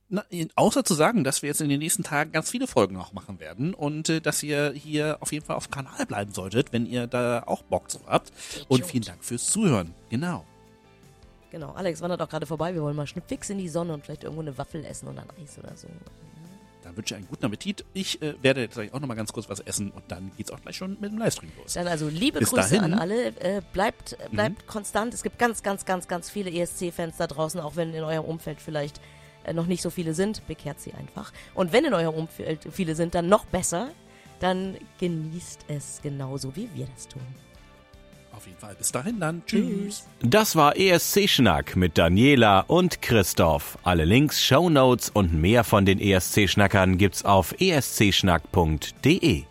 Na, 0.10 0.26
außer 0.56 0.84
zu 0.84 0.94
sagen, 0.94 1.24
dass 1.24 1.42
wir 1.42 1.48
jetzt 1.48 1.62
in 1.62 1.70
den 1.70 1.80
nächsten 1.80 2.04
Tagen 2.04 2.34
ganz 2.34 2.52
viele 2.52 2.68
Folgen 2.68 2.98
auch 2.98 3.14
machen 3.14 3.40
werden 3.40 3.74
und 3.74 4.10
äh, 4.10 4.20
dass 4.20 4.44
ihr 4.44 4.74
hier 4.74 5.18
auf 5.22 5.32
jeden 5.32 5.46
Fall 5.46 5.56
auf 5.56 5.68
dem 5.68 5.72
Kanal 5.72 6.06
bleiben 6.06 6.34
solltet, 6.34 6.74
wenn 6.74 6.86
ihr 6.86 7.08
da 7.08 7.44
auch 7.48 7.64
Bock 7.64 7.88
drauf 7.88 8.04
habt. 8.08 8.34
Und 8.68 8.86
vielen 8.86 9.06
Dank 9.06 9.24
fürs 9.24 9.48
Zuhören. 9.48 9.96
Genau. 10.10 10.46
Genau, 11.56 11.72
Alex 11.72 12.02
wandert 12.02 12.22
auch 12.22 12.28
gerade 12.28 12.46
vorbei. 12.46 12.74
Wir 12.74 12.82
wollen 12.82 12.98
mal 12.98 13.08
fix 13.08 13.50
in 13.50 13.58
die 13.58 13.70
Sonne 13.70 13.94
und 13.94 14.04
vielleicht 14.04 14.26
irgendwo 14.26 14.42
eine 14.42 14.58
Waffel 14.58 14.84
essen 14.84 15.08
und 15.08 15.18
ein 15.18 15.30
Eis 15.42 15.58
oder 15.58 15.74
so. 15.78 15.88
Dann 16.84 16.98
wünsche 16.98 17.14
ich 17.14 17.16
einen 17.16 17.30
guten 17.30 17.46
Appetit. 17.46 17.86
Ich 17.94 18.22
äh, 18.22 18.34
werde 18.42 18.60
jetzt 18.60 18.78
auch 18.78 19.00
noch 19.00 19.08
mal 19.08 19.16
ganz 19.16 19.32
kurz 19.32 19.48
was 19.48 19.62
essen 19.62 19.90
und 19.92 20.04
dann 20.10 20.34
geht's 20.36 20.52
auch 20.52 20.60
gleich 20.60 20.76
schon 20.76 20.98
mit 21.00 21.14
dem 21.14 21.18
Livestream 21.18 21.54
los. 21.58 21.72
Dann 21.72 21.88
also 21.88 22.10
liebe 22.10 22.40
Bis 22.40 22.50
Grüße 22.50 22.76
dahin. 22.76 22.90
Mhm. 22.90 22.94
an 22.96 23.00
alle. 23.00 23.28
Äh, 23.40 23.62
bleibt 23.72 24.18
äh, 24.20 24.28
bleibt 24.32 24.68
konstant. 24.68 25.14
Es 25.14 25.24
gibt 25.24 25.40
ganz, 25.40 25.64
ganz, 25.64 25.86
ganz, 25.86 26.10
ganz 26.10 26.30
viele 26.30 26.52
ESC-Fans 26.52 27.16
da 27.16 27.26
draußen, 27.26 27.62
auch 27.62 27.78
wenn 27.78 27.94
in 27.94 28.04
eurem 28.04 28.26
Umfeld 28.26 28.60
vielleicht 28.60 29.00
äh, 29.46 29.54
noch 29.54 29.66
nicht 29.66 29.82
so 29.82 29.90
viele 29.90 30.14
sind. 30.14 30.46
Bekehrt 30.48 30.82
sie 30.82 30.94
einfach. 30.94 31.32
Und 31.54 31.72
wenn 31.72 31.86
in 31.86 31.94
eurem 31.94 32.16
Umfeld 32.16 32.68
viele 32.70 32.96
sind, 32.96 33.16
dann 33.16 33.30
noch 33.30 33.46
besser. 33.46 33.92
Dann 34.42 34.76
genießt 35.00 35.68
es 35.70 36.02
genauso, 36.04 36.54
wie 36.58 36.68
wir 36.76 36.88
das 36.94 37.08
tun. 37.08 37.22
Auf 38.36 38.46
jeden 38.48 38.60
Fall. 38.60 38.76
Bis 38.76 38.92
dahin 38.92 39.20
dann. 39.20 39.44
Tschüss. 39.46 40.06
Das 40.22 40.56
war 40.56 40.76
ESC 40.78 41.30
Schnack 41.30 41.76
mit 41.76 41.98
Daniela 41.98 42.62
und 42.68 43.02
Christoph. 43.02 43.78
Alle 43.84 44.06
Links, 44.06 44.44
Shownotes 44.44 45.10
und 45.10 45.34
mehr 45.34 45.64
von 45.64 45.86
den 45.86 46.00
ESC 46.00 46.50
Schnackern 46.50 46.98
gibt's 46.98 47.24
auf 47.24 47.56
escschnack.de. 47.60 49.46